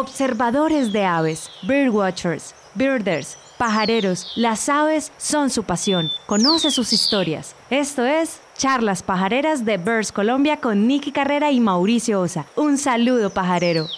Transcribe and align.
Observadores 0.00 0.92
de 0.92 1.02
aves, 1.02 1.50
birdwatchers, 1.64 2.54
birders, 2.76 3.36
pajareros, 3.58 4.30
las 4.36 4.68
aves 4.68 5.10
son 5.18 5.50
su 5.50 5.64
pasión. 5.64 6.12
Conoce 6.26 6.70
sus 6.70 6.92
historias. 6.92 7.56
Esto 7.68 8.06
es 8.06 8.40
Charlas 8.56 9.02
Pajareras 9.02 9.64
de 9.64 9.76
Birds 9.76 10.12
Colombia 10.12 10.60
con 10.60 10.86
Nicky 10.86 11.10
Carrera 11.10 11.50
y 11.50 11.58
Mauricio 11.58 12.20
Osa. 12.20 12.46
Un 12.54 12.78
saludo 12.78 13.30
pajarero. 13.30 13.88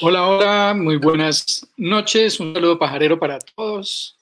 Hola, 0.00 0.28
hola, 0.28 0.74
muy 0.76 0.96
buenas 0.96 1.66
noches. 1.76 2.38
Un 2.38 2.54
saludo 2.54 2.78
pajarero 2.78 3.18
para 3.18 3.40
todos. 3.40 4.16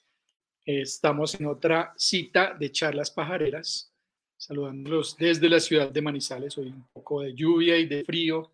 Estamos 0.64 1.38
en 1.38 1.44
otra 1.44 1.92
cita 1.98 2.54
de 2.58 2.72
charlas 2.72 3.10
pajareras, 3.10 3.92
saludándolos 4.38 5.18
desde 5.18 5.50
la 5.50 5.60
ciudad 5.60 5.90
de 5.90 6.00
Manizales. 6.00 6.56
Hoy 6.56 6.68
un 6.68 6.86
poco 6.94 7.20
de 7.20 7.34
lluvia 7.34 7.76
y 7.76 7.84
de 7.84 8.04
frío, 8.04 8.50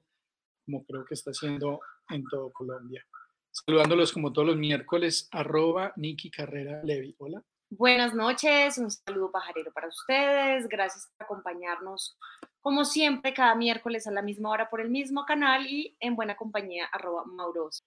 como 0.67 0.85
creo 0.85 1.05
que 1.05 1.15
está 1.15 1.31
haciendo 1.31 1.81
en 2.11 2.25
todo 2.25 2.53
Colombia. 2.53 3.07
Saludándolos 3.51 4.13
como 4.13 4.33
todos 4.33 4.49
los 4.49 4.57
miércoles, 4.57 5.29
arroba 5.31 5.93
Niki 5.97 6.31
Carrera 6.31 6.83
Levi. 6.83 7.15
Hola. 7.19 7.43
Buenas 7.71 8.15
noches, 8.15 8.79
un 8.79 8.91
saludo 8.91 9.31
pajarero 9.31 9.73
para 9.73 9.89
ustedes. 9.89 10.69
Gracias 10.69 11.11
por 11.17 11.25
acompañarnos, 11.25 12.19
como 12.61 12.85
siempre, 12.85 13.33
cada 13.33 13.55
miércoles 13.55 14.07
a 14.07 14.13
la 14.13 14.23
misma 14.23 14.51
hora 14.51 14.69
por 14.69 14.81
el 14.81 14.91
mismo 14.91 15.25
canal 15.25 15.67
y 15.67 15.97
en 16.01 16.15
buena 16.15 16.37
compañía, 16.37 16.87
arroba 16.93 17.25
Mauros. 17.25 17.83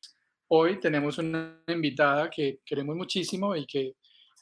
Hoy 0.48 0.80
tenemos 0.80 1.18
una 1.18 1.62
invitada 1.68 2.30
que 2.30 2.60
queremos 2.66 2.96
muchísimo 2.96 3.56
y 3.56 3.66
que 3.68 3.96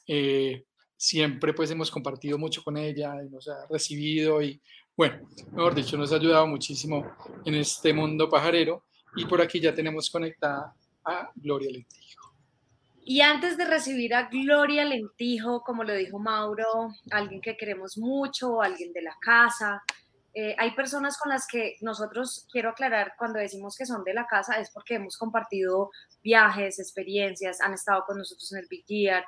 eh, 0.06 0.64
siempre 0.96 1.52
pues 1.52 1.70
hemos 1.70 1.90
compartido 1.90 2.38
mucho 2.38 2.62
con 2.62 2.76
ella 2.76 3.22
y 3.22 3.28
nos 3.28 3.48
ha 3.48 3.66
recibido 3.68 4.42
y 4.42 4.60
bueno, 4.98 5.20
mejor 5.52 5.76
dicho, 5.76 5.96
nos 5.96 6.12
ha 6.12 6.16
ayudado 6.16 6.48
muchísimo 6.48 7.06
en 7.44 7.54
este 7.54 7.92
mundo 7.92 8.28
pajarero 8.28 8.82
y 9.14 9.26
por 9.26 9.40
aquí 9.40 9.60
ya 9.60 9.72
tenemos 9.72 10.10
conectada 10.10 10.74
a 11.04 11.30
Gloria 11.36 11.70
Lentijo. 11.70 12.34
Y 13.04 13.20
antes 13.20 13.56
de 13.56 13.64
recibir 13.64 14.12
a 14.12 14.28
Gloria 14.28 14.84
Lentijo, 14.84 15.62
como 15.62 15.84
lo 15.84 15.94
dijo 15.94 16.18
Mauro, 16.18 16.88
alguien 17.12 17.40
que 17.40 17.56
queremos 17.56 17.96
mucho, 17.96 18.60
alguien 18.60 18.92
de 18.92 19.02
la 19.02 19.16
casa, 19.20 19.84
eh, 20.34 20.54
hay 20.58 20.72
personas 20.72 21.18
con 21.18 21.30
las 21.30 21.46
que 21.46 21.76
nosotros, 21.80 22.46
quiero 22.52 22.70
aclarar, 22.70 23.14
cuando 23.18 23.38
decimos 23.38 23.76
que 23.76 23.86
son 23.86 24.04
de 24.04 24.14
la 24.14 24.26
casa 24.26 24.60
es 24.60 24.70
porque 24.70 24.94
hemos 24.94 25.16
compartido 25.16 25.90
viajes, 26.22 26.78
experiencias, 26.78 27.60
han 27.60 27.74
estado 27.74 28.04
con 28.06 28.18
nosotros 28.18 28.52
en 28.52 28.58
el 28.58 28.66
Big 28.68 28.84
Year, 28.86 29.24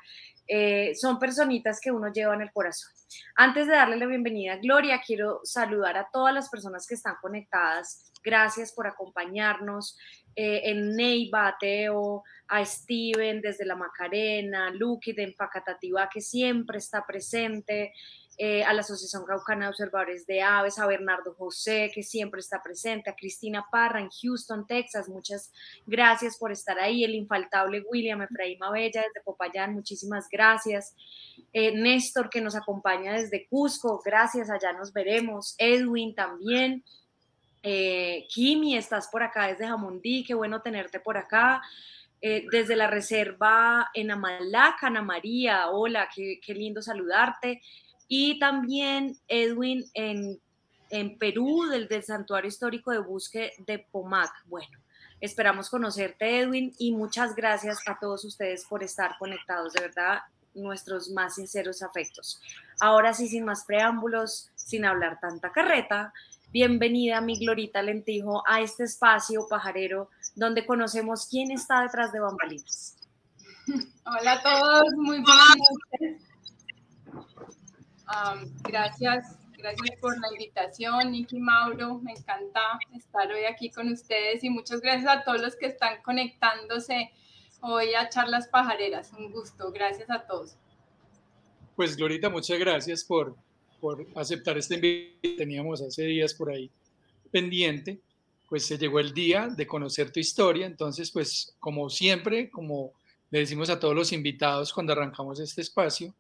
eh, 0.47 0.95
son 0.95 1.19
personitas 1.19 1.81
que 1.81 1.91
uno 1.91 2.13
lleva 2.13 2.35
en 2.35 2.43
el 2.43 2.53
corazón. 2.53 2.91
Antes 3.37 3.67
de 3.67 3.73
darle 3.73 3.97
la 3.97 4.07
bienvenida 4.07 4.55
a 4.55 4.57
Gloria, 4.59 5.01
quiero 5.05 5.41
saludar 5.45 5.97
a 5.97 6.09
todas 6.13 6.35
las 6.35 6.49
personas 6.49 6.87
que 6.87 6.95
están 6.95 7.15
conectadas. 7.23 8.13
Gracias 8.23 8.73
por 8.73 8.87
acompañarnos. 8.87 9.97
Eh, 10.37 10.71
en 10.71 10.95
Neiva, 10.95 11.49
a 11.49 11.57
Teo, 11.59 12.23
a 12.49 12.65
Steven 12.65 13.41
desde 13.41 13.65
la 13.65 13.75
Macarena, 13.75 14.71
Lucky 14.71 15.13
de 15.13 15.25
Empacatativa 15.25 16.09
que 16.09 16.21
siempre 16.21 16.79
está 16.79 17.05
presente, 17.05 17.93
eh, 18.43 18.65
a 18.65 18.73
la 18.73 18.81
Asociación 18.81 19.27
Caucana 19.27 19.67
de 19.67 19.69
Observadores 19.69 20.27
de 20.27 20.41
Aves, 20.41 20.79
a 20.79 20.87
Bernardo 20.87 21.35
José, 21.35 21.91
que 21.95 22.03
siempre 22.03 22.41
está 22.41 22.63
presente, 22.63 23.11
a 23.11 23.15
Cristina 23.15 23.67
Parra 23.71 24.01
en 24.01 24.09
Houston, 24.09 24.67
Texas, 24.67 25.11
muchas 25.11 25.53
gracias 25.85 26.39
por 26.39 26.51
estar 26.51 26.79
ahí, 26.79 27.05
el 27.05 27.15
infaltable 27.15 27.85
William 27.93 28.23
Efraín 28.23 28.57
Abella 28.65 29.03
desde 29.03 29.23
Popayán, 29.23 29.75
muchísimas 29.75 30.27
gracias, 30.31 30.97
eh, 31.53 31.73
Néstor 31.77 32.31
que 32.31 32.41
nos 32.41 32.57
acompaña 32.57 33.13
desde 33.13 33.47
Cusco, 33.47 34.01
gracias, 34.03 34.49
allá 34.49 34.73
nos 34.73 34.95
veremos, 34.95 35.55
Edwin 35.59 36.15
también, 36.15 36.83
eh, 37.63 38.27
Kimi, 38.31 38.75
estás 38.75 39.09
por 39.09 39.23
acá 39.23 39.49
desde 39.49 39.67
Jamundí, 39.67 40.25
qué 40.25 40.33
bueno 40.33 40.63
tenerte 40.63 40.99
por 40.99 41.19
acá. 41.19 41.61
desde 42.23 42.77
la 42.77 42.87
reserva 42.87 43.91
en 43.95 44.11
Amalaca, 44.11 44.89
Ana 44.89 45.01
María, 45.01 45.71
hola, 45.71 46.09
qué, 46.15 46.39
qué 46.43 46.53
lindo 46.53 46.83
saludarte 46.83 47.63
y 48.13 48.41
también 48.41 49.17
Edwin 49.29 49.89
en, 49.95 50.41
en 50.91 51.17
Perú, 51.17 51.67
del, 51.71 51.87
del, 51.87 52.03
Santuario 52.03 52.49
Histórico 52.49 52.91
de 52.91 52.99
Busque 52.99 53.53
de 53.59 53.79
Pomac. 53.79 54.33
Bueno, 54.47 54.77
esperamos 55.21 55.71
conocerte, 55.71 56.41
Edwin, 56.41 56.75
y 56.77 56.91
muchas 56.91 57.37
gracias 57.37 57.79
a 57.87 57.97
todos 58.01 58.25
ustedes 58.25 58.65
por 58.65 58.83
estar 58.83 59.17
conectados, 59.17 59.75
de 59.75 59.83
verdad, 59.83 60.23
nuestros 60.55 61.09
más 61.11 61.37
sinceros 61.37 61.85
afectos. 61.85 62.43
Ahora 62.81 63.15
sí, 63.15 63.29
sin 63.29 63.45
más 63.45 63.65
preámbulos, 63.65 64.51
sin 64.57 64.85
hablar 64.85 65.21
tanta 65.21 65.53
carreta, 65.53 66.13
bienvenida 66.51 67.21
mi 67.21 67.39
Glorita 67.39 67.81
Lentijo 67.81 68.43
a 68.45 68.61
este 68.61 68.83
espacio 68.83 69.47
pajarero 69.49 70.11
donde 70.35 70.67
conocemos 70.67 71.29
quién 71.31 71.53
está 71.53 71.83
detrás 71.83 72.11
de 72.11 72.19
bambalinas. 72.19 72.97
Hola 74.05 74.33
a 74.33 74.43
todos, 74.43 74.83
muy 74.97 75.21
buenas 75.21 75.57
noches 76.01 76.30
gracias, 78.63 79.39
gracias 79.57 79.99
por 80.01 80.19
la 80.19 80.29
invitación, 80.33 81.13
Nicky 81.13 81.39
Mauro. 81.39 81.99
Me 81.99 82.13
encanta 82.13 82.61
estar 82.95 83.31
hoy 83.31 83.45
aquí 83.45 83.71
con 83.71 83.89
ustedes 83.89 84.43
y 84.45 84.51
muchas 84.51 84.81
gracias 84.81 85.09
a 85.09 85.25
todos 85.25 85.41
los 85.41 85.57
que 85.57 85.67
están 85.67 86.03
conectándose 86.03 87.11
hoy 87.61 87.95
a 87.95 88.09
Charlas 88.09 88.49
Pajareras. 88.49 89.13
Un 89.13 89.31
gusto, 89.31 89.71
gracias 89.73 90.11
a 90.11 90.27
todos. 90.27 90.57
Pues 91.77 91.97
Glorita, 91.97 92.29
muchas 92.29 92.59
gracias 92.59 93.05
por, 93.05 93.37
por 93.81 94.07
aceptar 94.15 94.59
este 94.59 94.75
invito 94.75 95.19
que 95.23 95.37
teníamos 95.37 95.81
hace 95.81 96.05
días 96.05 96.35
por 96.35 96.51
ahí 96.51 96.71
pendiente. 97.31 98.01
Pues 98.49 98.67
se 98.67 98.79
llegó 98.79 98.99
el 98.99 99.15
día 99.15 99.47
de 99.47 99.67
conocer 99.67 100.11
tu 100.11 100.19
historia, 100.19 100.67
entonces 100.67 101.11
pues 101.13 101.55
como 101.61 101.89
siempre, 101.89 102.51
como 102.51 102.93
le 103.31 103.39
decimos 103.39 103.71
a 103.71 103.79
todos 103.79 103.95
los 103.95 104.13
invitados 104.13 104.73
cuando 104.73 104.93
arrancamos 104.93 105.39
este 105.39 105.61
espacio, 105.61 106.13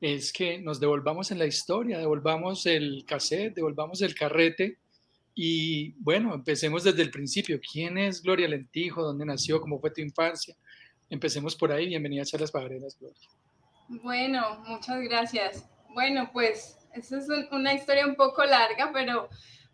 es 0.00 0.32
que 0.32 0.58
nos 0.58 0.80
devolvamos 0.80 1.30
en 1.30 1.38
la 1.38 1.46
historia, 1.46 1.98
devolvamos 1.98 2.66
el 2.66 3.04
cassette, 3.06 3.54
devolvamos 3.54 4.02
el 4.02 4.14
carrete 4.14 4.78
y 5.34 5.92
bueno, 6.02 6.34
empecemos 6.34 6.84
desde 6.84 7.02
el 7.02 7.10
principio. 7.10 7.60
¿Quién 7.60 7.98
es 7.98 8.22
Gloria 8.22 8.48
Lentijo? 8.48 9.02
¿Dónde 9.02 9.26
nació? 9.26 9.60
¿Cómo 9.60 9.78
fue 9.78 9.90
tu 9.90 10.00
infancia? 10.00 10.54
Empecemos 11.08 11.54
por 11.54 11.72
ahí. 11.72 11.88
Bienvenida 11.88 12.22
a 12.30 12.38
las 12.38 12.50
Pajareras, 12.50 12.96
Gloria. 12.98 13.28
Bueno, 13.88 14.62
muchas 14.66 15.00
gracias. 15.02 15.68
Bueno, 15.94 16.30
pues 16.32 16.78
esa 16.94 17.18
es 17.18 17.28
una 17.52 17.74
historia 17.74 18.06
un 18.06 18.16
poco 18.16 18.44
larga, 18.44 18.90
pero 18.92 19.28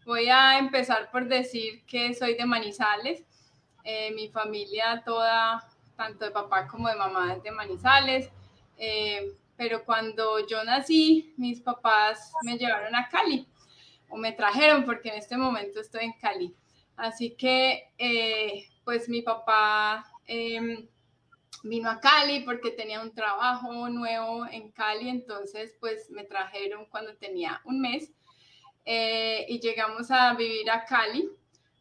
voy 0.05 0.29
a 0.29 0.59
empezar 0.59 1.11
por 1.11 1.29
decir 1.29 1.85
que 1.87 2.13
soy 2.15 2.35
de 2.35 2.45
Manizales. 2.45 3.25
Eh, 3.85 4.13
mi 4.15 4.29
familia 4.29 5.03
toda, 5.05 5.69
tanto 5.97 6.25
de 6.25 6.31
papá 6.31 6.67
como 6.67 6.89
de 6.89 6.97
mamá, 6.97 7.35
es 7.35 7.43
de 7.43 7.51
Manizales. 7.51 8.31
Eh, 8.79 9.33
pero 9.63 9.85
cuando 9.85 10.45
yo 10.49 10.65
nací, 10.65 11.35
mis 11.37 11.61
papás 11.61 12.33
me 12.43 12.59
llevaron 12.59 12.97
a 12.97 13.09
Cali 13.09 13.47
o 14.09 14.17
me 14.17 14.33
trajeron 14.33 14.85
porque 14.85 15.11
en 15.11 15.15
este 15.15 15.37
momento 15.37 15.79
estoy 15.79 16.07
en 16.07 16.15
Cali. 16.15 16.53
Así 16.97 17.37
que, 17.37 17.93
eh, 17.97 18.69
pues 18.83 19.09
mi 19.09 19.23
papá 19.23 20.05
em, 20.27 20.89
vino 21.63 21.89
a 21.89 22.01
Cali 22.01 22.41
porque 22.41 22.73
tenía 22.73 23.01
un 23.01 23.15
trabajo 23.15 23.89
nuevo 23.89 24.47
en 24.49 24.73
Cali, 24.73 25.09
entonces 25.09 25.77
pues 25.79 26.11
me 26.11 26.25
trajeron 26.25 26.87
cuando 26.87 27.15
tenía 27.15 27.61
un 27.65 27.81
mes 27.81 28.11
eh, 28.85 29.47
y 29.49 29.61
llegamos 29.61 30.11
a 30.11 30.35
vivir 30.35 30.69
a 30.73 30.85
Cali. 30.85 31.31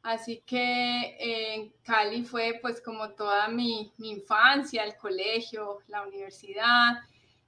Así 0.04 0.44
que 0.46 1.16
en 1.20 1.74
Cali 1.82 2.26
fue 2.26 2.60
pues 2.62 2.80
como 2.80 3.10
toda 3.10 3.48
mi, 3.48 3.92
mi 3.98 4.12
infancia, 4.12 4.84
el 4.84 4.96
colegio, 4.98 5.80
la 5.88 6.04
universidad, 6.04 7.02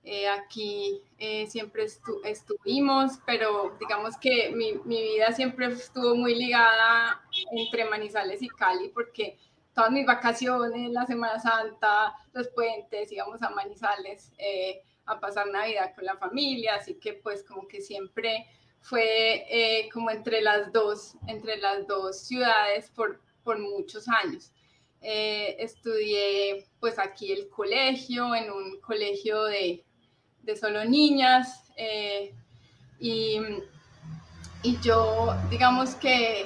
eh, 0.06 0.28
aquí 0.28 1.02
eh, 1.18 1.47
siempre 1.47 1.86
estuvimos, 2.25 3.19
pero 3.25 3.78
digamos 3.80 4.18
que 4.18 4.52
mi, 4.53 4.74
mi, 4.84 5.02
vida 5.02 5.31
siempre 5.31 5.68
estuvo 5.68 6.14
muy 6.14 6.36
ligada 6.36 7.24
entre 7.52 7.86
Manizales 7.86 8.42
y 8.42 8.50
Cali, 8.50 8.89
porque 8.89 9.38
todas 9.74 9.92
mis 9.92 10.06
vacaciones, 10.06 10.92
la 10.92 11.06
Semana 11.06 11.39
Santa, 11.39 12.13
los 12.33 12.50
puentes, 12.50 13.13
íbamos 13.13 13.42
a 13.42 13.51
Manizales 13.51 14.33
eh, 14.38 14.81
a 15.06 15.22
pasar 15.22 15.48
Navidad 15.48 15.95
con 15.95 16.04
la 16.04 16.18
familia, 16.18 16.75
así 16.75 16.95
que 16.95 17.13
pues 17.13 17.42
como 17.45 17.66
que 17.66 17.80
siempre 17.80 18.45
fue 18.81 19.89
como 19.94 20.12
entre 20.12 20.42
las 20.42 20.74
dos, 20.74 21.16
entre 21.28 21.56
las 21.56 21.88
dos 21.88 22.19
ciudades 22.28 22.89
por, 22.89 23.22
por 23.45 23.57
muchos 23.57 24.10
años. 24.10 24.51
estudié 25.00 26.68
pues 26.81 27.00
aquí 27.00 27.31
el 27.31 27.48
colegio, 27.48 28.36
en 28.36 28.51
un 28.51 28.81
colegio 28.81 29.45
de, 29.45 29.86
de 30.44 30.56
solo 30.56 30.86
niñas. 30.86 31.72
Eh, 31.75 32.34
y, 33.00 33.40
y, 34.62 34.80
yo, 34.81 35.36
digamos 35.50 35.95
que, 35.95 36.45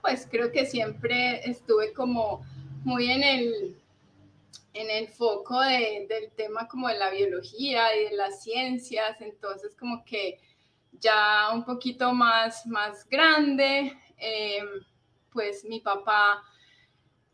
pues 0.00 0.26
creo 0.30 0.50
que 0.50 0.66
siempre 0.66 1.48
estuve 1.48 1.92
como 1.92 2.44
muy 2.84 3.10
en 3.10 3.22
el, 3.22 3.76
en 4.72 4.90
el 4.90 5.08
foco 5.08 5.60
de, 5.60 6.06
del 6.08 6.32
tema 6.32 6.66
como 6.68 6.88
de 6.88 6.98
la 6.98 7.10
biología 7.10 7.96
y 7.96 8.10
de 8.10 8.16
las 8.16 8.42
ciencias, 8.42 9.20
entonces 9.20 9.74
como 9.76 10.04
que 10.04 10.38
ya 10.92 11.50
un 11.52 11.64
poquito 11.64 12.12
más, 12.12 12.66
más 12.66 13.08
grande, 13.08 13.96
eh, 14.18 14.62
pues 15.32 15.64
mi 15.64 15.80
papá 15.80 16.42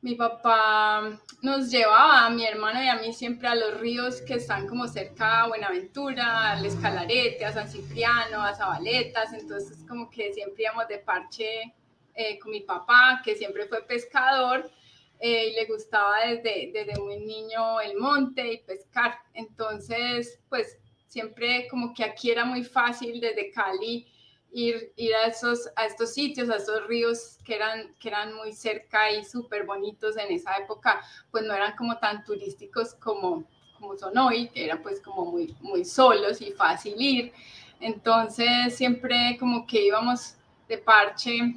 mi 0.03 0.15
papá 0.15 1.21
nos 1.43 1.71
llevaba 1.71 2.27
a 2.27 2.31
mi 2.31 2.45
hermano 2.47 2.83
y 2.83 2.89
a 2.89 2.97
mí 2.97 3.13
siempre 3.13 3.49
a 3.49 3.55
los 3.55 3.79
ríos 3.81 4.23
que 4.23 4.35
están 4.35 4.67
como 4.67 4.89
cerca 4.89 5.43
a 5.43 5.49
Buenaventura, 5.49 6.53
al 6.53 6.65
Escalarete, 6.65 7.45
a 7.45 7.53
San 7.53 7.69
Cipriano, 7.69 8.43
a 8.43 8.55
Zabaletas, 8.55 9.33
entonces 9.35 9.85
como 9.87 10.09
que 10.09 10.33
siempre 10.33 10.65
íbamos 10.65 10.89
de 10.89 10.99
parche 10.99 11.75
eh, 12.15 12.39
con 12.39 12.51
mi 12.51 12.61
papá, 12.61 13.21
que 13.23 13.35
siempre 13.35 13.67
fue 13.67 13.83
pescador 13.83 14.71
eh, 15.19 15.49
y 15.49 15.55
le 15.55 15.67
gustaba 15.67 16.25
desde, 16.27 16.71
desde 16.73 16.99
muy 16.99 17.19
niño 17.19 17.81
el 17.81 17.99
monte 17.99 18.55
y 18.55 18.59
pescar, 18.59 19.19
entonces 19.35 20.41
pues 20.49 20.79
siempre 21.07 21.69
como 21.69 21.93
que 21.93 22.05
aquí 22.05 22.31
era 22.31 22.47
muy 22.47 22.65
fácil 22.65 23.21
desde 23.21 23.51
Cali 23.51 24.10
ir, 24.53 24.93
ir 24.97 25.15
a, 25.15 25.27
esos, 25.27 25.69
a 25.77 25.87
estos 25.87 26.13
sitios, 26.13 26.51
a 26.51 26.57
estos 26.57 26.87
ríos 26.87 27.39
que 27.45 27.55
eran, 27.55 27.95
que 27.99 28.09
eran 28.09 28.35
muy 28.35 28.53
cerca 28.53 29.11
y 29.11 29.25
súper 29.25 29.65
bonitos 29.65 30.17
en 30.17 30.33
esa 30.33 30.57
época, 30.57 31.01
pues 31.31 31.45
no 31.45 31.55
eran 31.55 31.77
como 31.77 31.99
tan 31.99 32.25
turísticos 32.25 32.95
como, 32.95 33.45
como 33.79 33.97
son 33.97 34.17
hoy, 34.19 34.49
que 34.49 34.65
eran 34.65 34.83
pues 34.83 35.01
como 35.01 35.25
muy, 35.25 35.55
muy 35.61 35.85
solos 35.85 36.41
y 36.41 36.53
fácil 36.53 36.95
ir. 36.99 37.33
Entonces 37.81 38.77
siempre 38.77 39.37
como 39.39 39.67
que 39.67 39.87
íbamos 39.87 40.35
de 40.69 40.79
parche 40.79 41.55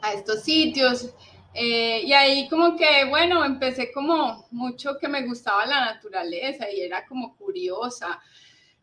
a 0.00 0.12
estos 0.12 0.42
sitios. 0.42 1.14
Eh, 1.54 2.02
y 2.04 2.12
ahí 2.14 2.48
como 2.48 2.76
que, 2.76 3.04
bueno, 3.08 3.44
empecé 3.44 3.92
como 3.92 4.46
mucho 4.50 4.98
que 4.98 5.06
me 5.06 5.26
gustaba 5.26 5.66
la 5.66 5.84
naturaleza 5.84 6.70
y 6.70 6.80
era 6.80 7.06
como 7.06 7.36
curiosa. 7.36 8.20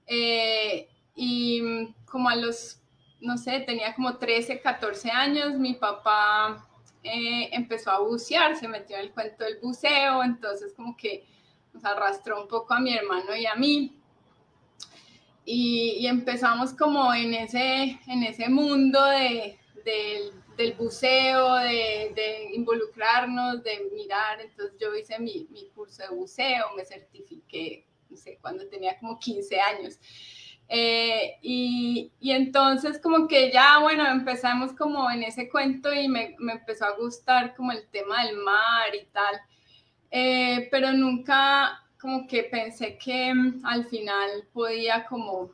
Eh, 0.06 0.88
y 1.16 1.62
como 2.06 2.30
a 2.30 2.36
los 2.36 2.80
no 3.22 3.38
sé, 3.38 3.60
tenía 3.62 3.94
como 3.96 4.18
13, 4.18 4.62
14 4.62 5.12
años, 5.12 5.54
mi 5.56 5.74
papá 5.74 6.68
eh, 7.04 7.50
empezó 7.52 7.92
a 7.92 8.00
bucear, 8.00 8.56
se 8.56 8.68
metió 8.68 8.98
en 8.98 9.04
el 9.04 9.12
cuento 9.12 9.44
del 9.44 9.60
buceo, 9.60 10.24
entonces 10.24 10.74
como 10.74 10.96
que 10.96 11.26
nos 11.74 11.84
arrastró 11.86 12.42
un 12.42 12.48
poco 12.48 12.74
a 12.74 12.80
mi 12.80 12.94
hermano 12.94 13.36
y 13.36 13.46
a 13.46 13.56
mí. 13.56 13.96
Y, 15.46 16.06
empezamos 16.06 16.74
como 16.74 17.12
en 17.14 17.34
ese, 17.34 18.00
en 18.08 18.24
ese 18.24 18.50
mundo 18.50 19.04
de, 19.06 19.58
del 19.84 20.74
buceo, 20.74 21.56
de, 21.56 22.52
involucrarnos, 22.54 23.64
de 23.64 23.90
mirar. 23.94 24.42
Entonces 24.42 24.78
yo 24.80 24.94
hice 24.96 25.18
mi, 25.20 25.48
mi 25.50 25.70
curso 25.70 26.04
de 26.04 26.10
buceo, 26.10 26.66
me 26.76 26.86
certifiqué, 26.86 27.88
no 28.10 28.18
sé, 28.18 28.38
cuando 28.42 28.68
tenía 28.68 29.00
como 29.00 29.18
15 29.18 29.60
años. 29.60 29.98
Eh, 30.72 31.40
y, 31.42 32.12
y, 32.20 32.32
entonces 32.32 33.00
como 33.02 33.28
que 33.28 33.52
ya, 33.52 33.80
bueno, 33.80 34.06
empezamos 34.06 34.72
como 34.74 35.10
en 35.10 35.24
ese 35.24 35.50
cuento 35.50 35.92
y 35.92 36.08
me, 36.08 36.36
me 36.38 36.54
empezó 36.54 36.86
a 36.86 36.96
gustar 36.96 37.56
como 37.56 37.72
el 37.72 37.88
tema 37.90 38.24
del 38.24 38.38
mar 38.38 38.94
y 38.94 39.06
tal, 39.08 39.42
eh, 40.12 40.68
pero 40.70 40.92
nunca 40.94 41.84
como 42.00 42.28
que 42.28 42.44
pensé 42.44 43.00
que 43.00 43.34
mm, 43.34 43.66
al 43.66 43.86
final 43.88 44.48
podía 44.54 45.06
como 45.06 45.52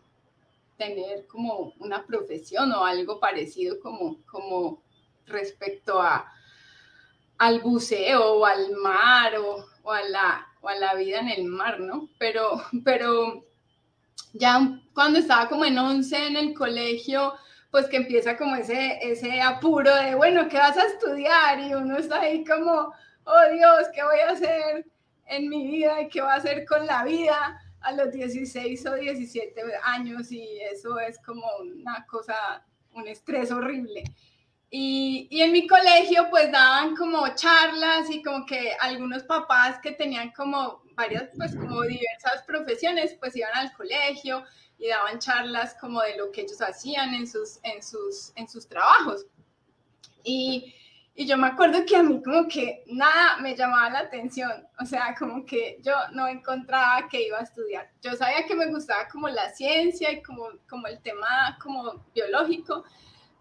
tener 0.77 1.25
como 1.27 1.73
una 1.79 2.05
profesión 2.05 2.73
o 2.73 2.83
algo 2.83 3.17
parecido 3.17 3.79
como, 3.79 4.17
como 4.25 4.83
respecto 5.27 6.01
a, 6.01 6.29
al 7.37 7.61
buceo 7.61 8.33
o 8.33 8.45
al 8.45 8.71
mar 8.75 9.37
o, 9.37 9.65
o, 9.83 9.91
a 9.91 10.03
la, 10.03 10.47
o 10.59 10.67
a 10.67 10.75
la 10.75 10.93
vida 10.95 11.19
en 11.19 11.29
el 11.29 11.45
mar, 11.45 11.79
¿no? 11.79 12.09
Pero, 12.17 12.61
pero 12.83 13.44
ya 14.35 14.79
cuando 14.93 15.19
estaba 15.19 15.49
como 15.49 15.65
en 15.65 15.77
11 15.77 16.27
en 16.27 16.37
el 16.37 16.53
colegio, 16.53 17.33
pues 17.71 17.87
que 17.87 17.97
empieza 17.97 18.37
como 18.37 18.55
ese, 18.55 18.99
ese 19.01 19.41
apuro 19.41 19.93
de, 19.95 20.15
bueno, 20.15 20.47
¿qué 20.47 20.57
vas 20.57 20.77
a 20.77 20.85
estudiar? 20.85 21.59
Y 21.59 21.73
uno 21.73 21.97
está 21.97 22.21
ahí 22.21 22.43
como, 22.45 22.93
oh 23.25 23.51
Dios, 23.53 23.87
¿qué 23.93 24.03
voy 24.03 24.19
a 24.19 24.31
hacer 24.31 24.85
en 25.25 25.49
mi 25.49 25.67
vida? 25.67 26.01
¿Y 26.01 26.09
qué 26.09 26.21
voy 26.21 26.31
a 26.31 26.35
hacer 26.35 26.65
con 26.65 26.85
la 26.85 27.03
vida? 27.03 27.59
a 27.85 27.91
los 27.91 28.11
16 28.11 28.85
o 28.87 28.95
17 28.95 29.61
años 29.83 30.31
y 30.31 30.59
eso 30.71 30.99
es 30.99 31.19
como 31.19 31.45
una 31.59 32.05
cosa, 32.07 32.65
un 32.93 33.07
estrés 33.07 33.51
horrible. 33.51 34.03
Y, 34.71 35.27
y, 35.29 35.41
en 35.41 35.51
mi 35.51 35.67
colegio 35.67 36.27
pues 36.31 36.51
daban 36.51 36.95
como 36.95 37.23
charlas 37.35 38.09
y 38.09 38.23
como 38.23 38.45
que 38.45 38.73
algunos 38.81 39.23
papás 39.23 39.79
que 39.79 39.91
tenían 39.91 40.31
como 40.31 40.81
varias, 40.95 41.29
pues 41.35 41.55
como 41.55 41.81
diversas 41.81 42.43
profesiones, 42.45 43.15
pues 43.19 43.35
iban 43.35 43.55
al 43.55 43.73
colegio 43.73 44.43
y 44.77 44.87
daban 44.87 45.19
charlas 45.19 45.75
como 45.79 46.01
de 46.01 46.17
lo 46.17 46.31
que 46.31 46.41
ellos 46.41 46.61
hacían 46.61 47.13
en 47.13 47.27
sus, 47.27 47.59
en 47.63 47.81
sus, 47.81 48.31
en 48.35 48.47
sus 48.47 48.67
trabajos. 48.67 49.25
Y, 50.23 50.73
y 51.13 51.25
yo 51.25 51.37
me 51.37 51.47
acuerdo 51.47 51.85
que 51.85 51.95
a 51.95 52.03
mí 52.03 52.21
como 52.21 52.47
que 52.47 52.83
nada 52.87 53.37
me 53.37 53.55
llamaba 53.55 53.89
la 53.89 53.99
atención, 53.99 54.67
o 54.79 54.85
sea, 54.85 55.15
como 55.17 55.45
que 55.45 55.79
yo 55.81 55.93
no 56.11 56.27
encontraba 56.27 57.07
que 57.07 57.27
iba 57.27 57.39
a 57.39 57.43
estudiar. 57.43 57.89
Yo 58.01 58.13
sabía 58.15 58.45
que 58.45 58.55
me 58.55 58.67
gustaba 58.67 59.07
como 59.07 59.29
la 59.29 59.49
ciencia 59.49 60.11
y 60.11 60.21
como, 60.21 60.49
como 60.69 60.87
el 60.87 60.99
tema 61.01 61.57
como 61.61 62.05
biológico, 62.13 62.83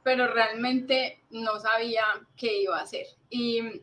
pero 0.05 0.29
realmente 0.29 1.25
no 1.31 1.59
sabía 1.59 2.05
qué 2.37 2.63
iba 2.63 2.79
a 2.79 2.83
hacer. 2.83 3.07
Y, 3.31 3.83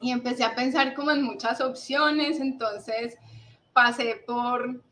y 0.00 0.12
empecé 0.12 0.44
a 0.44 0.54
pensar 0.54 0.94
como 0.94 1.10
en 1.10 1.22
muchas 1.22 1.60
opciones, 1.60 2.40
entonces 2.40 3.16
pasé 3.72 4.22
por 4.26 4.82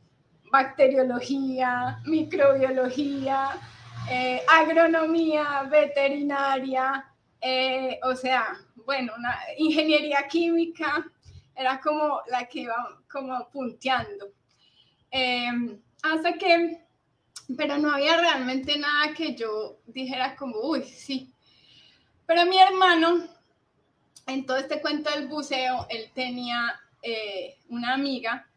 bacteriología, 0.50 2.00
microbiología, 2.06 3.50
eh, 4.10 4.42
agronomía, 4.48 5.64
veterinaria, 5.70 7.04
eh, 7.40 7.98
o 8.02 8.14
sea, 8.14 8.56
bueno, 8.84 9.12
una 9.16 9.36
ingeniería 9.58 10.26
química 10.28 11.04
era 11.54 11.80
como 11.80 12.20
la 12.28 12.46
que 12.46 12.60
iba 12.60 13.00
como 13.10 13.48
punteando. 13.50 14.26
Em, 15.10 15.80
hasta 16.02 16.34
que, 16.34 16.80
pero 17.56 17.78
no 17.78 17.90
había 17.90 18.16
realmente 18.16 18.78
nada 18.78 19.12
que 19.14 19.34
yo 19.34 19.78
dijera 19.86 20.36
como, 20.36 20.58
uy, 20.60 20.84
sí. 20.84 21.32
Pero 22.26 22.44
mi 22.46 22.58
hermano 22.58 23.24
en 24.26 24.44
todo 24.44 24.56
este 24.56 24.80
cuento 24.80 25.10
del 25.10 25.28
buceo, 25.28 25.86
él 25.88 26.10
tenía 26.14 26.80
eh, 27.02 27.58
una 27.68 27.94
amiga 27.94 28.48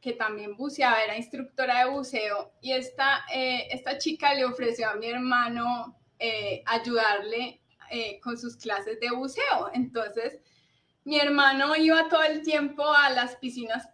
que 0.00 0.14
también 0.14 0.56
buceaba, 0.56 1.02
era 1.02 1.16
instructora 1.16 1.84
de 1.84 1.90
buceo, 1.90 2.52
y 2.60 2.72
esta, 2.72 3.24
eh, 3.32 3.68
esta 3.70 3.98
chica 3.98 4.34
le 4.34 4.44
ofreció 4.44 4.88
a 4.88 4.94
mi 4.94 5.06
hermano 5.06 5.96
eh, 6.18 6.62
ayudarle 6.66 7.58
con 8.22 8.38
sus 8.38 8.56
clases 8.56 8.98
de 9.00 9.10
buceo. 9.10 9.70
Entonces, 9.74 10.38
mi 11.04 11.20
hermano 11.20 11.76
iba 11.76 12.08
todo 12.08 12.22
el 12.22 12.40
tiempo 12.40 12.90
a 12.90 13.10
las 13.10 13.36
piscinas 13.36 13.86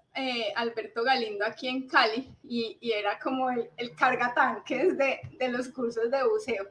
Alberto 0.55 1.03
Galindo 1.03 1.45
aquí 1.45 1.67
en 1.67 1.89
Cali 1.89 2.33
y, 2.45 2.79
era 2.81 3.19
como 3.19 3.51
el, 3.51 3.69
el 3.77 3.97
cargatanques 3.97 4.97
de, 4.97 5.19
de 5.37 5.49
los 5.49 5.69
cursos 5.71 6.13
de 6.13 6.23
buceo. 6.29 6.69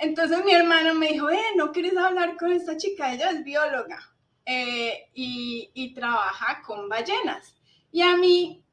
Entonces 0.00 0.42
mi 0.46 0.52
hermano 0.52 0.94
me 0.94 1.08
dijo, 1.08 1.28
eh, 1.28 1.42
¿no 1.56 1.72
quieres 1.72 1.94
hablar 1.96 2.36
con 2.38 2.50
esta 2.52 2.76
chica? 2.78 3.12
Ella 3.12 3.30
es 3.30 3.44
bióloga 3.44 3.98
eh, 4.46 5.10
y, 5.12 5.92
trabaja 5.94 6.62
con 6.62 6.88
ballenas. 6.88 7.54
Y 7.92 8.00
a 8.00 8.16
mí 8.16 8.64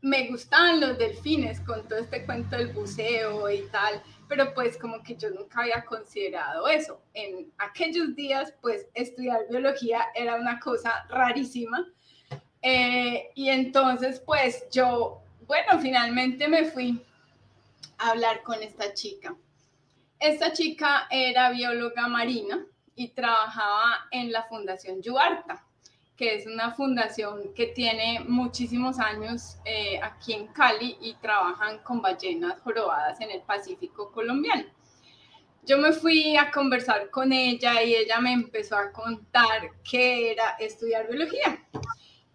me 0.00 0.28
gustaban 0.28 0.80
los 0.80 0.96
delfines 0.96 1.60
con 1.60 1.86
todo 1.86 1.98
este 1.98 2.24
cuento 2.24 2.56
del 2.56 2.68
buceo 2.68 3.50
y 3.50 3.62
tal, 3.68 4.02
pero 4.26 4.54
pues 4.54 4.78
como 4.78 5.02
que 5.02 5.16
yo 5.16 5.28
nunca 5.30 5.60
había 5.60 5.84
considerado 5.84 6.66
eso. 6.66 7.02
En 7.12 7.52
aquellos 7.58 8.16
días, 8.16 8.54
pues 8.62 8.86
estudiar 8.94 9.40
biología 9.50 10.06
era 10.14 10.36
una 10.36 10.58
cosa 10.60 11.04
rarísima. 11.10 11.86
Eh, 12.62 13.30
y 13.34 13.50
entonces, 13.50 14.20
pues 14.20 14.64
yo, 14.70 15.20
bueno, 15.46 15.78
finalmente 15.78 16.48
me 16.48 16.64
fui 16.64 17.04
a 17.98 18.12
hablar 18.12 18.42
con 18.42 18.62
esta 18.62 18.94
chica. 18.94 19.36
Esta 20.20 20.52
chica 20.52 21.06
era 21.10 21.50
bióloga 21.50 22.06
marina 22.06 22.62
y 22.94 23.08
trabajaba 23.08 24.06
en 24.10 24.30
la 24.30 24.42
Fundación 24.42 25.00
Yuarta, 25.00 25.64
que 26.14 26.34
es 26.34 26.46
una 26.46 26.72
fundación 26.74 27.54
que 27.54 27.68
tiene 27.68 28.20
muchísimos 28.28 28.98
años 28.98 29.56
eh, 29.64 29.98
aquí 30.02 30.34
en 30.34 30.48
Cali 30.48 30.98
y 31.00 31.14
trabajan 31.14 31.78
con 31.78 32.02
ballenas 32.02 32.60
jorobadas 32.60 33.18
en 33.22 33.30
el 33.30 33.40
Pacífico 33.40 34.12
colombiano. 34.12 34.64
Yo 35.64 35.78
me 35.78 35.90
fui 35.90 36.36
a 36.36 36.50
conversar 36.50 37.08
con 37.08 37.32
ella 37.32 37.82
y 37.82 37.94
ella 37.94 38.20
me 38.20 38.34
empezó 38.34 38.76
a 38.76 38.92
contar 38.92 39.70
qué 39.90 40.32
era 40.32 40.50
estudiar 40.58 41.08
biología 41.08 41.66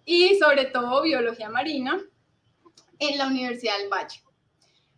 y 0.05 0.39
sobre 0.39 0.65
todo 0.65 1.03
biología 1.03 1.49
marina 1.49 2.01
en 2.97 3.17
la 3.19 3.27
Universidad 3.27 3.77
del 3.77 3.89
Valle. 3.89 4.24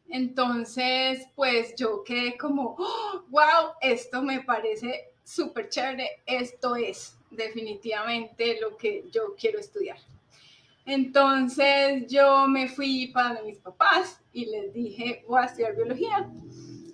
Entonces, 0.09 1.27
pues 1.35 1.75
yo 1.75 2.03
quedé 2.03 2.37
como, 2.37 2.75
wow, 3.29 3.73
esto 3.81 4.21
me 4.21 4.41
parece 4.41 5.11
súper 5.23 5.69
chévere, 5.69 6.21
esto 6.25 6.75
es 6.75 7.17
definitivamente 7.29 8.59
lo 8.61 8.77
que 8.77 9.03
yo 9.11 9.35
quiero 9.37 9.59
estudiar. 9.59 9.97
Entonces 10.85 12.07
yo 12.07 12.47
me 12.47 12.69
fui 12.69 13.07
para 13.07 13.41
mis 13.41 13.57
papás 13.57 14.21
y 14.31 14.45
les 14.45 14.73
dije, 14.73 15.25
voy 15.27 15.41
a 15.41 15.45
estudiar 15.45 15.75
biología. 15.75 16.29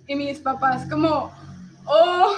Y 0.08 0.16
mis 0.16 0.40
papás 0.40 0.90
como, 0.90 1.32
oh, 1.86 2.34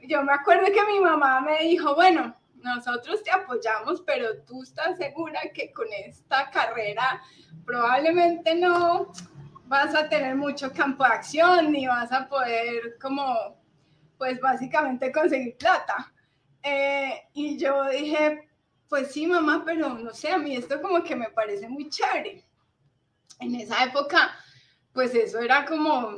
yo 0.00 0.22
me 0.22 0.32
acuerdo 0.32 0.64
que 0.72 0.92
mi 0.92 1.00
mamá 1.00 1.42
me 1.42 1.58
dijo, 1.60 1.94
bueno, 1.94 2.34
nosotros 2.62 3.22
te 3.22 3.30
apoyamos, 3.30 4.00
pero 4.00 4.38
tú 4.46 4.62
estás 4.62 4.96
segura 4.96 5.40
que 5.52 5.70
con 5.72 5.86
esta 5.92 6.50
carrera 6.50 7.22
probablemente 7.66 8.54
no 8.54 9.12
vas 9.68 9.94
a 9.94 10.08
tener 10.08 10.34
mucho 10.34 10.72
campo 10.72 11.04
de 11.04 11.10
acción 11.10 11.70
ni 11.72 11.86
vas 11.86 12.10
a 12.10 12.26
poder 12.28 12.98
como, 13.00 13.56
pues 14.16 14.40
básicamente 14.40 15.12
conseguir 15.12 15.56
plata. 15.58 16.12
Eh, 16.62 17.28
y 17.34 17.58
yo 17.58 17.88
dije, 17.88 18.48
pues 18.88 19.12
sí, 19.12 19.26
mamá, 19.26 19.62
pero 19.64 19.90
no 19.90 20.12
sé, 20.12 20.32
a 20.32 20.38
mí 20.38 20.56
esto 20.56 20.80
como 20.80 21.04
que 21.04 21.14
me 21.14 21.28
parece 21.30 21.68
muy 21.68 21.88
chévere. 21.90 22.44
En 23.40 23.54
esa 23.54 23.84
época, 23.84 24.34
pues 24.92 25.14
eso 25.14 25.38
era 25.38 25.64
como, 25.66 26.16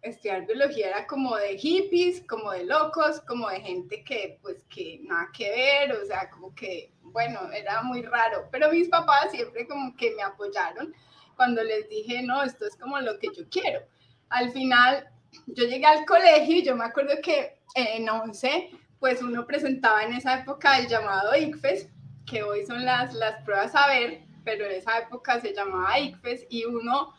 estudiar 0.00 0.46
biología 0.46 0.88
era 0.88 1.06
como 1.06 1.36
de 1.36 1.58
hippies, 1.58 2.22
como 2.26 2.52
de 2.52 2.64
locos, 2.64 3.20
como 3.22 3.48
de 3.48 3.60
gente 3.60 4.04
que 4.04 4.38
pues 4.40 4.64
que 4.70 5.00
nada 5.02 5.28
que 5.36 5.50
ver, 5.50 5.92
o 5.92 6.06
sea, 6.06 6.30
como 6.30 6.54
que, 6.54 6.92
bueno, 7.02 7.50
era 7.52 7.82
muy 7.82 8.02
raro, 8.02 8.48
pero 8.52 8.70
mis 8.70 8.88
papás 8.88 9.32
siempre 9.32 9.66
como 9.66 9.94
que 9.96 10.14
me 10.14 10.22
apoyaron 10.22 10.94
cuando 11.38 11.62
les 11.62 11.88
dije, 11.88 12.20
no, 12.22 12.42
esto 12.42 12.66
es 12.66 12.74
como 12.74 12.98
lo 12.98 13.16
que 13.20 13.28
yo 13.28 13.48
quiero. 13.48 13.80
Al 14.28 14.50
final, 14.50 15.08
yo 15.46 15.64
llegué 15.64 15.86
al 15.86 16.04
colegio 16.04 16.56
y 16.56 16.64
yo 16.64 16.74
me 16.74 16.84
acuerdo 16.84 17.14
que 17.22 17.60
en 17.76 18.08
11, 18.08 18.70
pues 18.98 19.22
uno 19.22 19.46
presentaba 19.46 20.02
en 20.02 20.14
esa 20.14 20.40
época 20.40 20.78
el 20.78 20.88
llamado 20.88 21.36
ICFES, 21.36 21.88
que 22.26 22.42
hoy 22.42 22.66
son 22.66 22.84
las, 22.84 23.14
las 23.14 23.40
pruebas 23.44 23.72
a 23.76 23.86
ver, 23.86 24.22
pero 24.44 24.64
en 24.64 24.72
esa 24.72 24.98
época 24.98 25.40
se 25.40 25.54
llamaba 25.54 25.98
ICFES 26.00 26.46
y 26.50 26.64
uno 26.64 27.14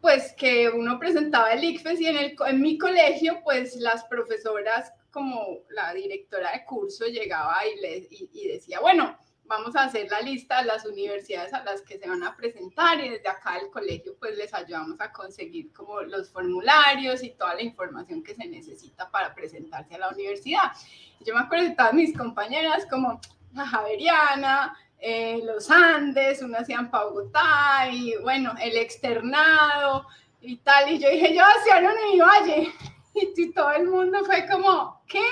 pues 0.00 0.32
que 0.34 0.68
uno 0.68 0.96
presentaba 1.00 1.52
el 1.52 1.64
ICFES 1.64 2.00
y 2.00 2.06
en, 2.06 2.16
el, 2.18 2.36
en 2.46 2.62
mi 2.62 2.78
colegio, 2.78 3.40
pues 3.42 3.74
las 3.76 4.04
profesoras, 4.04 4.92
como 5.10 5.58
la 5.70 5.92
directora 5.92 6.52
de 6.52 6.64
curso, 6.64 7.06
llegaba 7.06 7.58
y, 7.66 7.80
le, 7.80 8.08
y, 8.10 8.46
decía, 8.46 8.78
bueno, 8.78 9.18
vamos 9.48 9.74
a 9.74 9.84
hacer 9.84 10.08
la 10.10 10.20
lista 10.20 10.58
de 10.58 10.66
las 10.66 10.84
universidades 10.84 11.52
a 11.54 11.64
las 11.64 11.80
que 11.82 11.98
se 11.98 12.08
van 12.08 12.22
a 12.22 12.36
presentar 12.36 13.00
y 13.00 13.08
desde 13.08 13.28
acá 13.28 13.54
del 13.54 13.70
colegio, 13.70 14.14
pues 14.20 14.36
les 14.36 14.52
ayudamos 14.52 15.00
a 15.00 15.10
conseguir 15.10 15.72
como 15.72 16.02
los 16.02 16.30
formularios 16.30 17.22
y 17.22 17.30
toda 17.30 17.54
la 17.54 17.62
información 17.62 18.22
que 18.22 18.34
se 18.34 18.46
necesita 18.46 19.10
para 19.10 19.34
presentarse 19.34 19.94
a 19.94 19.98
la 19.98 20.10
universidad. 20.10 20.72
Yo 21.20 21.34
me 21.34 21.40
acuerdo 21.40 21.70
de 21.70 21.74
todas 21.74 21.94
mis 21.94 22.16
compañeras 22.16 22.86
como 22.90 23.20
la 23.54 23.66
Javeriana, 23.66 24.76
eh, 25.00 25.40
los 25.44 25.70
Andes, 25.70 26.42
uno 26.42 26.58
hacían 26.58 26.90
para 26.90 27.04
Bogotá 27.04 27.88
y 27.90 28.16
bueno, 28.22 28.54
el 28.60 28.76
externado 28.76 30.06
y 30.40 30.56
tal. 30.58 30.92
Y 30.92 30.98
yo 30.98 31.08
dije, 31.08 31.34
yo 31.34 31.42
hacia 31.42 31.78
un 31.78 31.96
Univalle. 32.08 32.72
Y, 33.20 33.50
todo 33.50 33.72
el 33.72 33.88
mundo 33.88 34.24
fue 34.24 34.46
como, 34.46 35.02
¿qué? 35.08 35.24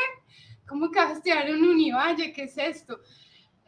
¿Cómo 0.67 0.91
que 0.91 0.99
vas 0.99 1.11
a 1.11 1.13
estudiar 1.13 1.49
en 1.49 1.63
Univalle? 1.63 2.33
¿Qué 2.33 2.45
es 2.45 2.59
esto? 2.59 2.99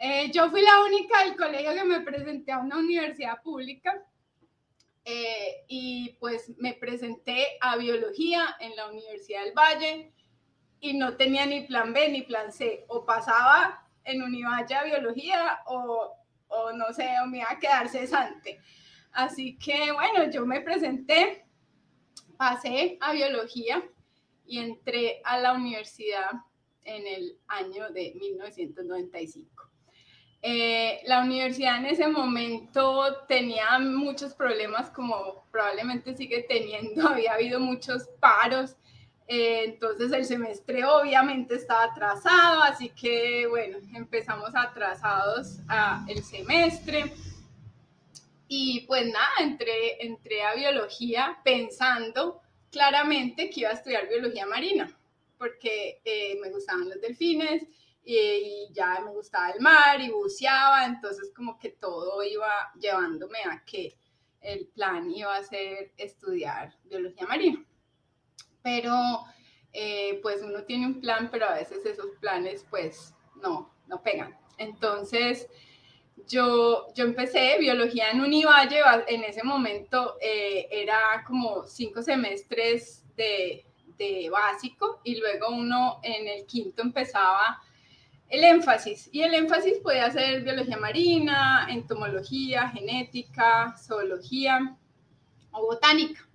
Eh, 0.00 0.30
yo 0.30 0.48
fui 0.48 0.62
la 0.62 0.82
única 0.84 1.24
del 1.24 1.36
colegio 1.36 1.74
que 1.74 1.84
me 1.84 2.00
presenté 2.00 2.52
a 2.52 2.58
una 2.58 2.76
universidad 2.76 3.42
pública 3.42 4.00
eh, 5.04 5.64
y 5.66 6.16
pues 6.20 6.52
me 6.58 6.74
presenté 6.74 7.58
a 7.60 7.76
biología 7.76 8.56
en 8.60 8.76
la 8.76 8.88
Universidad 8.88 9.42
del 9.42 9.54
Valle 9.54 10.12
y 10.80 10.94
no 10.94 11.16
tenía 11.16 11.46
ni 11.46 11.62
plan 11.62 11.92
B 11.92 12.10
ni 12.10 12.22
plan 12.22 12.52
C. 12.52 12.84
O 12.88 13.04
pasaba 13.04 13.88
en 14.04 14.22
Univalla 14.22 14.84
Biología 14.84 15.62
o, 15.66 16.14
o 16.46 16.72
no 16.72 16.92
sé, 16.92 17.08
o 17.24 17.26
me 17.26 17.38
iba 17.38 17.50
a 17.50 17.58
quedar 17.58 17.88
cesante. 17.88 18.60
Así 19.12 19.58
que 19.58 19.90
bueno, 19.90 20.30
yo 20.30 20.46
me 20.46 20.60
presenté, 20.60 21.44
pasé 22.36 22.98
a 23.00 23.12
Biología 23.12 23.82
y 24.46 24.60
entré 24.60 25.20
a 25.24 25.38
la 25.38 25.54
universidad 25.54 26.30
en 26.84 27.06
el 27.06 27.38
año 27.48 27.90
de 27.90 28.14
1995. 28.14 29.57
Eh, 30.40 31.00
la 31.04 31.22
universidad 31.22 31.78
en 31.78 31.86
ese 31.86 32.06
momento 32.06 33.24
tenía 33.26 33.78
muchos 33.80 34.34
problemas, 34.34 34.90
como 34.90 35.44
probablemente 35.50 36.16
sigue 36.16 36.44
teniendo, 36.48 37.08
había 37.08 37.34
habido 37.34 37.58
muchos 37.60 38.08
paros 38.20 38.76
eh, 39.30 39.64
entonces 39.64 40.10
el 40.12 40.24
semestre 40.24 40.86
obviamente 40.86 41.54
estaba 41.54 41.84
atrasado, 41.84 42.62
así 42.62 42.88
que 42.88 43.46
bueno, 43.46 43.76
empezamos 43.94 44.54
atrasados 44.54 45.58
a 45.68 46.04
el 46.08 46.24
semestre. 46.24 47.12
Y 48.48 48.86
pues 48.86 49.04
nada, 49.06 49.28
entré, 49.40 50.02
entré 50.02 50.42
a 50.42 50.54
biología 50.54 51.38
pensando 51.44 52.40
claramente 52.70 53.50
que 53.50 53.60
iba 53.60 53.68
a 53.68 53.74
estudiar 53.74 54.08
biología 54.08 54.46
marina, 54.46 54.98
porque 55.36 56.00
eh, 56.02 56.38
me 56.40 56.50
gustaban 56.50 56.88
los 56.88 56.98
delfines 57.02 57.64
y, 58.08 58.16
y, 58.16 58.72
ya 58.72 59.00
me 59.04 59.10
gustaba 59.10 59.50
el 59.50 59.60
mar 59.60 60.00
y 60.00 60.10
buceaba, 60.10 60.86
entonces 60.86 61.32
como 61.34 61.58
que 61.58 61.70
todo 61.70 62.22
iba 62.22 62.72
llevándome 62.80 63.38
a 63.44 63.62
que 63.64 63.96
el 64.40 64.66
plan 64.68 65.10
iba 65.10 65.36
a 65.36 65.42
ser 65.42 65.92
estudiar 65.96 66.74
biología 66.84 67.26
marina 67.26 67.64
pero 68.62 69.24
eh, 69.72 70.18
pues 70.22 70.42
uno 70.42 70.62
tiene 70.64 70.86
un 70.86 71.00
plan, 71.00 71.28
pero 71.30 71.46
a 71.46 71.54
veces 71.54 71.84
esos 71.86 72.10
planes 72.20 72.66
pues 72.68 73.14
no, 73.36 73.72
no 73.86 74.02
pegan. 74.02 74.36
Entonces, 74.58 75.48
yo, 76.26 76.92
yo 76.94 77.04
empecé 77.04 77.56
biología 77.58 78.10
en 78.10 78.20
Univalle, 78.20 78.80
en 79.06 79.24
ese 79.24 79.42
momento 79.42 80.16
eh, 80.20 80.68
era 80.70 81.24
como 81.26 81.64
cinco 81.64 82.02
semestres 82.02 83.04
de, 83.16 83.64
de, 83.96 84.28
básico 84.30 85.00
y 85.04 85.16
luego 85.16 85.48
uno 85.48 86.00
en 86.02 86.28
el 86.28 86.44
quinto 86.44 86.82
empezaba 86.82 87.62
el 88.28 88.44
énfasis 88.44 89.08
y 89.12 89.22
el 89.22 89.34
énfasis 89.34 89.78
podía 89.78 90.10
ser 90.10 90.42
biología 90.42 90.76
marina, 90.76 91.66
entomología, 91.70 92.68
genética, 92.68 93.74
zoología 93.76 94.76
o 95.50 95.62
botánica. 95.62 96.28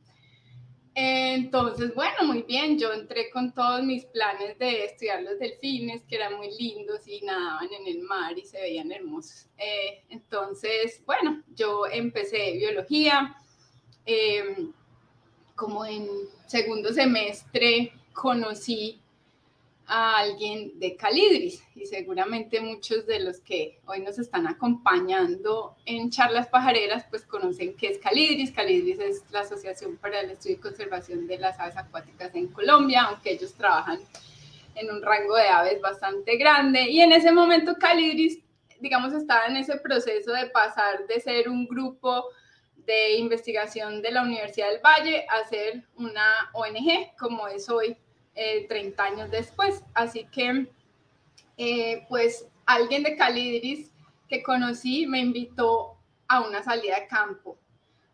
Entonces, 0.95 1.93
bueno, 1.95 2.23
muy 2.25 2.43
bien, 2.43 2.77
yo 2.77 2.93
entré 2.93 3.31
con 3.31 3.51
todos 3.53 3.81
mis 3.83 4.05
planes 4.05 4.59
de 4.59 4.85
estudiar 4.85 5.23
los 5.23 5.39
delfines, 5.39 6.03
que 6.03 6.17
eran 6.17 6.37
muy 6.37 6.51
lindos 6.55 7.07
y 7.07 7.21
nadaban 7.21 7.67
en 7.73 7.87
el 7.87 8.03
mar 8.03 8.37
y 8.37 8.45
se 8.45 8.61
veían 8.61 8.91
hermosos. 8.91 9.47
Eh, 9.57 10.03
entonces, 10.09 11.01
bueno, 11.05 11.41
yo 11.55 11.87
empecé 11.87 12.53
biología, 12.57 13.35
em, 14.05 14.71
como 15.55 15.83
en 15.85 16.07
segundo 16.45 16.93
semestre 16.93 17.93
conocí 18.13 19.02
a 19.87 20.17
alguien 20.17 20.79
de 20.79 20.95
Calidris 20.95 21.63
y 21.75 21.85
seguramente 21.85 22.61
muchos 22.61 23.05
de 23.05 23.19
los 23.19 23.39
que 23.41 23.79
hoy 23.85 24.01
nos 24.01 24.17
están 24.17 24.47
acompañando 24.47 25.75
en 25.85 26.09
charlas 26.09 26.47
pajareras 26.47 27.05
pues 27.09 27.25
conocen 27.25 27.75
qué 27.75 27.87
es 27.87 27.99
Calidris. 27.99 28.51
Calidris 28.51 28.99
es 28.99 29.23
la 29.31 29.41
Asociación 29.41 29.97
para 29.97 30.21
el 30.21 30.31
Estudio 30.31 30.55
y 30.55 30.59
Conservación 30.59 31.27
de 31.27 31.37
las 31.37 31.59
Aves 31.59 31.77
Acuáticas 31.77 32.33
en 32.35 32.47
Colombia, 32.47 33.03
aunque 33.03 33.31
ellos 33.31 33.53
trabajan 33.53 33.99
en 34.75 34.91
un 34.91 35.01
rango 35.01 35.35
de 35.35 35.47
aves 35.47 35.81
bastante 35.81 36.37
grande 36.37 36.89
y 36.89 37.01
en 37.01 37.11
ese 37.11 37.31
momento 37.31 37.75
Calidris 37.79 38.39
digamos 38.79 39.13
estaba 39.13 39.45
en 39.45 39.57
ese 39.57 39.77
proceso 39.77 40.31
de 40.31 40.47
pasar 40.47 41.05
de 41.07 41.19
ser 41.19 41.47
un 41.47 41.67
grupo 41.67 42.25
de 42.85 43.15
investigación 43.17 44.01
de 44.01 44.11
la 44.11 44.23
Universidad 44.23 44.69
del 44.69 44.81
Valle 44.81 45.25
a 45.29 45.47
ser 45.47 45.83
una 45.95 46.49
ONG 46.53 47.15
como 47.17 47.47
es 47.47 47.69
hoy 47.69 47.95
30 48.33 48.77
eh, 48.77 49.11
años 49.11 49.31
después. 49.31 49.83
Así 49.93 50.25
que, 50.25 50.67
eh, 51.57 52.05
pues, 52.09 52.47
alguien 52.65 53.03
de 53.03 53.15
Calidris 53.15 53.91
que 54.27 54.43
conocí 54.43 55.05
me 55.05 55.19
invitó 55.19 55.97
a 56.27 56.41
una 56.41 56.63
salida 56.63 56.99
de 56.99 57.07
campo 57.07 57.57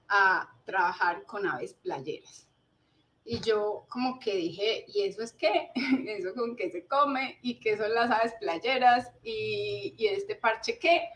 a 0.08 0.52
trabajar 0.66 1.24
con 1.24 1.48
aves 1.48 1.74
playeras. 1.76 2.48
Y 3.24 3.40
yo 3.42 3.86
como 3.90 4.20
que 4.20 4.36
dije, 4.36 4.86
¿y 4.88 5.04
eso 5.04 5.22
es 5.22 5.34
qué? 5.34 5.70
¿Eso 6.08 6.34
con 6.34 6.56
qué 6.56 6.72
se 6.72 6.88
come? 6.88 7.38
¿Y 7.42 7.60
qué 7.60 7.78
son 7.78 7.94
las 7.94 8.10
aves 8.10 8.34
playeras? 8.40 9.12
¿Y, 9.24 9.94
y 9.98 10.08
este 10.08 10.36
parche 10.36 10.80
qué? 10.80 11.10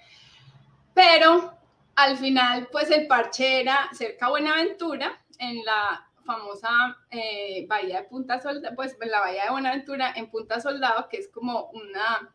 Pero 0.93 1.57
al 1.95 2.17
final, 2.17 2.67
pues 2.71 2.91
el 2.91 3.07
parche 3.07 3.61
era 3.61 3.89
cerca 3.93 4.27
de 4.27 4.31
Buenaventura, 4.31 5.21
en 5.39 5.63
la 5.65 6.07
famosa 6.23 6.97
eh, 7.09 7.65
bahía 7.67 8.01
de 8.01 8.07
Punta 8.07 8.39
Soldado, 8.41 8.75
pues 8.75 8.97
la 8.99 9.19
bahía 9.19 9.45
de 9.45 9.51
Buenaventura 9.51 10.13
en 10.15 10.29
Punta 10.29 10.59
Soldado, 10.59 11.07
que 11.09 11.17
es 11.17 11.27
como 11.29 11.69
una, 11.71 12.33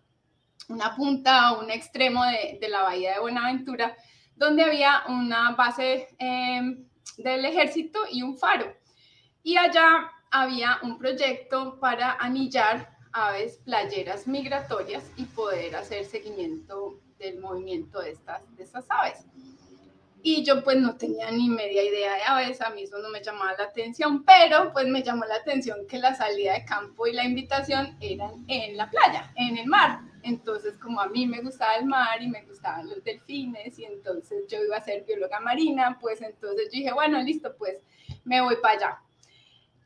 una 0.68 0.94
punta 0.96 1.52
o 1.52 1.60
un 1.62 1.70
extremo 1.70 2.24
de, 2.24 2.58
de 2.60 2.68
la 2.68 2.82
bahía 2.82 3.14
de 3.14 3.20
Buenaventura, 3.20 3.96
donde 4.38 4.62
había 4.62 5.02
una 5.08 5.52
base 5.52 6.08
em, 6.18 6.86
del 7.18 7.44
ejército 7.44 8.00
y 8.10 8.22
un 8.22 8.38
faro. 8.38 8.72
Y 9.42 9.56
allá 9.56 10.10
había 10.30 10.78
un 10.82 10.98
proyecto 10.98 11.78
para 11.80 12.12
anillar 12.12 12.96
aves 13.12 13.58
playeras 13.64 14.26
migratorias 14.26 15.10
y 15.16 15.24
poder 15.24 15.74
hacer 15.76 16.04
seguimiento 16.04 17.00
del 17.18 17.40
movimiento 17.40 18.00
de 18.00 18.10
estas, 18.10 18.56
de 18.56 18.62
estas 18.62 18.86
aves. 18.90 19.26
Y 20.22 20.42
yo 20.44 20.62
pues 20.64 20.76
no 20.76 20.96
tenía 20.96 21.30
ni 21.30 21.48
media 21.48 21.82
idea 21.82 22.14
de 22.14 22.22
aves, 22.22 22.60
a 22.60 22.70
mí 22.70 22.82
eso 22.82 22.98
no 22.98 23.08
me 23.08 23.22
llamaba 23.22 23.54
la 23.56 23.64
atención, 23.64 24.24
pero 24.24 24.72
pues 24.72 24.86
me 24.86 25.02
llamó 25.02 25.24
la 25.24 25.36
atención 25.36 25.86
que 25.86 25.98
la 25.98 26.14
salida 26.14 26.54
de 26.54 26.64
campo 26.64 27.06
y 27.06 27.12
la 27.12 27.24
invitación 27.24 27.96
eran 28.00 28.44
en 28.48 28.76
la 28.76 28.90
playa, 28.90 29.32
en 29.36 29.58
el 29.58 29.66
mar. 29.66 30.00
Entonces, 30.22 30.76
como 30.78 31.00
a 31.00 31.08
mí 31.08 31.26
me 31.26 31.40
gustaba 31.40 31.76
el 31.76 31.86
mar 31.86 32.20
y 32.20 32.28
me 32.28 32.42
gustaban 32.42 32.88
los 32.88 33.02
delfines 33.04 33.78
y 33.78 33.84
entonces 33.84 34.44
yo 34.48 34.62
iba 34.62 34.76
a 34.76 34.82
ser 34.82 35.04
bióloga 35.04 35.40
marina, 35.40 35.96
pues 36.00 36.20
entonces 36.20 36.66
yo 36.66 36.78
dije, 36.78 36.92
bueno, 36.92 37.22
listo, 37.22 37.54
pues 37.56 37.76
me 38.24 38.40
voy 38.40 38.56
para 38.56 38.74
allá. 38.74 38.98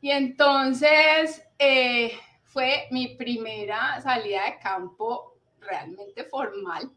Y 0.01 0.11
entonces 0.11 1.43
eh, 1.59 2.11
fue 2.43 2.87
mi 2.91 3.15
primera 3.15 4.01
salida 4.01 4.45
de 4.45 4.59
campo 4.59 5.37
realmente 5.61 6.25
formal 6.25 6.91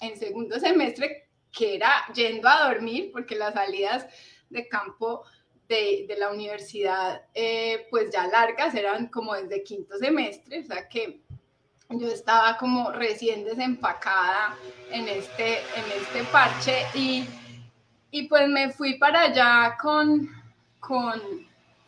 en 0.00 0.16
segundo 0.16 0.58
semestre, 0.58 1.21
que 1.52 1.76
era 1.76 1.92
yendo 2.14 2.48
a 2.48 2.68
dormir, 2.68 3.10
porque 3.12 3.36
las 3.36 3.54
salidas 3.54 4.06
de 4.48 4.68
campo 4.68 5.24
de, 5.68 6.06
de 6.08 6.16
la 6.18 6.30
universidad, 6.30 7.22
eh, 7.34 7.86
pues 7.90 8.10
ya 8.10 8.26
largas, 8.26 8.74
eran 8.74 9.08
como 9.08 9.34
desde 9.34 9.62
quinto 9.62 9.96
semestre, 9.98 10.60
o 10.60 10.64
sea 10.64 10.88
que 10.88 11.20
yo 11.98 12.08
estaba 12.08 12.56
como 12.56 12.90
recién 12.90 13.44
desempacada 13.44 14.56
en 14.90 15.08
este, 15.08 15.58
en 15.58 16.00
este 16.00 16.24
parche 16.30 16.86
y, 16.94 17.26
y 18.10 18.28
pues 18.28 18.48
me 18.48 18.70
fui 18.70 18.94
para 18.98 19.22
allá 19.22 19.76
con, 19.80 20.28
con, 20.80 21.20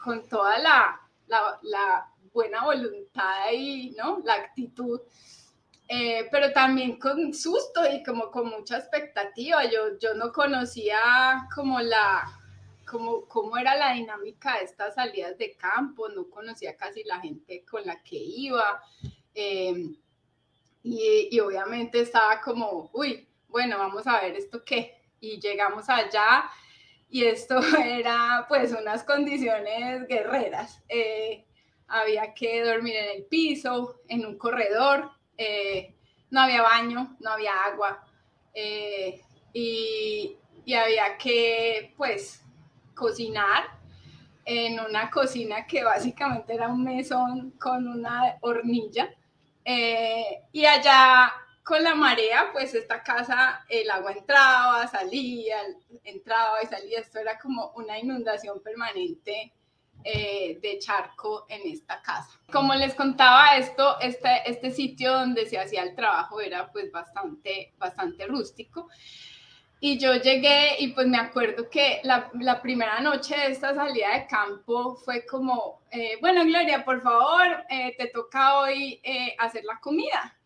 con 0.03 0.29
toda 0.29 0.59
la, 0.59 1.01
la, 1.27 1.59
la, 1.63 2.11
buena 2.33 2.65
voluntad 2.65 3.53
y 3.53 3.95
¿no? 3.97 4.21
la 4.25 4.35
actitud, 4.35 5.01
eh, 5.89 6.29
pero 6.31 6.53
también 6.53 6.99
con 6.99 7.35
susto 7.35 7.83
y 7.91 8.03
como 8.03 8.31
con 8.31 8.49
mucha 8.49 8.79
expectativa. 8.79 9.65
Yo, 9.65 9.99
yo 9.99 10.15
no 10.15 10.33
conocía 10.33 11.47
como 11.55 11.81
la, 11.81 12.25
como, 12.87 13.27
cómo 13.27 13.57
era 13.57 13.77
la 13.77 13.93
dinámica 13.93 14.59
de 14.59 14.65
estas 14.65 14.95
salidas 14.95 15.37
de 15.39 15.57
campo, 15.57 16.09
no 16.09 16.29
conocía 16.31 16.77
casi 16.77 17.05
la 17.05 17.21
gente 17.21 17.65
con 17.65 17.85
la 17.87 18.03
que 18.03 18.17
iba. 18.17 18.83
Y, 19.35 21.29
y, 21.31 21.41
obviamente 21.41 22.01
estaba 22.01 22.41
como, 22.41 22.91
uy, 22.93 23.27
bueno, 23.49 23.79
vamos 23.79 24.07
a 24.07 24.21
ver 24.21 24.37
esto 24.37 24.65
qué. 24.65 25.03
Y 25.21 25.41
llegamos 25.41 25.89
allá 25.89 26.45
y 27.09 27.25
esto 27.25 27.61
era 27.85 28.45
pues 28.49 28.73
unas 28.73 29.05
condiciones 29.05 30.07
guerreras. 30.09 30.83
Eh, 30.89 31.45
había 31.87 32.35
que 32.35 32.65
dormir 32.65 32.97
en 32.97 33.17
el 33.17 33.25
piso, 33.27 34.01
en 34.09 34.27
un 34.27 34.37
corredor, 34.37 35.11
eh, 35.37 35.95
no 36.31 36.41
había 36.41 36.63
baño, 36.63 37.17
no 37.21 37.31
había 37.31 37.53
agua 37.65 38.05
eh, 38.55 39.21
y, 39.53 40.37
y 40.65 40.75
había 40.75 41.17
que 41.17 41.95
pues 41.97 42.43
cocinar 42.95 43.65
en 44.45 44.79
una 44.81 45.11
cocina 45.11 45.67
que 45.67 45.83
básicamente 45.83 46.55
era 46.55 46.69
un 46.69 46.85
mesón 46.85 47.53
con 47.53 47.89
una 47.89 48.37
hornilla 48.41 49.11
eh, 49.65 50.43
y 50.53 50.67
allá 50.67 51.33
con 51.63 51.83
la 51.83 51.95
marea, 51.95 52.51
pues 52.53 52.75
esta 52.75 53.03
casa, 53.03 53.65
el 53.71 53.91
agua 53.91 54.13
entraba, 54.13 54.87
salía, 54.87 55.57
entraba 56.05 56.63
y 56.63 56.67
salía. 56.67 57.01
Esto 57.01 57.21
era 57.21 57.39
como 57.39 57.71
una 57.77 57.99
inundación 57.99 58.61
permanente 58.63 59.53
eh, 60.05 60.59
de 60.61 60.79
charco 60.79 61.47
en 61.49 61.63
esta 61.73 62.01
casa. 62.03 62.39
Como 62.53 62.75
les 62.75 62.95
contaba 62.95 63.57
esto, 63.57 63.99
este, 64.01 64.29
este 64.47 64.71
sitio 64.71 65.13
donde 65.13 65.47
se 65.47 65.59
hacía 65.59 65.83
el 65.83 65.95
trabajo 65.97 66.41
era 66.41 66.71
pues 66.71 66.93
bastante, 66.93 67.73
bastante 67.79 68.27
rústico. 68.27 68.89
Y 69.87 69.99
yo 69.99 70.15
llegué 70.15 70.77
y 70.79 70.89
pues 70.95 71.07
me 71.07 71.19
acuerdo 71.19 71.69
que 71.69 72.01
la, 72.05 72.31
primera 72.63 73.01
noche 73.01 73.37
de 73.37 73.49
esta 73.49 73.75
salida 73.75 74.15
de 74.15 74.27
campo 74.27 74.95
fue 74.95 75.27
como, 75.27 75.83
eh, 75.91 76.17
bueno, 76.23 76.43
Gloria, 76.45 76.83
por 76.87 77.03
favor, 77.03 77.65
eh, 77.69 77.95
te 77.99 78.07
toca 78.07 78.61
hoy 78.61 78.99
eh, 79.03 79.37
hacer 79.39 79.63
la 79.65 79.79
comida. 79.81 80.39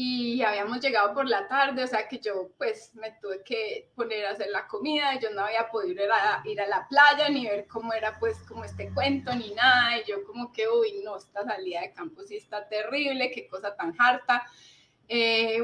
Y 0.00 0.42
habíamos 0.42 0.78
llegado 0.78 1.12
por 1.12 1.28
la 1.28 1.48
tarde, 1.48 1.82
o 1.82 1.86
sea 1.88 2.06
que 2.06 2.20
yo 2.20 2.52
pues 2.56 2.94
me 2.94 3.10
tuve 3.20 3.42
que 3.42 3.90
poner 3.96 4.26
a 4.26 4.30
hacer 4.30 4.46
la 4.48 4.68
comida, 4.68 5.18
yo 5.18 5.30
no 5.30 5.44
había 5.44 5.68
podido 5.68 6.04
ir 6.04 6.08
a, 6.12 6.40
ir 6.44 6.60
a 6.60 6.68
la 6.68 6.86
playa 6.86 7.28
ni 7.28 7.48
ver 7.48 7.66
cómo 7.66 7.92
era 7.92 8.16
pues 8.16 8.38
como 8.46 8.62
este 8.62 8.94
cuento 8.94 9.34
ni 9.34 9.50
nada, 9.54 9.98
y 9.98 10.04
yo 10.08 10.22
como 10.24 10.52
que, 10.52 10.68
uy, 10.68 11.00
no, 11.02 11.16
esta 11.16 11.42
salida 11.42 11.80
de 11.80 11.92
campo 11.94 12.22
sí 12.22 12.36
está 12.36 12.68
terrible, 12.68 13.32
qué 13.32 13.48
cosa 13.48 13.74
tan 13.74 13.92
harta. 13.98 14.46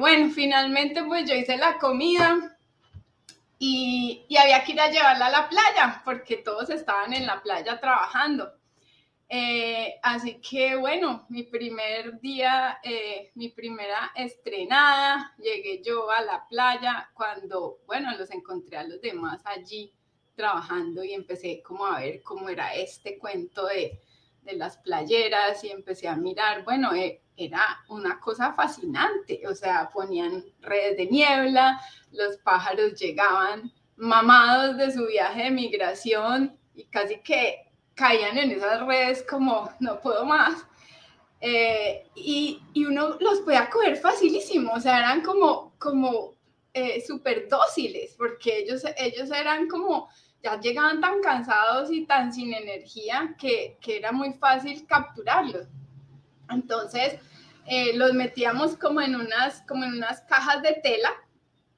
bueno, 0.00 0.28
finalmente 0.34 1.04
pues 1.04 1.30
yo 1.30 1.36
hice 1.36 1.56
la 1.56 1.78
comida, 1.78 2.58
y, 3.60 4.26
y, 4.28 4.36
había 4.36 4.64
que 4.64 4.72
ir 4.72 4.80
a 4.80 4.90
llevarla 4.90 5.26
a 5.26 5.30
la 5.30 5.48
playa 5.48 6.02
porque 6.04 6.38
todos 6.38 6.70
estaban 6.70 7.12
en 7.12 7.24
la 7.24 7.40
playa 7.40 7.78
trabajando. 7.78 8.52
Eh, 9.28 9.98
así 10.02 10.40
que 10.40 10.76
bueno, 10.76 11.26
mi 11.28 11.44
primer 11.44 12.20
día, 12.20 12.78
eh, 12.82 13.32
mi 13.34 13.48
primera 13.48 14.12
estrenada, 14.14 15.34
llegué 15.38 15.82
yo 15.82 16.10
a 16.10 16.22
la 16.22 16.46
playa 16.46 17.10
cuando, 17.14 17.78
bueno, 17.86 18.16
los 18.18 18.30
encontré 18.30 18.76
a 18.76 18.84
los 18.84 19.00
demás 19.00 19.40
allí 19.44 19.92
trabajando 20.36 21.02
y 21.04 21.14
empecé 21.14 21.62
como 21.62 21.86
a 21.86 22.00
ver 22.00 22.22
cómo 22.22 22.48
era 22.48 22.74
este 22.74 23.18
cuento 23.18 23.66
de, 23.66 24.00
de 24.42 24.52
las 24.54 24.76
playeras 24.78 25.64
y 25.64 25.70
empecé 25.70 26.08
a 26.08 26.16
mirar, 26.16 26.64
bueno, 26.64 26.92
eh, 26.94 27.22
era 27.36 27.84
una 27.88 28.20
cosa 28.20 28.52
fascinante, 28.52 29.42
o 29.48 29.54
sea, 29.54 29.90
ponían 29.92 30.44
redes 30.60 30.96
de 30.96 31.06
niebla, 31.06 31.80
los 32.12 32.36
pájaros 32.38 32.94
llegaban 32.94 33.72
mamados 33.96 34.76
de 34.76 34.92
su 34.92 35.06
viaje 35.06 35.44
de 35.44 35.50
migración 35.50 36.56
y 36.74 36.84
casi 36.84 37.20
que 37.20 37.63
caían 37.94 38.38
en 38.38 38.50
esas 38.52 38.86
redes 38.86 39.24
como 39.28 39.70
no 39.80 40.00
puedo 40.00 40.24
más. 40.24 40.66
Eh, 41.40 42.06
y, 42.14 42.62
y, 42.72 42.86
uno 42.86 43.16
los 43.20 43.40
podía 43.40 43.68
coger 43.68 43.96
facilísimo, 43.96 44.72
o 44.72 44.80
sea, 44.80 44.98
eran 44.98 45.20
como, 45.20 45.74
como 45.78 46.34
eh, 46.72 47.04
súper 47.06 47.48
dóciles, 47.48 48.14
porque 48.16 48.60
ellos, 48.60 48.82
ellos 48.96 49.30
eran 49.30 49.68
como, 49.68 50.08
ya 50.42 50.58
llegaban 50.58 51.00
tan 51.02 51.20
cansados 51.20 51.92
y 51.92 52.06
tan 52.06 52.32
sin 52.32 52.54
energía 52.54 53.34
que, 53.38 53.76
que 53.80 53.98
era 53.98 54.10
muy 54.10 54.32
fácil 54.32 54.86
capturarlos. 54.86 55.66
Entonces, 56.50 57.18
eh, 57.66 57.96
los 57.96 58.12
metíamos 58.12 58.76
como 58.76 59.00
en, 59.00 59.14
unas, 59.16 59.62
como 59.68 59.84
en 59.84 59.94
unas 59.94 60.20
cajas 60.22 60.62
de 60.62 60.80
tela 60.82 61.10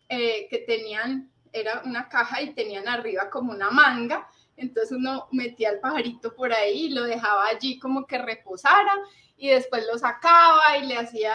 eh, 0.08 0.48
que 0.48 0.58
tenían, 0.58 1.30
era 1.52 1.82
una 1.84 2.08
caja 2.08 2.42
y 2.42 2.54
tenían 2.54 2.88
arriba 2.88 3.30
como 3.30 3.52
una 3.52 3.70
manga. 3.70 4.28
Entonces 4.56 4.96
uno 4.96 5.28
metía 5.32 5.70
el 5.70 5.80
pajarito 5.80 6.34
por 6.34 6.52
ahí 6.52 6.86
y 6.86 6.90
lo 6.90 7.04
dejaba 7.04 7.46
allí 7.46 7.78
como 7.78 8.06
que 8.06 8.18
reposara 8.18 8.92
y 9.36 9.48
después 9.48 9.84
lo 9.90 9.98
sacaba 9.98 10.78
y 10.78 10.86
le 10.86 10.96
hacía, 10.96 11.34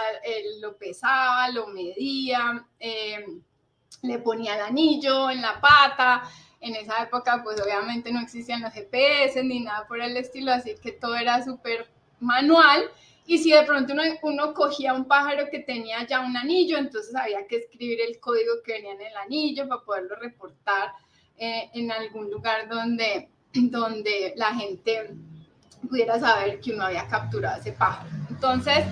lo 0.60 0.76
pesaba, 0.78 1.50
lo 1.50 1.68
medía, 1.68 2.66
eh, 2.80 3.26
le 4.02 4.20
ponía 4.20 4.56
el 4.56 4.62
anillo 4.62 5.30
en 5.30 5.42
la 5.42 5.62
pata. 5.62 6.24
En 6.60 6.76
esa 6.76 7.04
época 7.04 7.42
pues 7.44 7.62
obviamente 7.62 8.12
no 8.12 8.22
existían 8.22 8.62
los 8.62 8.74
GPS 8.74 9.44
ni 9.44 9.62
nada 9.62 9.88
por 9.88 10.02
el 10.02 10.18
estilo, 10.18 10.52
así 10.52 10.76
que 10.82 10.92
todo 10.92 11.16
era 11.16 11.44
súper 11.44 11.88
manual 12.20 12.90
y 13.26 13.38
si 13.38 13.52
de 13.52 13.64
pronto 13.64 13.94
uno, 13.94 14.04
uno, 14.24 14.54
cogía 14.54 14.94
un 14.94 15.06
pájaro 15.06 15.46
que 15.50 15.60
tenía 15.60 16.06
ya 16.06 16.22
un 16.22 16.36
anillo, 16.36 16.78
entonces 16.78 17.16
había 17.16 17.48
que 17.48 17.58
escribir 17.58 18.02
el 18.02 18.20
código 18.20 18.56
que 18.66 18.74
venía 18.74 18.94
en 18.94 19.02
el 19.02 19.16
anillo 19.16 19.68
para 19.68 19.82
poderlo 19.82 20.16
reportar 20.16 20.92
eh, 21.44 21.72
en 21.74 21.92
algún 21.92 22.30
lugar 22.30 22.70
donde, 22.70 23.28
donde 23.54 24.34
la 24.36 24.54
gente 24.54 25.16
pudiera 25.90 26.20
saber 26.20 26.60
que 26.60 26.72
uno 26.72 26.86
había 26.86 27.08
capturado 27.08 27.60
ese 27.60 27.72
pájaro. 27.72 28.08
Entonces, 28.30 28.86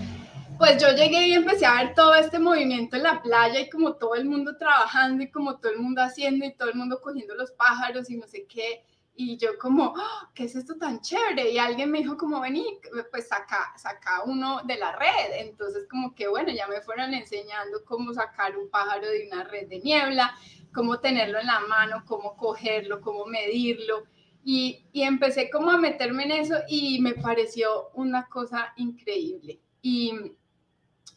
pues 0.57 0.81
yo 0.81 0.89
llegué 0.95 1.27
y 1.27 1.33
empecé 1.33 1.67
a 1.67 1.75
ver 1.75 1.93
todo 1.93 2.15
este 2.15 2.39
movimiento 2.39 2.97
en 2.97 3.03
la 3.03 3.21
playa 3.21 3.59
y 3.59 3.69
como 3.69 3.93
todo 3.93 4.15
el 4.15 4.25
mundo 4.25 4.57
trabajando 4.57 5.23
y 5.23 5.29
como 5.29 5.57
todo 5.57 5.73
el 5.73 5.77
mundo 5.77 6.01
haciendo 6.01 6.43
y 6.43 6.55
todo 6.55 6.69
el 6.69 6.75
mundo 6.75 6.99
cogiendo 7.03 7.35
los 7.35 7.51
pájaros 7.51 8.09
y 8.09 8.17
no 8.17 8.25
sé 8.25 8.47
qué 8.49 8.83
y 9.21 9.35
yo 9.35 9.57
como, 9.59 9.93
¡Ah! 9.97 10.31
¿qué 10.33 10.45
es 10.45 10.55
esto 10.55 10.77
tan 10.77 11.01
chévere? 11.01 11.51
Y 11.51 11.57
alguien 11.57 11.91
me 11.91 11.97
dijo 11.97 12.15
como, 12.15 12.39
vení, 12.39 12.79
pues 13.11 13.27
saca, 13.27 13.73
saca 13.75 14.23
uno 14.23 14.61
de 14.63 14.77
la 14.77 14.95
red. 14.95 15.41
Entonces 15.41 15.89
como 15.89 16.15
que 16.15 16.29
bueno, 16.29 16.53
ya 16.53 16.67
me 16.69 16.79
fueron 16.79 17.13
enseñando 17.13 17.83
cómo 17.83 18.13
sacar 18.13 18.57
un 18.57 18.69
pájaro 18.69 19.09
de 19.09 19.27
una 19.27 19.43
red 19.43 19.67
de 19.67 19.79
niebla, 19.81 20.33
cómo 20.73 20.99
tenerlo 20.99 21.39
en 21.39 21.47
la 21.47 21.59
mano, 21.61 22.03
cómo 22.05 22.35
cogerlo, 22.35 23.01
cómo 23.01 23.25
medirlo. 23.25 24.03
Y, 24.43 24.85
y 24.93 25.03
empecé 25.03 25.49
como 25.49 25.69
a 25.71 25.77
meterme 25.77 26.23
en 26.23 26.31
eso 26.31 26.55
y 26.67 26.99
me 27.01 27.13
pareció 27.13 27.89
una 27.93 28.27
cosa 28.27 28.73
increíble 28.77 29.59
y, 29.81 30.13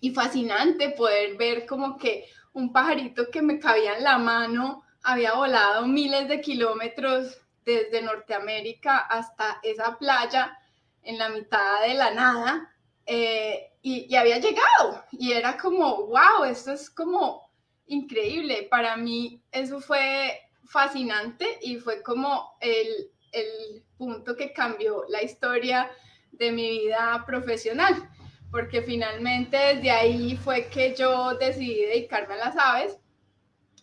y 0.00 0.10
fascinante 0.10 0.90
poder 0.90 1.36
ver 1.36 1.64
como 1.64 1.96
que 1.96 2.26
un 2.52 2.72
pajarito 2.72 3.30
que 3.30 3.40
me 3.40 3.58
cabía 3.58 3.96
en 3.96 4.04
la 4.04 4.18
mano 4.18 4.82
había 5.04 5.34
volado 5.34 5.86
miles 5.86 6.28
de 6.28 6.40
kilómetros 6.40 7.40
desde 7.64 8.02
Norteamérica 8.02 8.98
hasta 8.98 9.60
esa 9.62 9.96
playa 9.98 10.58
en 11.02 11.18
la 11.18 11.28
mitad 11.28 11.82
de 11.86 11.94
la 11.94 12.10
nada 12.12 12.74
eh, 13.06 13.72
y, 13.82 14.14
había 14.14 14.38
llegado 14.38 15.04
y 15.10 15.32
era 15.32 15.56
como, 15.56 16.06
wow, 16.06 16.44
esto 16.46 16.72
es 16.72 16.88
como 16.88 17.50
increíble. 17.86 18.66
Para 18.70 18.96
mí 18.96 19.42
eso 19.50 19.80
fue, 19.80 20.40
fascinante 20.72 21.58
y 21.60 21.76
fue 21.76 22.02
como 22.02 22.56
el, 22.60 23.10
el 23.32 23.84
punto 23.96 24.34
que 24.34 24.52
cambió 24.52 25.04
la 25.08 25.22
historia 25.22 25.90
de 26.32 26.50
mi 26.50 26.70
vida 26.70 27.22
profesional, 27.26 28.08
porque 28.50 28.82
finalmente 28.82 29.56
desde 29.56 29.90
ahí 29.90 30.36
fue 30.36 30.68
que 30.68 30.94
yo 30.94 31.34
decidí 31.34 31.82
dedicarme 31.82 32.34
a 32.34 32.38
las 32.38 32.56
aves. 32.56 32.98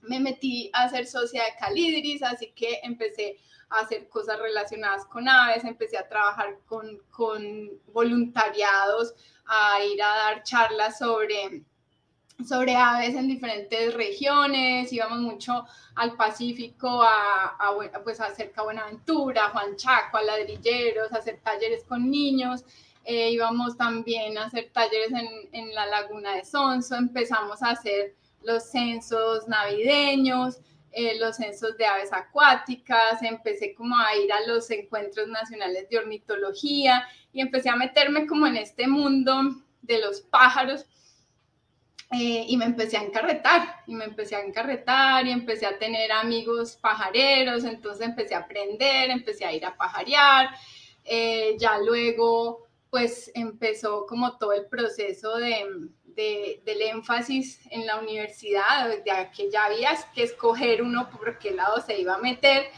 Me 0.02 0.20
metí 0.20 0.72
a 0.74 0.90
ser 0.90 1.06
socia 1.06 1.44
de 1.44 1.52
Calidris, 1.60 2.24
así 2.24 2.52
que 2.56 2.80
empecé 2.84 3.38
a 3.70 3.82
hacer 3.82 4.10
cosas 4.10 4.40
relacionadas 4.40 5.06
con 5.06 5.28
aves, 5.30 5.64
empecé 5.64 5.98
a 5.98 6.08
trabajar 6.08 6.58
con, 6.66 6.98
con 7.12 7.70
voluntariados, 7.94 9.14
a 9.46 9.84
ir 9.84 10.02
a 10.02 10.08
dar 10.08 10.44
charlas 10.44 10.98
sobre 10.98 11.66
sobre 12.48 12.76
aves 12.76 13.16
en 13.16 13.28
diferentes 13.28 13.94
regiones, 13.94 14.92
íbamos 14.94 15.20
mucho 15.20 15.66
al 15.96 16.16
Pacífico, 16.16 17.02
a, 17.04 17.58
a, 17.60 18.04
pues 18.04 18.20
a 18.22 18.34
cerca 18.34 18.64
Buenaventura, 18.64 19.46
a 19.46 19.50
Juan 19.50 19.76
Chaco, 19.76 20.18
a 20.18 20.24
ladrilleros, 20.24 21.12
a 21.12 21.18
hacer 21.18 21.40
talleres 21.44 21.84
con 21.84 22.10
niños, 22.10 22.64
eh, 23.04 23.32
íbamos 23.32 23.76
también 23.78 24.38
a 24.38 24.46
hacer 24.46 24.70
talleres 24.72 25.12
en, 25.12 25.28
en, 25.52 25.74
la 25.74 25.86
laguna 25.88 26.36
de 26.36 26.46
Sonso, 26.46 26.96
empezamos 26.96 27.62
a 27.62 27.72
hacer 27.72 28.16
los 28.44 28.64
censos 28.64 29.48
navideños, 29.48 30.60
eh, 30.92 31.20
los 31.20 31.36
censos 31.36 31.78
de 31.78 31.86
aves 31.86 32.12
acuáticas, 32.14 33.22
empecé 33.22 33.76
como 33.76 33.96
a 33.98 34.16
ir 34.16 34.32
a 34.32 34.48
los 34.48 34.72
encuentros 34.72 35.28
nacionales 35.28 35.90
de 35.90 35.98
ornitología 35.98 37.08
y 37.34 37.42
empecé 37.42 37.70
a 37.70 37.76
meterme 37.76 38.26
como 38.26 38.48
en 38.48 38.58
este 38.58 38.88
mundo 38.88 39.56
de 39.82 40.00
los 40.00 40.22
pájaros 40.22 40.86
eh, 42.12 42.46
y 42.48 42.58
me 42.58 42.66
empecé 42.66 42.98
a 42.98 43.04
encarretar, 43.04 43.84
y 43.86 43.94
me 43.94 44.06
empecé 44.06 44.36
a 44.36 44.42
encarretar 44.42 45.28
y 45.28 45.32
empecé 45.32 45.68
a 45.68 45.78
tener 45.78 46.12
amigos 46.12 46.76
pajareros, 46.82 47.64
entonces 47.64 48.08
empecé 48.08 48.34
a 48.34 48.40
aprender, 48.40 49.12
empecé 49.12 49.46
a 49.46 49.54
ir 49.54 49.64
a 49.64 49.78
pajarear, 49.78 50.50
eh, 51.06 51.56
ya 51.60 51.78
luego 51.78 52.68
pues 52.90 53.32
empezó 53.36 54.08
como 54.08 54.38
todo 54.38 54.54
el 54.54 54.66
proceso 54.66 55.38
de, 55.38 55.90
de, 56.04 56.62
del 56.66 56.82
énfasis 56.82 57.60
en 57.70 57.86
la 57.86 58.00
universidad, 58.00 59.04
ya 59.06 59.30
que 59.30 59.52
ya 59.52 59.66
había 59.66 59.92
que 60.16 60.24
escoger 60.24 60.82
uno 60.82 61.12
por 61.12 61.38
qué 61.38 61.52
lado 61.52 61.80
se 61.82 62.00
iba 62.00 62.16
a 62.16 62.20
meter, 62.20 62.72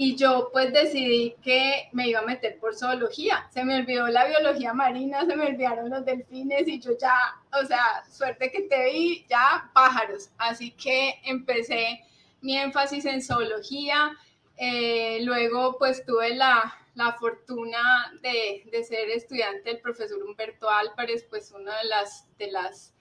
y 0.00 0.14
yo 0.14 0.50
pues 0.52 0.72
decidí 0.72 1.34
que 1.42 1.88
me 1.90 2.06
iba 2.06 2.20
a 2.20 2.24
meter 2.24 2.56
por 2.60 2.72
zoología. 2.72 3.48
Se 3.50 3.64
me 3.64 3.80
olvidó 3.80 4.06
la 4.06 4.28
biología 4.28 4.72
marina, 4.72 5.26
se 5.26 5.34
me 5.34 5.46
olvidaron 5.46 5.90
los 5.90 6.04
delfines 6.04 6.68
y 6.68 6.78
yo 6.78 6.92
ya, 6.96 7.16
o 7.60 7.66
sea, 7.66 8.04
suerte 8.08 8.52
que 8.52 8.62
te 8.62 8.84
vi, 8.84 9.26
ya 9.28 9.68
pájaros. 9.74 10.30
Así 10.38 10.70
que 10.70 11.14
empecé 11.24 12.00
mi 12.40 12.56
énfasis 12.56 13.06
en 13.06 13.20
zoología. 13.20 14.16
Eh, 14.56 15.18
luego 15.22 15.76
pues 15.78 16.06
tuve 16.06 16.32
la, 16.36 16.72
la 16.94 17.14
fortuna 17.14 18.12
de, 18.22 18.68
de, 18.70 18.84
ser 18.84 19.10
estudiante 19.10 19.68
del 19.68 19.80
profesor 19.80 20.22
Humberto 20.22 20.70
Álvarez, 20.70 21.26
pues 21.28 21.50
una 21.50 21.76
de 21.76 21.88
las, 21.88 22.28
de 22.38 22.52
las 22.52 22.94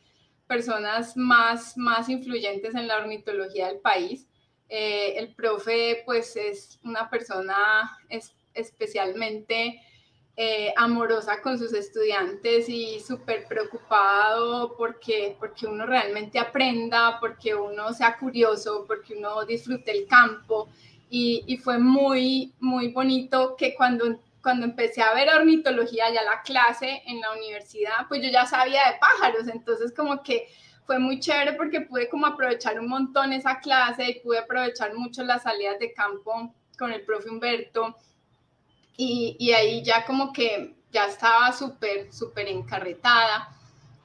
personas 0.48 1.16
más, 1.16 1.78
más 1.78 2.10
influyentes 2.10 2.74
en 2.74 2.88
la 2.88 2.98
ornitología 2.98 3.68
del 3.68 3.82
país. 3.82 4.28
Eh, 4.70 5.14
el 5.18 5.34
profe 5.34 6.04
pues 6.06 6.36
es 6.36 6.80
una 6.84 7.10
persona 7.10 7.98
especialmente 8.54 9.82
eh, 10.40 10.72
amorosa 10.76 11.42
con 11.42 11.58
sus 11.58 11.74
estudiantes 11.74 12.70
y 12.70 13.00
súper 13.00 13.48
preocupado 13.48 14.76
porque, 14.78 15.36
porque 15.40 15.66
uno 15.66 15.86
realmente 15.88 16.38
aprenda, 16.38 17.20
porque 17.20 17.56
uno 17.56 17.92
sea 17.92 18.18
curioso, 18.18 18.86
porque 18.88 19.16
uno 19.16 19.46
disfrute 19.46 19.90
el 19.92 20.06
campo. 20.06 20.70
Y, 21.10 21.44
y 21.48 21.58
fue 21.58 21.80
muy, 21.80 22.54
muy 22.60 22.90
bonito 22.90 23.56
que 23.58 23.74
cuando, 23.74 24.20
cuando 24.44 24.66
empecé 24.66 25.02
a 25.02 25.16
ver 25.16 25.28
ornitología, 25.34 26.14
ya 26.14 26.22
la 26.22 26.44
clase 26.44 27.02
en 27.08 27.20
la 27.20 27.32
universidad, 27.32 28.08
pues 28.08 28.22
yo 28.22 28.30
ya 28.30 28.46
sabía 28.46 28.92
de 28.92 29.00
pájaros, 29.00 29.48
entonces 29.48 29.92
como 29.96 30.22
que 30.22 30.48
fue 30.88 30.98
muy 30.98 31.20
chévere 31.20 31.54
porque 31.54 31.82
pude 31.82 32.10
como 32.10 32.26
aprovechar 32.26 32.80
un 32.80 32.88
montón 32.88 33.34
esa 33.34 33.60
clase 33.60 34.10
y 34.10 34.20
pude 34.22 34.40
aprovechar 34.40 34.96
mucho 34.96 35.22
las 35.24 35.44
salidas 35.44 35.78
de 35.78 35.94
campo 35.94 36.52
con 36.80 36.92
el 36.94 37.02
profe 37.02 37.30
Humberto 37.30 37.96
y, 38.96 39.36
y 39.38 39.52
ahí 39.52 39.84
ya 39.84 40.06
como 40.06 40.34
que 40.34 40.74
ya 40.92 41.06
estaba 41.06 41.52
súper, 41.52 42.12
súper 42.12 42.48
encarretada. 42.48 43.54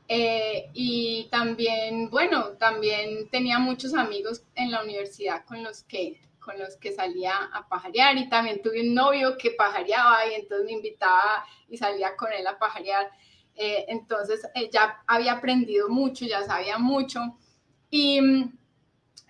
Eh, 0.08 0.68
y 0.74 1.28
también, 1.30 2.10
bueno, 2.10 2.48
también 2.58 3.30
tenía 3.30 3.58
muchos 3.58 3.94
amigos 3.94 4.42
en 4.56 4.70
la 4.70 4.82
universidad 4.82 5.44
con 5.46 5.62
los 5.62 5.84
que 5.84 6.20
con 6.40 6.58
los 6.58 6.76
que 6.76 6.90
salía 6.90 7.32
a 7.52 7.68
pajarear 7.68 8.18
y 8.18 8.28
también 8.28 8.60
tuve 8.60 8.80
un 8.80 8.94
novio 8.94 9.38
que 9.38 9.52
pajareaba 9.52 10.26
y 10.26 10.34
entonces 10.34 10.66
me 10.66 10.72
invitaba 10.72 11.46
y 11.68 11.76
salía 11.78 12.16
con 12.16 12.32
él 12.32 12.44
a 12.46 12.58
pajarear. 12.58 13.08
Eh, 13.54 13.84
entonces 13.88 14.42
ya 14.72 15.02
había 15.06 15.34
aprendido 15.34 15.88
mucho, 15.88 16.24
ya 16.24 16.42
sabía 16.42 16.78
mucho. 16.78 17.20
Y, 17.90 18.20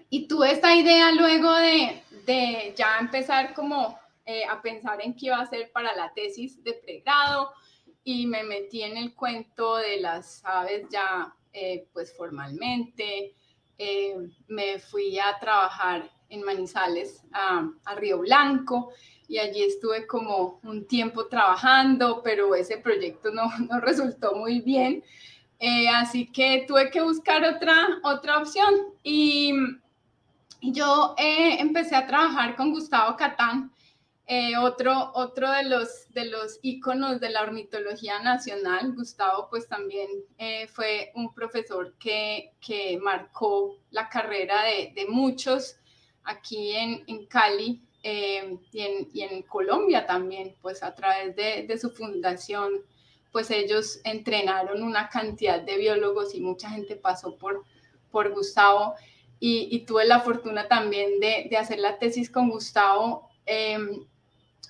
y 0.09 0.29
tuve 0.29 0.53
esta 0.53 0.75
idea 0.75 1.13
luego 1.13 1.53
de, 1.55 2.03
de 2.27 2.75
ya 2.77 2.99
empezar 2.99 3.55
como 3.55 3.99
eh, 4.25 4.45
a 4.45 4.63
pensar 4.63 5.01
en 5.03 5.15
qué 5.15 5.27
iba 5.27 5.37
a 5.39 5.43
hacer 5.43 5.73
para 5.73 5.95
la 5.97 6.13
tesis 6.15 6.63
de 6.63 6.75
pregrado 6.75 7.53
y 8.05 8.27
me 8.27 8.43
metí 8.45 8.83
en 8.83 8.97
el 8.97 9.15
cuento 9.15 9.77
de 9.77 10.01
las 10.01 10.45
aves 10.45 10.87
ya 10.91 11.35
eh, 11.53 11.89
pues 11.93 12.17
formalmente. 12.17 13.35
me 14.47 14.79
fui 14.79 15.19
a 15.19 15.39
trabajar 15.41 16.09
en 16.29 16.43
Manizales 16.45 17.23
a, 17.33 17.69
a 17.85 17.95
Río 17.97 18.19
Blanco 18.21 18.93
y 19.33 19.39
allí 19.39 19.63
estuve 19.63 20.07
como 20.07 20.61
un 20.63 20.87
tiempo 20.87 21.27
trabajando, 21.27 22.21
pero 22.23 22.55
ese 22.55 22.77
proyecto 22.77 23.31
no, 23.31 23.45
no 23.71 23.81
resultó 23.81 24.35
muy 24.35 24.61
bien. 24.61 25.03
Eh, 25.59 25.89
así 25.89 26.27
que 26.31 26.67
tuve 26.69 26.91
que 26.91 27.01
buscar 27.01 27.43
otra, 27.43 27.99
otra 28.03 28.37
opción 28.37 28.75
y, 29.03 29.55
yo 30.61 31.15
eh, 31.19 31.57
empecé 31.61 31.97
a 31.97 32.07
trabajar 32.07 32.55
con 32.57 32.73
Gustavo 32.73 33.17
Catán, 33.17 33.73
eh, 34.27 34.57
otro, 34.59 35.11
otro 35.15 35.51
de 35.51 35.65
los, 35.65 35.89
de 36.11 36.27
los 36.27 36.61
íconos 36.63 37.19
de 37.19 37.31
la 37.31 37.43
ornitología 37.43 38.21
nacional. 38.21 38.93
Gustavo 38.93 39.49
pues 39.49 39.67
también 39.67 40.09
fue 40.69 41.11
un 41.15 41.33
profesor 41.35 41.95
que, 41.99 42.53
que 42.61 42.99
marcó 43.03 43.79
la 43.91 44.11
carrera 44.11 44.63
de, 44.65 44.93
de 44.95 45.07
muchos 45.07 45.77
aquí 46.23 46.77
en, 46.77 47.03
en 47.07 47.27
Cali 47.27 47.83
eh, 48.03 48.59
y, 48.73 49.23
en, 49.23 49.43
Colombia 49.43 50.07
también, 50.07 50.57
pues 50.61 50.83
a 50.83 50.95
través 50.95 51.37
de, 51.37 51.79
su 51.79 51.91
fundación, 51.91 52.83
pues 53.31 53.51
ellos 53.51 54.01
entrenaron 54.05 54.83
una 54.83 55.09
cantidad 55.09 55.61
de 55.61 55.77
biólogos 55.77 56.35
y 56.35 56.41
mucha 56.41 56.71
gente 56.71 56.97
pasó 56.97 57.37
por, 57.37 57.65
por 58.11 58.33
Gustavo 58.35 58.95
y, 59.39 59.81
tuve 59.87 60.05
la 60.05 60.21
fortuna 60.21 60.69
también 60.69 61.19
de, 61.21 61.57
hacer 61.57 61.79
la 61.79 61.99
tesis 61.99 62.31
con 62.31 62.49
Gustavo. 62.49 63.29
Em, 63.47 64.05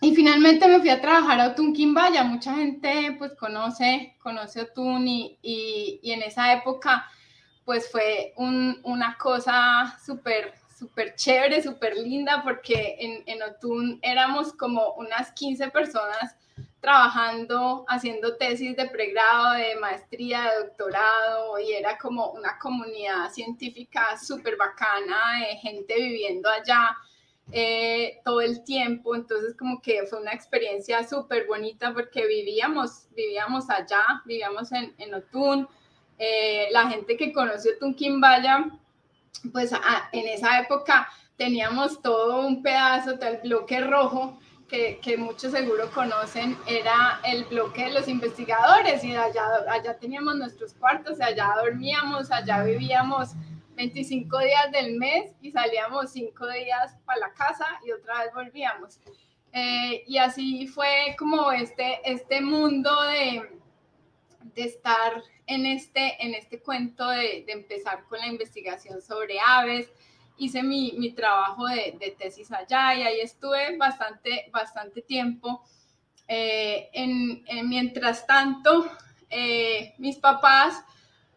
y 0.01 0.15
finalmente 0.15 0.67
me 0.67 0.81
fui 0.81 0.89
a 0.89 1.01
trabajar 1.01 1.41
a 1.41 1.49
Otun 1.49 1.73
Quimbaya. 1.75 2.25
Mucha 2.25 2.55
gente 2.55 3.15
pues 3.19 3.35
conoce, 3.35 4.17
conoce 4.23 4.63
Otun 4.63 5.07
y, 5.07 5.39
y, 5.43 6.11
en 6.11 6.23
esa 6.23 6.53
época 6.55 7.07
pues 7.65 7.91
fue 7.91 8.33
una 8.37 9.17
cosa 9.19 9.97
súper 10.05 10.55
súper 10.83 11.15
chévere, 11.15 11.63
súper 11.63 11.97
linda, 11.97 12.43
porque 12.43 12.97
en, 12.99 13.23
en 13.27 13.43
Otún 13.43 14.01
éramos 14.03 14.53
como 14.53 14.95
unas 14.95 15.31
15 15.33 15.71
personas 15.71 16.35
trabajando, 16.81 17.85
haciendo 17.87 18.37
tesis 18.37 18.77
de 18.77 18.89
pregrado, 18.89 19.53
de 19.53 19.77
maestría, 19.77 20.43
de 20.43 20.67
doctorado, 20.67 21.57
y 21.61 21.73
era 21.73 21.97
como 21.97 22.33
una 22.33 22.59
comunidad 22.59 23.31
científica 23.31 24.19
súper 24.21 24.57
bacana, 24.57 25.39
de 25.39 25.57
gente 25.59 25.95
viviendo 25.95 26.49
allá 26.51 26.97
eh, 27.53 28.21
todo 28.25 28.41
el 28.41 28.65
tiempo, 28.65 29.15
entonces 29.15 29.55
como 29.57 29.81
que 29.81 30.05
fue 30.07 30.21
una 30.21 30.33
experiencia 30.33 31.07
súper 31.07 31.47
bonita 31.47 31.95
porque 31.95 32.27
vivíamos, 32.27 33.07
vivíamos 33.15 33.71
allá, 33.71 34.03
vivíamos 34.25 34.73
en, 34.73 34.93
en 34.99 35.15
Otún, 35.15 35.69
eh, 36.19 36.67
la 36.73 36.89
gente 36.91 37.17
que 37.17 37.33
conoció 37.33 37.73
Otún 37.77 37.95
Pues 39.53 39.73
en 40.13 40.29
esa 40.29 40.61
época 40.61 41.09
teníamos 41.37 42.01
todo 42.01 42.47
un 42.47 42.63
pedazo 42.63 43.15
del 43.15 43.39
bloque 43.39 43.81
rojo 43.81 44.39
que, 44.69 44.99
que, 45.03 45.17
muchos 45.19 45.53
seguro 45.53 45.91
conocen, 45.91 46.57
era 46.67 47.21
el 47.25 47.45
bloque 47.45 47.85
de 47.85 47.93
los 47.93 48.09
investigadores 48.09 49.05
y 49.05 49.15
allá, 49.15 49.45
allá 49.69 49.99
teníamos 49.99 50.37
nuestros 50.37 50.73
cuartos, 50.73 51.21
allá 51.21 51.55
dormíamos, 51.63 52.31
allá 52.31 52.63
vivíamos 52.63 53.35
25 53.77 54.39
días 54.39 54.73
del 54.73 54.97
mes 54.97 55.33
y 55.41 55.51
salíamos 55.51 56.13
5 56.13 56.47
días 56.49 56.97
para 57.05 57.21
la 57.21 57.33
casa 57.35 57.67
y 57.85 57.93
otra 57.93 58.21
vez 58.21 58.35
volvíamos. 58.35 58.99
Eh, 59.53 60.05
y 60.07 60.19
así 60.19 60.67
fue 60.67 61.15
como 61.19 61.53
este, 61.53 62.01
este 62.05 62.41
mundo 62.41 62.91
de, 63.03 63.61
de 64.55 64.63
estar 64.63 65.23
en 65.47 65.67
este, 65.67 66.25
en 66.25 66.35
este 66.35 66.61
cuento 66.61 67.09
de, 67.09 67.45
de, 67.47 67.53
empezar 67.53 68.05
con 68.09 68.19
la 68.19 68.27
investigación 68.27 69.03
sobre 69.03 69.39
aves. 69.41 69.91
hice 70.39 70.63
mi, 70.63 70.93
mi 70.99 71.13
trabajo 71.13 71.67
de, 71.67 72.17
tesis 72.19 72.51
allá 72.53 72.95
y 72.95 73.03
ahí 73.03 73.21
estuve 73.21 73.77
bastante, 73.77 74.49
bastante 74.53 75.03
tiempo. 75.03 75.63
Eh, 76.29 76.89
en, 76.93 77.69
mientras 77.69 78.27
tanto, 78.27 78.91
eh, 79.29 79.95
mis 79.99 80.17
papás 80.17 80.83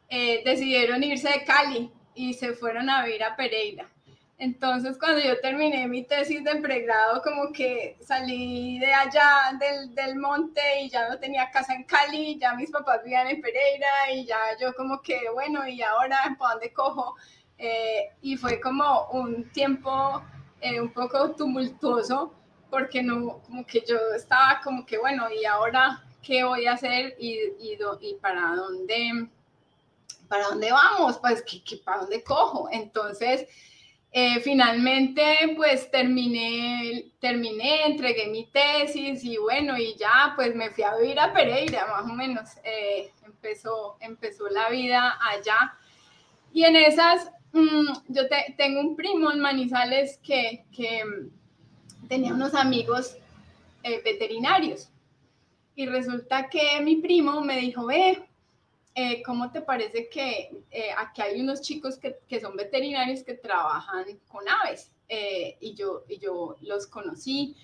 eh, 0.09 0.41
decidieron 0.45 1.03
irse 1.03 1.29
de 1.29 1.43
Cali 1.43 1.91
y 2.13 2.33
se 2.33 2.53
fueron 2.53 2.89
a 2.89 3.03
vivir 3.03 3.23
a 3.23 3.35
Pereira. 3.35 3.89
Entonces, 4.37 4.97
cuando 4.99 5.21
yo 5.21 5.39
terminé 5.39 5.87
mi 5.87 6.03
tesis 6.03 6.43
de 6.43 6.57
pregrado, 6.57 7.21
como 7.21 7.53
que 7.53 7.97
salí 8.01 8.79
de 8.79 8.93
allá 8.93 9.57
del, 9.57 9.95
del, 9.95 10.17
monte 10.17 10.61
y 10.81 10.89
ya 10.89 11.07
no 11.07 11.17
tenía 11.17 11.49
casa 11.51 11.73
en 11.73 11.85
Cali, 11.85 12.37
ya 12.37 12.53
mis 12.53 12.69
papás 12.69 13.01
vivían 13.03 13.27
en 13.27 13.41
Pereira 13.41 14.11
y 14.13 14.25
ya 14.25 14.37
yo 14.59 14.73
como 14.73 15.01
que, 15.01 15.29
bueno, 15.33 15.65
¿y 15.65 15.81
ahora 15.81 16.35
para 16.37 16.53
dónde 16.55 16.73
cojo? 16.73 17.15
Eh, 17.57 18.09
y 18.21 18.35
fue 18.35 18.59
como 18.59 19.07
un 19.11 19.49
tiempo 19.51 20.21
eh, 20.59 20.81
un 20.81 20.91
poco 20.91 21.31
tumultuoso 21.31 22.33
porque 22.69 23.01
no, 23.01 23.39
como 23.45 23.65
que 23.65 23.85
yo 23.87 23.97
estaba 24.13 24.59
como 24.61 24.85
que, 24.85 24.97
bueno, 24.97 25.29
¿y 25.31 25.45
ahora 25.45 26.03
qué 26.21 26.43
voy 26.43 26.65
a 26.65 26.73
hacer 26.73 27.15
y, 27.17 27.35
y, 27.57 27.77
y 28.01 28.13
para 28.15 28.53
dónde? 28.55 29.29
¿Para 30.27 30.47
dónde 30.49 30.71
vamos? 30.73 31.19
Pues, 31.19 31.41
¿qué, 31.43 31.63
qué, 31.63 31.77
¿para 31.77 32.01
dónde 32.01 32.21
cojo? 32.21 32.67
Entonces, 32.69 33.47
eh, 34.17 34.39
finalmente, 34.39 35.53
pues 35.57 35.91
terminé, 35.91 37.11
terminé, 37.19 37.85
entregué 37.85 38.27
mi 38.27 38.45
tesis 38.45 39.21
y 39.25 39.35
bueno, 39.35 39.77
y 39.77 39.93
ya, 39.97 40.31
pues 40.37 40.55
me 40.55 40.69
fui 40.69 40.85
a 40.85 40.95
vivir 40.95 41.19
a 41.19 41.33
Pereira, 41.33 41.85
más 41.87 42.09
o 42.09 42.15
menos. 42.15 42.49
Eh, 42.63 43.11
empezó, 43.25 43.97
empezó 43.99 44.47
la 44.47 44.69
vida 44.69 45.19
allá. 45.19 45.73
Y 46.53 46.63
en 46.63 46.77
esas, 46.77 47.29
mm, 47.51 47.91
yo 48.07 48.21
tengo 48.55 48.79
un 48.79 48.95
primo 48.95 49.33
en 49.33 49.41
Manizales 49.41 50.17
que, 50.23 50.63
que 50.73 51.03
tenía 52.07 52.33
unos 52.33 52.55
amigos 52.55 53.17
eh, 53.83 54.01
veterinarios. 54.01 54.87
Y 55.75 55.87
resulta 55.87 56.47
que 56.47 56.79
mi 56.79 57.01
primo 57.01 57.41
me 57.41 57.57
dijo, 57.57 57.85
ve, 57.87 58.23
eh, 58.95 59.21
¿cómo 59.23 59.51
te 59.51 59.61
parece 59.61 60.07
que 60.07 60.63
eh, 60.71 60.89
aquí 60.97 61.21
hay 61.21 61.41
unos 61.41 61.61
chicos 61.61 61.97
que, 61.99 62.17
que, 62.27 62.39
son 62.39 62.55
veterinarios 62.55 63.23
que 63.23 63.33
trabajan 63.33 64.05
con 64.27 64.47
aves? 64.47 64.89
Eh, 65.09 65.57
y, 65.59 65.75
yo, 65.75 66.05
y 66.07 66.17
yo 66.17 66.55
los 66.61 66.87
conocí. 66.87 67.55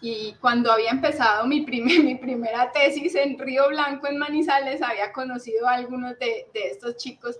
y 0.00 0.32
cuando 0.40 0.72
había 0.72 0.90
empezado 0.90 1.46
mi, 1.46 1.60
mi 1.66 2.14
primera 2.16 2.72
tesis 2.72 3.14
en 3.14 3.38
Río 3.38 3.68
Blanco, 3.68 4.08
en 4.08 4.18
Manizales, 4.18 4.82
había 4.82 5.12
conocido 5.12 5.68
a 5.68 5.74
algunos 5.74 6.18
de, 6.18 6.48
de 6.52 6.68
estos 6.70 6.96
chicos 6.96 7.38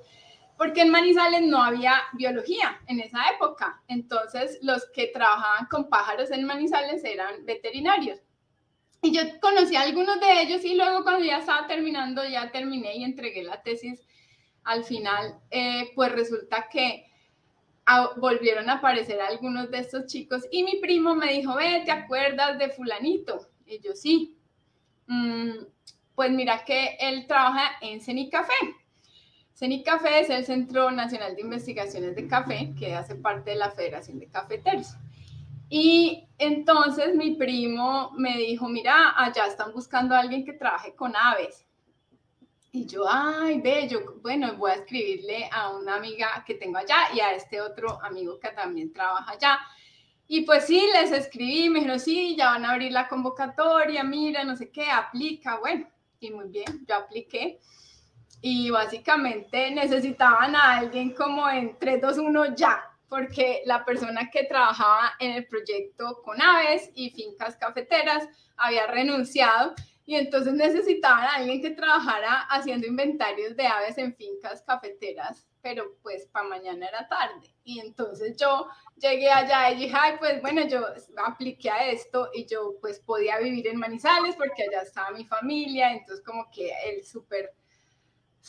porque 0.58 0.82
en 0.82 0.90
Manizales 0.90 1.42
no 1.42 1.62
había 1.62 1.94
biología 2.14 2.80
en 2.88 3.00
esa 3.00 3.18
época. 3.34 3.80
Entonces, 3.86 4.58
los 4.60 4.86
que 4.92 5.06
trabajaban 5.06 5.66
con 5.66 5.88
pájaros 5.88 6.32
en 6.32 6.44
Manizales 6.44 7.04
eran 7.04 7.46
veterinarios. 7.46 8.18
Y 9.02 9.12
yo 9.12 9.22
conocí 9.40 9.76
a 9.76 9.82
algunos 9.82 10.20
de 10.20 10.42
ellos 10.42 10.64
y 10.64 10.74
luego 10.74 11.02
cuando 11.04 11.24
ya 11.24 11.38
estaba 11.38 11.66
terminando, 11.66 12.26
ya 12.26 12.50
terminé 12.50 12.96
y 12.96 13.04
entregué 13.04 13.42
la 13.44 13.62
tesis 13.62 14.00
al 14.64 14.84
final, 14.84 15.38
eh, 15.50 15.90
pues 15.94 16.12
resulta 16.12 16.68
que 16.70 17.04
volvieron 18.16 18.68
a 18.68 18.74
aparecer 18.74 19.20
algunos 19.20 19.70
de 19.70 19.78
estos 19.78 20.06
chicos 20.06 20.42
y 20.50 20.62
mi 20.62 20.76
primo 20.76 21.14
me 21.14 21.32
dijo, 21.32 21.54
ve, 21.54 21.82
¿te 21.84 21.90
acuerdas 21.90 22.58
de 22.58 22.68
fulanito? 22.70 23.48
Y 23.66 23.80
yo 23.80 23.94
sí. 23.94 24.36
Mm, 25.06 25.52
pues 26.14 26.30
mira 26.30 26.64
que 26.64 26.96
él 27.00 27.26
trabaja 27.26 27.76
en 27.80 28.00
Cenicafé. 28.00 28.52
Cenicafé 29.54 30.20
es 30.20 30.30
el 30.30 30.44
Centro 30.44 30.90
Nacional 30.90 31.34
de 31.34 31.42
Investigaciones 31.42 32.14
de 32.14 32.26
Café, 32.26 32.74
que 32.78 32.94
hace 32.94 33.14
parte 33.14 33.50
de 33.50 33.56
la 33.56 33.70
Federación 33.70 34.18
de 34.18 34.28
Cafeteros. 34.28 34.94
Y 35.68 36.26
entonces 36.38 37.14
mi 37.14 37.34
primo 37.34 38.12
me 38.16 38.36
dijo, 38.38 38.68
mira, 38.68 39.14
allá 39.16 39.46
están 39.46 39.72
buscando 39.72 40.14
a 40.14 40.20
alguien 40.20 40.44
que 40.44 40.54
trabaje 40.54 40.94
con 40.94 41.14
aves. 41.14 41.66
Y 42.72 42.86
yo, 42.86 43.04
ay, 43.08 43.60
bello, 43.60 44.18
bueno, 44.22 44.54
voy 44.56 44.70
a 44.70 44.74
escribirle 44.74 45.48
a 45.52 45.70
una 45.70 45.96
amiga 45.96 46.42
que 46.46 46.54
tengo 46.54 46.78
allá 46.78 46.96
y 47.14 47.20
a 47.20 47.32
este 47.32 47.60
otro 47.60 47.98
amigo 48.02 48.38
que 48.38 48.50
también 48.50 48.92
trabaja 48.92 49.32
allá. 49.32 49.58
Y 50.26 50.42
pues 50.42 50.66
sí, 50.66 50.86
les 50.92 51.10
escribí, 51.10 51.70
me 51.70 51.80
dijeron, 51.80 52.00
sí, 52.00 52.36
ya 52.36 52.50
van 52.50 52.64
a 52.64 52.72
abrir 52.72 52.92
la 52.92 53.08
convocatoria, 53.08 54.04
mira, 54.04 54.44
no 54.44 54.56
sé 54.56 54.70
qué, 54.70 54.90
aplica, 54.90 55.58
bueno, 55.58 55.88
y 56.20 56.30
muy 56.30 56.48
bien, 56.48 56.84
yo 56.86 56.96
apliqué. 56.96 57.58
Y 58.40 58.70
básicamente 58.70 59.70
necesitaban 59.70 60.54
a 60.54 60.76
alguien 60.78 61.14
como 61.14 61.48
en 61.48 61.78
3, 61.78 62.00
2, 62.00 62.18
1 62.18 62.54
ya 62.54 62.97
porque 63.08 63.62
la 63.64 63.84
persona 63.84 64.30
que 64.30 64.44
trabajaba 64.44 65.14
en 65.18 65.32
el 65.32 65.46
proyecto 65.46 66.20
con 66.22 66.40
aves 66.40 66.90
y 66.94 67.10
fincas 67.10 67.56
cafeteras 67.56 68.28
había 68.56 68.86
renunciado 68.86 69.74
y 70.08 70.16
entonces 70.16 70.54
necesitaban 70.54 71.24
a 71.24 71.34
alguien 71.34 71.60
que 71.60 71.70
trabajara 71.70 72.40
haciendo 72.48 72.86
inventarios 72.86 73.54
de 73.56 73.66
aves 73.66 73.98
en 73.98 74.16
fincas 74.16 74.62
cafeteras, 74.62 75.46
pero 75.60 75.96
pues 76.02 76.24
para 76.28 76.48
mañana 76.48 76.88
era 76.88 77.06
tarde. 77.08 77.54
Y 77.62 77.78
entonces 77.80 78.34
yo 78.38 78.68
llegué 78.96 79.30
allá 79.30 79.70
y 79.70 79.80
dije, 79.80 79.94
ay, 79.94 80.14
pues 80.18 80.40
bueno, 80.40 80.66
yo 80.66 80.80
apliqué 81.26 81.68
a 81.68 81.90
esto 81.90 82.30
y 82.32 82.46
yo 82.46 82.76
pues 82.80 83.00
podía 83.00 83.38
vivir 83.38 83.66
en 83.66 83.78
Manizales 83.78 84.34
porque 84.34 84.62
allá 84.62 84.80
estaba 84.80 85.10
mi 85.10 85.26
familia, 85.26 85.92
entonces 85.92 86.24
como 86.24 86.50
que 86.50 86.72
el 86.86 87.04
súper 87.04 87.52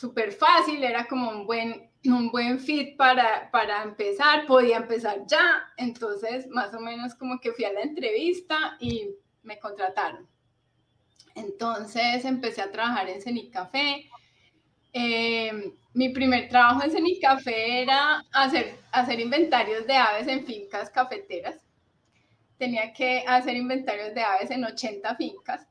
súper 0.00 0.32
fácil, 0.32 0.82
era 0.82 1.06
como 1.06 1.30
un 1.30 1.46
buen, 1.46 1.90
un 2.06 2.30
buen 2.30 2.58
fit 2.58 2.96
para, 2.96 3.50
para 3.50 3.82
empezar, 3.82 4.46
podía 4.46 4.78
empezar 4.78 5.26
ya, 5.26 5.70
entonces 5.76 6.48
más 6.48 6.72
o 6.74 6.80
menos 6.80 7.14
como 7.14 7.38
que 7.38 7.52
fui 7.52 7.66
a 7.66 7.72
la 7.72 7.82
entrevista 7.82 8.78
y 8.80 9.10
me 9.42 9.58
contrataron. 9.58 10.26
Entonces 11.34 12.24
empecé 12.24 12.62
a 12.62 12.70
trabajar 12.70 13.10
en 13.10 13.20
Cenicafé. 13.20 14.08
Eh, 14.92 15.72
mi 15.92 16.08
primer 16.08 16.48
trabajo 16.48 16.82
en 16.82 16.90
Cenicafé 16.90 17.82
era 17.82 18.24
hacer, 18.32 18.78
hacer 18.92 19.20
inventarios 19.20 19.86
de 19.86 19.96
aves 19.96 20.26
en 20.28 20.46
fincas 20.46 20.88
cafeteras. 20.88 21.56
Tenía 22.56 22.92
que 22.94 23.22
hacer 23.26 23.54
inventarios 23.54 24.14
de 24.14 24.22
aves 24.22 24.50
en 24.50 24.64
80 24.64 25.14
fincas. 25.16 25.66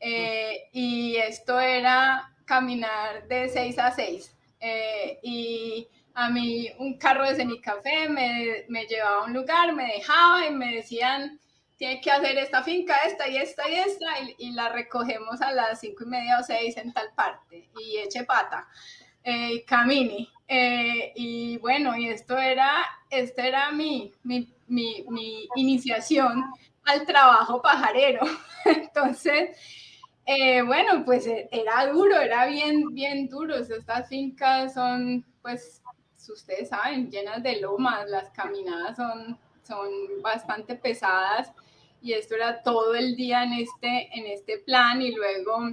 Eh, 0.00 0.68
y 0.72 1.16
esto 1.16 1.60
era 1.60 2.30
caminar 2.50 3.28
de 3.28 3.48
6 3.48 3.78
a 3.78 3.92
6. 3.92 4.34
Eh, 4.58 5.20
y 5.22 5.88
a 6.14 6.28
mí 6.30 6.68
un 6.80 6.98
carro 6.98 7.24
de 7.24 7.36
Cenicafé 7.36 8.08
me, 8.08 8.64
me 8.68 8.86
llevaba 8.86 9.22
a 9.22 9.24
un 9.26 9.32
lugar, 9.32 9.72
me 9.72 9.86
dejaba 9.86 10.46
y 10.46 10.50
me 10.50 10.74
decían, 10.74 11.38
tiene 11.76 12.00
que 12.00 12.10
hacer 12.10 12.36
esta 12.38 12.64
finca, 12.64 12.96
esta 13.06 13.28
y 13.28 13.36
esta 13.36 13.70
y 13.70 13.74
esta, 13.74 14.06
y, 14.36 14.50
la 14.50 14.68
recogemos 14.68 15.40
a 15.40 15.52
las 15.52 15.78
cinco 15.78 16.02
y 16.02 16.08
media 16.08 16.40
o 16.40 16.42
seis 16.42 16.76
en 16.76 16.92
tal 16.92 17.10
parte, 17.14 17.70
y 17.80 17.98
eche 17.98 18.24
pata, 18.24 18.66
eh, 19.22 19.52
y 19.54 19.62
camine. 19.62 20.28
Eh, 20.48 21.12
y 21.14 21.56
bueno, 21.58 21.96
y 21.96 22.08
esto 22.08 22.36
era, 22.36 22.84
esto 23.08 23.42
era 23.42 23.70
mi, 23.70 24.12
mi, 24.24 24.52
mi, 24.66 25.04
mi 25.08 25.48
iniciación 25.54 26.44
al 26.84 27.06
trabajo 27.06 27.62
pajarero. 27.62 28.26
Entonces, 28.64 29.56
eh, 30.32 30.62
bueno, 30.62 31.04
pues 31.04 31.26
eh, 31.26 31.48
era 31.50 31.88
duro, 31.88 32.16
era 32.20 32.46
bien, 32.46 32.94
bien 32.94 33.28
duro. 33.28 33.56
Estas 33.56 34.08
fincas 34.08 34.74
son, 34.74 35.24
pues, 35.42 35.82
ustedes 36.28 36.68
saben, 36.68 37.10
llenas 37.10 37.42
de 37.42 37.60
lomas, 37.60 38.08
las 38.08 38.30
caminadas 38.30 38.96
son, 38.96 39.36
son 39.64 39.88
bastante 40.22 40.76
pesadas 40.76 41.50
y 42.00 42.12
esto 42.12 42.36
era 42.36 42.62
todo 42.62 42.94
el 42.94 43.16
día 43.16 43.42
en 43.42 43.54
este, 43.54 44.08
en 44.16 44.26
este 44.26 44.58
plan 44.58 45.02
y 45.02 45.12
luego, 45.12 45.70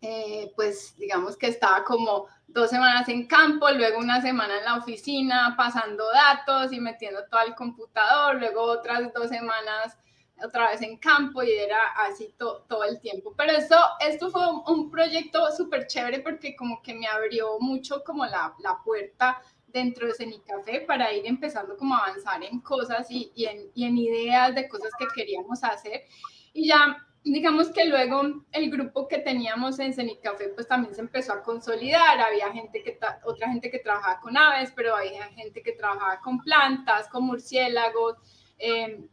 eh, 0.00 0.50
pues, 0.56 0.96
digamos 0.96 1.36
que 1.36 1.48
estaba 1.48 1.84
como 1.84 2.26
dos 2.46 2.70
semanas 2.70 3.06
en 3.10 3.26
campo, 3.26 3.68
luego 3.68 3.98
una 3.98 4.22
semana 4.22 4.56
en 4.56 4.64
la 4.64 4.76
oficina 4.78 5.54
pasando 5.58 6.04
datos 6.10 6.72
y 6.72 6.80
metiendo 6.80 7.22
todo 7.30 7.40
al 7.40 7.54
computador, 7.54 8.36
luego 8.36 8.62
otras 8.62 9.12
dos 9.12 9.28
semanas 9.28 9.98
otra 10.44 10.70
vez 10.70 10.82
en 10.82 10.96
campo 10.98 11.42
y 11.42 11.52
era 11.52 11.78
así 11.96 12.34
todo 12.36 12.84
el 12.84 13.00
tiempo. 13.00 13.34
Pero 13.36 13.52
esto, 13.52 13.76
esto 14.00 14.30
fue 14.30 14.42
un, 14.66 14.90
proyecto 14.90 15.50
súper 15.52 15.86
chévere 15.86 16.20
porque 16.20 16.56
como 16.56 16.82
que 16.82 16.94
me 16.94 17.06
abrió 17.06 17.58
mucho 17.60 18.02
como 18.04 18.24
la, 18.26 18.54
la 18.60 18.78
puerta 18.84 19.40
dentro 19.66 20.06
de 20.06 20.14
Cenicafé 20.14 20.80
para 20.80 21.12
ir 21.12 21.26
empezando 21.26 21.76
como 21.76 21.94
a 21.94 22.06
avanzar 22.06 22.42
en 22.42 22.60
cosas 22.60 23.10
y, 23.10 23.30
y, 23.34 23.44
en, 23.44 23.70
y, 23.74 23.84
en, 23.84 23.98
ideas 23.98 24.54
de 24.54 24.68
cosas 24.68 24.90
que 24.98 25.06
queríamos 25.14 25.62
hacer. 25.62 26.04
Y 26.52 26.68
ya, 26.68 26.96
digamos 27.22 27.70
que 27.70 27.84
luego 27.84 28.22
el 28.52 28.70
grupo 28.70 29.06
que 29.06 29.18
teníamos 29.18 29.78
en 29.78 29.92
Cenicafé 29.92 30.48
pues 30.48 30.66
también 30.66 30.94
se 30.94 31.00
empezó 31.00 31.32
a 31.32 31.42
consolidar. 31.42 32.18
Había 32.20 32.50
gente 32.52 32.82
que, 32.82 32.98
otra 33.24 33.48
gente 33.50 33.70
que 33.70 33.78
trabajaba 33.78 34.20
con 34.20 34.36
aves, 34.36 34.72
pero 34.74 34.96
había 34.96 35.24
gente 35.28 35.62
que 35.62 35.72
trabajaba 35.72 36.20
con 36.20 36.38
plantas, 36.38 37.08
con 37.08 37.24
murciélagos. 37.24 38.16
Eh, 38.58 39.08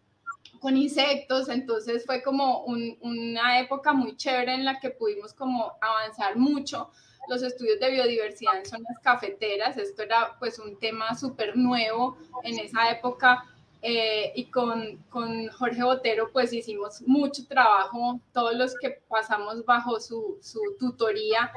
con 0.66 0.78
insectos, 0.78 1.48
entonces 1.50 2.04
fue 2.08 2.24
como 2.24 2.64
una 2.64 3.60
época 3.60 3.94
muy 3.94 4.18
chévere 4.18 4.56
en 4.56 4.66
la 4.66 4.80
que 4.80 4.90
pudimos 4.90 5.32
como 5.32 5.74
avanzar 5.80 6.38
mucho, 6.38 6.90
los 7.30 7.44
estudios 7.44 7.80
de 7.80 7.92
biodiversidad 7.92 8.58
en 8.58 8.66
zonas 8.66 8.98
cafeteras. 9.04 9.78
Esto 9.78 10.02
era 10.02 10.36
pues 10.40 10.58
un 10.58 10.76
tema 10.80 11.14
súper 11.14 11.56
nuevo 11.56 12.18
en 12.42 12.58
esa 12.58 12.90
época 12.90 13.46
eh, 13.84 14.34
y 14.36 14.46
con, 14.46 14.98
con, 15.12 15.50
Jorge 15.50 15.84
Botero 15.84 16.32
pues 16.34 16.52
hicimos 16.52 17.00
mucho 17.04 17.46
trabajo, 17.48 18.20
todos 18.34 18.56
los 18.56 18.74
que 18.82 19.02
pasamos 19.08 19.64
bajo 19.66 20.00
su, 20.00 20.40
su 20.42 20.60
tutoría 20.80 21.52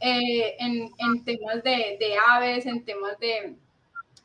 eh, 0.00 0.56
en, 0.58 0.90
en, 0.96 1.24
temas 1.26 1.62
de, 1.62 1.98
de, 2.00 2.16
aves, 2.26 2.64
en 2.64 2.82
temas 2.86 3.18
de, 3.18 3.54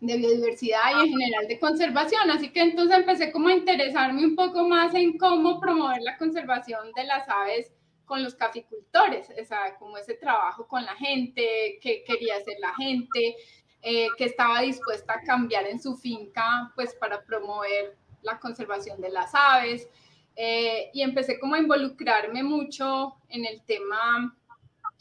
de, 0.01 0.17
biodiversidad 0.17 0.97
y 0.97 1.07
en 1.07 1.09
general 1.09 1.47
de 1.47 1.59
conservación. 1.59 2.29
Así 2.29 2.49
que 2.49 2.61
entonces 2.61 2.97
empecé 2.97 3.31
como 3.31 3.47
a 3.47 3.53
interesarme 3.53 4.25
un 4.25 4.35
poco 4.35 4.67
más 4.67 4.93
en 4.93 5.17
cómo 5.17 5.59
promover 5.59 6.01
la 6.01 6.17
conservación 6.17 6.91
de 6.93 7.03
las 7.05 7.27
aves 7.29 7.71
con 8.05 8.23
los 8.23 8.35
caficultores, 8.35 9.29
o 9.41 9.45
sea, 9.45 9.77
como 9.77 9.97
ese 9.97 10.15
trabajo 10.15 10.67
con 10.67 10.83
la 10.83 10.95
gente, 10.95 11.79
qué 11.81 12.03
quería 12.05 12.35
hacer 12.35 12.55
la 12.59 12.75
gente, 12.75 13.37
eh, 13.81 14.07
que 14.17 14.25
estaba 14.25 14.59
dispuesta 14.61 15.13
a 15.13 15.21
cambiar 15.21 15.65
en 15.65 15.79
su 15.79 15.95
finca, 15.95 16.73
pues 16.75 16.93
para 16.95 17.23
promover 17.23 17.95
la 18.21 18.37
conservación 18.37 18.99
de 18.99 19.11
las 19.11 19.33
aves. 19.33 19.87
Eh, 20.35 20.89
y 20.93 21.01
empecé 21.01 21.39
como 21.39 21.55
a 21.55 21.59
involucrarme 21.59 22.43
mucho 22.43 23.15
en 23.29 23.45
el 23.45 23.61
tema 23.63 24.35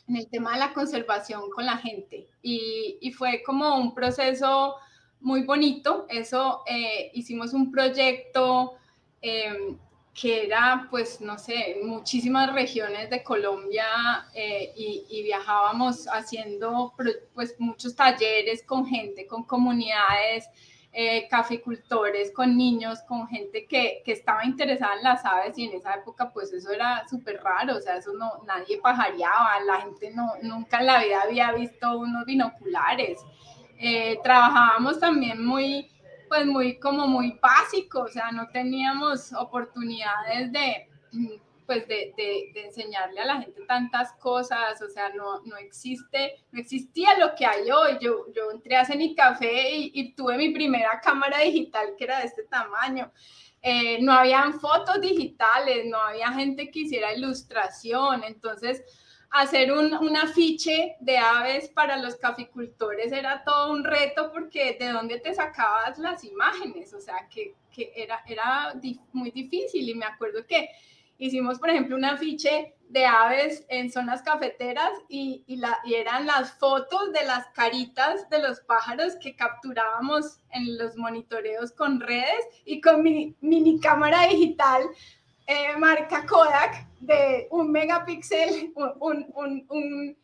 en 0.09 0.17
el 0.17 0.29
tema 0.29 0.55
de 0.55 0.59
la 0.59 0.73
conservación 0.73 1.51
con 1.51 1.65
la 1.65 1.77
gente 1.77 2.29
y, 2.43 2.99
y 3.01 3.13
fue 3.13 3.45
como 3.45 3.77
un 3.77 3.95
proceso 3.95 4.75
muy 5.21 5.43
bonito. 5.43 6.07
Eso 6.09 6.63
eh, 6.67 7.11
hicimos 7.15 7.53
un 7.53 7.71
proyecto 7.71 8.75
em, 9.21 9.79
que 10.13 10.47
era, 10.47 10.87
pues, 10.91 11.21
no 11.21 11.39
sé, 11.39 11.79
muchísimas 11.83 12.53
regiones 12.53 13.11
de 13.11 13.23
Colombia 13.23 13.87
eh, 14.35 14.73
y, 14.77 15.23
viajábamos 15.23 16.07
haciendo, 16.09 16.95
pues, 17.35 17.55
muchos 17.59 17.95
talleres 17.95 18.63
con 18.65 18.87
gente, 18.87 19.27
con 19.27 19.45
comunidades, 19.45 20.49
eh, 20.93 21.29
caficultores, 21.31 22.33
con 22.33 22.57
niños, 22.57 23.01
con 23.03 23.29
gente 23.29 23.67
que, 23.67 24.03
que, 24.05 24.13
estaba 24.13 24.45
interesada 24.45 24.97
en 24.97 25.05
las 25.05 25.25
aves 25.25 25.57
y 25.57 25.65
en 25.67 25.75
esa 25.75 25.95
época, 25.95 26.31
pues, 26.33 26.53
eso 26.53 26.71
era 26.73 27.07
súper 27.09 27.41
raro, 27.43 27.77
o 27.77 27.81
sea, 27.81 27.97
eso 27.97 28.13
no, 28.13 28.43
nadie 28.45 28.79
pajareaba, 28.79 29.61
la 29.65 29.81
gente 29.83 30.11
no, 30.11 30.33
nunca 30.43 30.81
en 30.81 30.87
la 30.87 31.03
vida 31.03 31.23
había 31.23 31.53
visto 31.53 31.97
unos 31.97 32.27
binoculares. 32.27 33.19
Eh, 33.83 34.19
trabajábamos 34.23 35.01
también 35.01 35.45
muy 35.45 35.91
pues 36.31 36.47
muy 36.47 36.79
como 36.79 37.09
muy 37.09 37.37
básico, 37.43 38.03
o 38.03 38.09
sea, 38.09 38.31
no 38.31 38.49
teníamos 38.51 39.33
oportunidades 39.33 40.53
de, 40.53 40.89
pues 41.67 41.89
de, 41.89 42.15
de, 42.17 42.53
enseñarle 42.67 43.21
a 43.21 43.25
la 43.25 43.43
gente 43.43 43.63
tantas 43.67 44.13
cosas, 44.13 44.81
o 44.81 44.89
sea, 44.89 45.09
no, 45.09 45.41
no 45.45 45.57
existe, 45.57 46.45
no 46.53 46.61
existía 46.61 47.19
lo 47.19 47.35
que 47.35 47.45
hay 47.45 47.69
hoy. 47.73 47.99
Yo, 48.01 48.27
yo 48.33 48.53
entré 48.53 48.77
a 48.77 48.85
Cenicafé 48.85 49.77
y, 49.77 49.91
y 49.93 50.15
tuve 50.15 50.37
mi 50.37 50.51
primera 50.51 51.01
cámara 51.03 51.41
digital 51.41 51.95
que 51.99 52.05
era 52.05 52.21
de 52.21 52.27
este 52.27 52.45
tamaño. 52.45 53.11
Eh, 53.63 54.01
no 54.01 54.13
habían 54.13 54.61
fotos 54.61 55.01
digitales, 55.01 55.85
no 55.87 56.01
había 56.01 56.33
gente 56.33 56.71
que 56.71 56.81
hiciera 56.81 57.13
ilustración, 57.13 58.23
entonces 58.23 58.85
hacer 59.31 59.73
un, 59.73 59.95
un, 59.95 60.17
afiche 60.17 60.97
de 61.01 61.17
aves 61.17 61.69
para 61.69 61.97
los 61.97 62.17
caficultores 62.17 63.13
era 63.13 63.45
todo 63.45 63.73
un 63.73 63.85
reto 63.85 64.33
porque 64.33 64.77
de 64.79 64.89
dónde 64.89 65.21
te 65.21 65.33
sacabas 65.35 65.99
las 65.99 66.25
imágenes, 66.25 66.93
o 66.95 67.01
sea, 67.01 67.29
que, 67.29 67.55
que 67.71 67.93
era, 67.95 68.21
era 68.27 68.75
muy 69.13 69.31
difícil 69.31 69.89
y 69.89 69.95
me 69.95 70.05
acuerdo 70.05 70.45
que 70.47 70.69
hicimos, 71.19 71.59
por 71.59 71.71
ejemplo, 71.71 71.97
un 71.97 72.05
afiche 72.05 72.75
de 72.89 73.07
aves 73.07 73.65
en 73.69 73.93
zonas 73.93 74.23
cafeteras 74.23 74.91
y, 75.09 75.45
y, 75.47 75.57
la, 75.57 75.79
y 75.85 75.95
eran 75.95 76.27
las 76.27 76.59
fotos 76.59 77.13
de 77.13 77.25
las 77.25 77.47
caritas 77.49 78.29
de 78.31 78.41
los 78.41 78.61
pájaros 78.61 79.15
que 79.23 79.37
capturábamos 79.37 80.41
en 80.51 80.77
los 80.77 80.97
monitoreos 80.97 81.71
con 81.71 82.01
redes 82.01 82.47
y 82.65 82.81
con 82.81 83.05
mi 83.05 83.37
mini 83.41 83.79
cámara 83.79 84.27
digital 84.27 84.83
eh, 85.51 85.77
marca 85.77 86.25
Kodak 86.27 86.87
de 87.01 87.49
un 87.51 87.73
megapíxel, 87.73 88.73
un, 89.01 90.17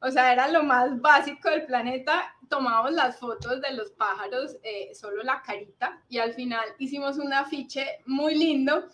o 0.00 0.10
sea, 0.10 0.32
era 0.32 0.48
lo 0.48 0.62
más 0.62 1.00
básico 1.00 1.48
del 1.48 1.64
planeta. 1.64 2.34
Tomamos 2.50 2.92
las 2.92 3.18
fotos 3.18 3.62
de 3.62 3.72
los 3.72 3.90
pájaros, 3.92 4.56
eh, 4.62 4.94
solo 4.94 5.22
la 5.22 5.40
carita, 5.40 6.02
y 6.10 6.18
al 6.18 6.34
final 6.34 6.64
hicimos 6.78 7.16
un 7.16 7.32
afiche 7.32 8.00
muy 8.04 8.34
lindo 8.34 8.84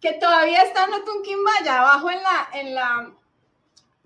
que 0.00 0.12
todavía 0.12 0.62
está 0.62 0.84
en 0.84 0.94
Otunquimbaya, 0.94 1.80
abajo 1.80 2.10
en 2.10 2.22
la, 2.22 2.48
en 2.52 2.74
la, 2.76 3.14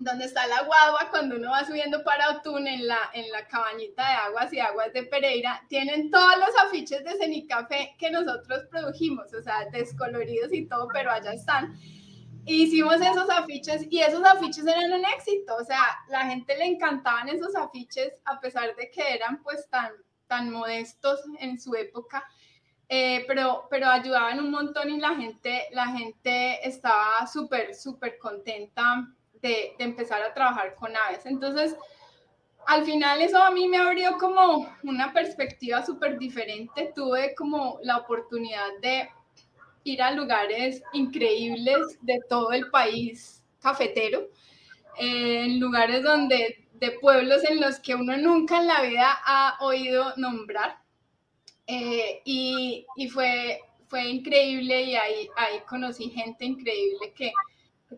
donde 0.01 0.25
está 0.25 0.47
la 0.47 0.63
guagua, 0.63 1.09
cuando 1.11 1.35
uno 1.35 1.51
va 1.51 1.63
subiendo 1.63 2.03
para 2.03 2.31
Otún, 2.31 2.67
en 2.67 2.87
la, 2.87 2.97
en 3.13 3.29
la 3.31 3.47
cabañita 3.47 4.03
de 4.03 4.13
aguas 4.13 4.51
y 4.51 4.59
aguas 4.59 4.91
de 4.93 5.03
Pereira, 5.03 5.63
tienen 5.69 6.09
todos 6.09 6.37
los 6.39 6.49
afiches 6.65 7.03
de 7.03 7.17
Cenicafé 7.17 7.95
que 7.99 8.09
nosotros 8.09 8.63
produjimos, 8.71 9.31
o 9.31 9.41
sea, 9.43 9.65
descoloridos 9.71 10.51
y 10.53 10.65
todo, 10.65 10.87
pero 10.91 11.11
allá 11.11 11.33
están. 11.33 11.77
Hicimos 12.45 12.95
esos 12.95 13.29
afiches 13.29 13.85
y 13.91 14.01
esos 14.01 14.23
afiches 14.23 14.65
eran 14.65 14.91
un 14.91 15.05
éxito, 15.05 15.55
o 15.55 15.63
sea, 15.63 15.83
la 16.09 16.25
gente 16.25 16.57
le 16.57 16.65
encantaban 16.65 17.29
esos 17.29 17.55
afiches 17.55 18.11
a 18.25 18.39
pesar 18.39 18.75
de 18.75 18.89
que 18.89 19.13
eran 19.13 19.43
pues 19.43 19.69
tan, 19.69 19.91
tan 20.25 20.49
modestos 20.49 21.19
en 21.39 21.59
su 21.59 21.75
época. 21.75 22.25
Eh, 22.89 23.23
pero, 23.27 23.67
pero 23.69 23.87
ayudaban 23.87 24.39
un 24.39 24.49
montón 24.49 24.89
y 24.89 24.99
la 24.99 25.15
gente, 25.15 25.67
la 25.71 25.87
gente 25.87 26.67
estaba 26.67 27.25
súper, 27.27 27.75
súper 27.75 28.17
contenta 28.17 29.07
de, 29.41 29.75
empezar 29.79 30.21
a 30.21 30.33
trabajar 30.33 30.75
con 30.75 30.95
aves. 30.95 31.25
Entonces, 31.25 31.75
al 32.65 32.85
final 32.85 33.21
eso 33.21 33.41
a 33.41 33.51
mí 33.51 33.67
me 33.67 33.77
abrió 33.77 34.17
como 34.17 34.67
una 34.83 35.11
perspectiva 35.13 35.85
súper 35.85 36.17
diferente. 36.17 36.91
Tuve 36.95 37.33
como 37.35 37.79
la 37.83 37.97
oportunidad 37.97 38.69
de 38.81 39.09
ir 39.83 40.01
a 40.01 40.11
lugares 40.11 40.83
increíbles 40.93 41.97
de 42.01 42.19
todo 42.29 42.51
el 42.51 42.69
país 42.69 43.43
cafetero, 43.59 44.27
en 44.97 45.59
lugares 45.59 46.03
donde 46.03 46.67
de 46.73 46.91
pueblos 46.91 47.43
en 47.43 47.61
los 47.61 47.79
que 47.79 47.93
uno 47.93 48.17
nunca 48.17 48.59
en 48.59 48.67
la 48.67 48.81
vida 48.81 49.19
ha 49.23 49.57
oído 49.61 50.13
nombrar. 50.17 50.79
Eh, 51.67 52.21
y, 52.25 52.85
y, 52.95 53.07
fue, 53.07 53.61
fue 53.87 54.09
increíble 54.09 54.81
y 54.81 54.95
ahí, 54.95 55.29
ahí 55.37 55.59
conocí 55.69 56.09
gente 56.09 56.43
increíble 56.43 57.13
que, 57.15 57.31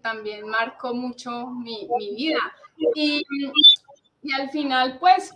también 0.02 0.48
marcó 0.48 0.94
mucho 0.94 1.48
mi, 1.48 1.88
mi 1.98 2.16
vida. 2.16 2.40
Y, 2.96 3.24
y, 4.22 4.34
al 4.34 4.50
final, 4.50 4.98
pues, 5.00 5.34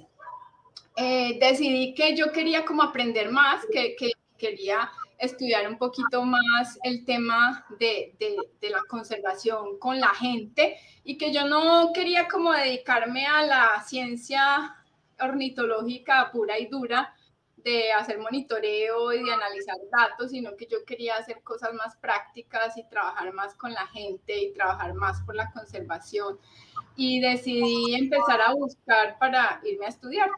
eh, 0.95 1.37
decidí 1.39 1.93
que 1.93 2.15
yo 2.15 2.31
quería 2.31 2.65
como 2.65 2.83
aprender 2.83 3.29
más, 3.31 3.65
que, 3.71 3.95
que, 3.95 4.11
quería 4.37 4.89
estudiar 5.17 5.67
un 5.67 5.77
poquito 5.77 6.23
más 6.23 6.77
el 6.83 7.03
tema 7.03 7.65
de, 7.79 8.15
de, 8.19 8.37
de, 8.61 8.69
la 8.69 8.81
conservación 8.87 9.79
con 9.79 9.99
la 9.99 10.09
gente 10.09 10.77
y 11.03 11.17
que 11.17 11.33
yo 11.33 11.47
no 11.47 11.91
quería 11.91 12.27
como 12.27 12.51
dedicarme 12.53 13.25
a 13.25 13.41
la 13.41 13.83
ciencia 13.83 14.75
ornitológica 15.19 16.29
pura 16.31 16.59
y 16.59 16.67
dura, 16.67 17.15
de 17.67 17.91
hacer 17.91 18.17
monitoreo 18.17 19.11
y 19.11 19.23
de 19.23 19.33
analizar 19.33 19.75
datos, 19.91 20.31
sino 20.31 20.55
que 20.55 20.67
yo 20.67 20.85
quería 20.85 21.17
hacer 21.17 21.41
cosas 21.43 21.73
más 21.73 21.97
prácticas 21.97 22.77
y 22.77 22.87
trabajar 22.87 23.33
más 23.33 23.55
con 23.55 23.73
la 23.73 23.85
gente 23.87 24.39
y 24.39 24.53
trabajar 24.53 24.93
más 24.93 25.21
por 25.23 25.35
la 25.35 25.51
conservación. 25.51 26.39
Y 26.95 27.19
decidí 27.19 27.95
empezar 27.95 28.39
a 28.41 28.53
buscar 28.53 29.19
para 29.19 29.59
irme 29.65 29.85
a 29.85 29.89
estudiar. 29.89 30.29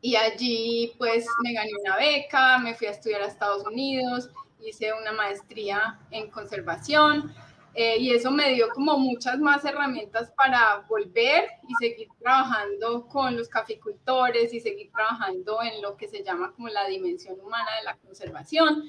Y 0.00 0.16
allí 0.16 0.94
pues 0.96 1.26
me 1.42 1.52
gané 1.52 1.70
una 1.78 1.96
beca, 1.96 2.58
me 2.58 2.74
fui 2.74 2.86
a 2.86 2.90
estudiar 2.90 3.20
a 3.20 3.26
Estados 3.26 3.66
Unidos, 3.66 4.30
hice 4.64 4.94
una 4.94 5.12
maestría 5.12 6.00
en 6.10 6.30
conservación 6.30 7.34
eh, 7.76 7.96
y 7.98 8.12
eso 8.12 8.30
me 8.30 8.54
dio 8.54 8.68
como 8.68 8.96
muchas 8.96 9.40
más 9.40 9.64
herramientas 9.64 10.30
para 10.36 10.84
volver 10.88 11.46
y 11.68 11.74
seguir 11.84 12.08
trabajando 12.20 13.06
con 13.08 13.36
los 13.36 13.48
caficultores 13.48 14.54
y 14.54 14.60
seguir 14.60 14.92
trabajando 14.92 15.60
en 15.60 15.82
lo 15.82 15.96
que 15.96 16.06
se 16.06 16.22
llama 16.22 16.52
como 16.52 16.68
la 16.68 16.86
dimensión 16.86 17.40
humana 17.40 17.68
de 17.78 17.84
la 17.84 17.96
conservación. 17.96 18.84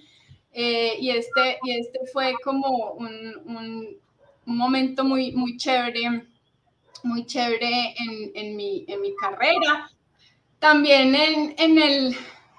Eh, 0.54 0.98
y, 1.00 1.10
este, 1.10 1.58
y 1.64 1.80
este 1.80 2.00
fue 2.14 2.36
como 2.44 2.92
un, 2.94 3.36
un, 3.46 4.00
un, 4.46 4.58
momento 4.58 5.04
muy, 5.04 5.32
muy 5.32 5.58
chévere, 5.58 6.28
muy 7.04 7.26
chévere 7.26 7.96
en, 7.98 8.32
en, 8.36 8.56
mi, 8.56 8.86
en 8.88 9.02
mi 9.02 9.16
carrera. 9.16 9.92
También 10.60 11.16
en, 11.16 11.56
en 11.58 11.80
el, 11.80 12.16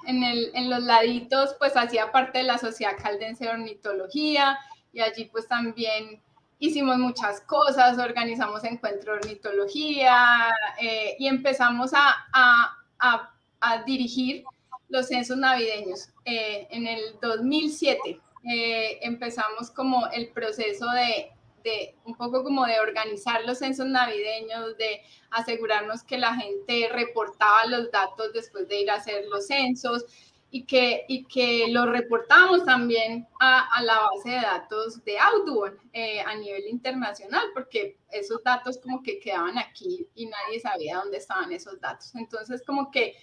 en, 0.07 0.25
el, 0.25 0.51
en, 0.55 0.71
los 0.71 0.83
laditos, 0.83 1.55
pues 1.59 1.77
hacía 1.77 2.11
parte 2.11 2.39
de 2.39 2.45
la 2.45 2.59
Sociedad 2.59 2.99
Caldense 3.01 3.45
de 3.45 3.51
Ornitología, 3.51 4.59
y 4.97 5.01
allí 5.03 5.27
pues 5.27 5.47
también 5.47 6.23
hicimos 6.59 6.97
muchas 6.97 7.43
cosas, 7.43 7.99
organizamos 7.99 8.65
encuentros 8.65 9.21
de 9.21 9.27
ornitología 9.29 10.49
eh, 10.81 11.17
y 11.19 11.29
empezamos 11.29 11.93
a, 11.93 12.17
a, 12.33 13.31
a, 13.61 13.83
dirigir 13.83 14.43
los 14.89 15.09
censos 15.09 15.37
navideños. 15.37 16.09
Eh, 16.25 16.67
en 16.71 16.87
el 16.87 17.01
2007 17.21 18.21
eh, 18.51 18.99
empezamos 19.03 19.71
como 19.71 20.07
el 20.07 20.31
proceso 20.31 20.89
de, 20.93 21.31
de, 21.63 21.95
un 22.07 22.15
poco 22.15 22.43
como 22.43 22.65
de 22.65 22.81
organizar 22.81 23.45
los 23.45 23.59
censos 23.59 23.87
navideños, 23.87 24.79
de 24.79 25.03
asegurarnos 25.31 26.05
que 26.05 26.17
la 26.17 26.35
gente 26.37 26.89
reportaba 26.91 27.67
los 27.67 27.91
datos 27.91 28.33
después 28.33 28.67
de 28.67 28.81
ir 28.81 28.91
a 28.91 28.95
hacer 28.95 29.27
los 29.27 29.47
censos 29.47 30.07
y 30.51 30.65
que, 30.65 31.05
y 31.09 31.25
que 31.25 31.67
lo 31.69 31.87
reportamos 31.87 32.65
también 32.65 33.27
a, 33.41 33.67
a, 33.77 33.83
la 33.83 34.01
base 34.01 34.31
de 34.31 34.41
datos 34.41 35.05
de 35.05 35.19
Audubon 35.19 35.77
eh, 35.93 36.21
a 36.21 36.35
nivel 36.37 36.67
internacional, 36.69 37.45
porque 37.53 37.99
esos 38.11 38.43
datos 38.43 38.79
como 38.79 39.03
que 39.03 39.19
quedaban 39.19 39.59
aquí 39.59 40.09
y 40.15 40.27
nadie 40.27 40.61
sabía 40.61 40.99
dónde 40.99 41.19
estaban 41.19 41.53
esos 41.53 41.81
datos. 41.81 42.15
Entonces 42.15 42.63
como 42.65 42.91
que 42.91 43.17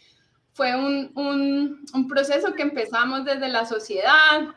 fue 0.54 0.76
un, 0.76 1.12
un, 1.16 1.86
un 1.94 2.08
proceso 2.08 2.54
que 2.54 2.64
empezamos 2.64 3.26
desde 3.26 3.48
la 3.48 3.66
sociedad, 3.66 4.54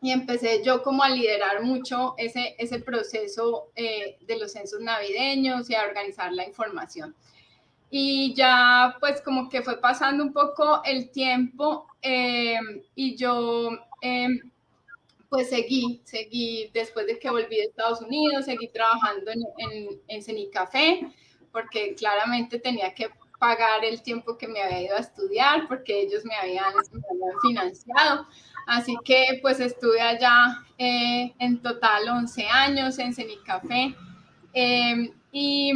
y 0.00 0.10
empecé 0.10 0.62
yo 0.62 0.82
como 0.82 1.02
a 1.02 1.08
liderar 1.08 1.62
mucho 1.62 2.14
ese, 2.18 2.54
ese 2.58 2.78
proceso 2.80 3.70
eh, 3.74 4.18
de 4.20 4.38
los 4.38 4.52
censos 4.52 4.80
navideños 4.80 5.70
y 5.70 5.74
a 5.74 5.84
organizar 5.84 6.32
la 6.32 6.46
información. 6.46 7.14
Y 7.90 8.34
ya 8.34 8.96
pues 9.00 9.20
como 9.20 9.48
que 9.48 9.62
fue 9.62 9.80
pasando 9.80 10.24
un 10.24 10.32
poco 10.32 10.82
el 10.84 11.10
tiempo 11.10 11.86
eh, 12.02 12.58
y 12.94 13.16
yo 13.16 13.70
em, 14.00 14.40
pues 15.28 15.50
seguí, 15.50 16.00
seguí 16.04 16.70
después 16.74 17.06
de 17.06 17.18
que 17.18 17.30
volví 17.30 17.56
de 17.56 17.64
Estados 17.64 18.00
Unidos, 18.00 18.44
seguí 18.44 18.68
trabajando 18.68 19.30
en, 19.30 19.42
en, 19.58 20.00
en 20.08 20.22
Cenicafé 20.22 21.08
porque 21.52 21.94
claramente 21.94 22.58
tenía 22.58 22.92
que 22.92 23.08
pagar 23.38 23.84
el 23.84 24.02
tiempo 24.02 24.36
que 24.36 24.48
me 24.48 24.62
había 24.62 24.82
ido 24.82 24.96
a 24.96 25.00
estudiar 25.00 25.68
porque 25.68 26.02
ellos 26.02 26.24
me 26.24 26.34
habían, 26.34 26.72
financiado. 27.42 28.26
Así 28.66 28.96
que 29.04 29.38
pues 29.42 29.60
estuve 29.60 30.00
allá 30.00 30.64
eh, 30.78 31.32
en 31.38 31.62
total 31.62 32.08
11 32.08 32.46
años 32.46 32.98
en 32.98 33.14
Cenicafé. 33.14 33.94
Eh, 34.52 35.12
y, 35.32 35.72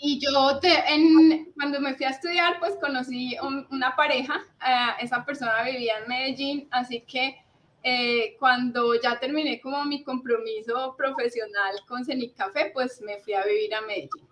y, 0.00 0.20
yo 0.20 0.60
en, 0.62 1.52
cuando 1.54 1.80
me 1.80 1.94
fui 1.94 2.06
a 2.06 2.10
estudiar 2.10 2.58
pues 2.60 2.76
conocí 2.80 3.36
una 3.70 3.94
pareja, 3.96 4.44
eh, 4.66 5.04
esa 5.04 5.24
persona 5.24 5.62
vivía 5.62 5.98
en 5.98 6.08
Medellín, 6.08 6.68
así 6.70 7.00
que 7.00 7.36
eh, 7.82 8.36
cuando 8.38 9.00
ya 9.00 9.18
terminé 9.18 9.60
como 9.60 9.84
mi 9.84 10.02
compromiso 10.02 10.94
profesional 10.96 11.76
con 11.86 12.04
Cenicafé 12.04 12.70
pues 12.72 13.00
me 13.02 13.18
fui 13.18 13.34
a 13.34 13.44
vivir 13.44 13.74
a 13.74 13.82
Medellín. 13.82 14.28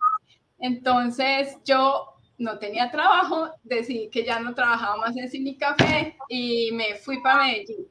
Entonces 0.59 1.57
yo 1.63 2.17
no 2.37 2.59
tenía 2.59 2.91
trabajo, 2.91 3.49
decidí 3.63 4.09
que 4.09 4.23
ya 4.23 4.39
no 4.39 4.53
trabajaba 4.53 4.97
más 4.97 5.17
en 5.17 5.29
Cine 5.29 5.57
Café 5.57 6.15
y 6.29 6.71
me 6.71 6.95
fui 6.95 7.21
para 7.21 7.43
Medellín. 7.43 7.87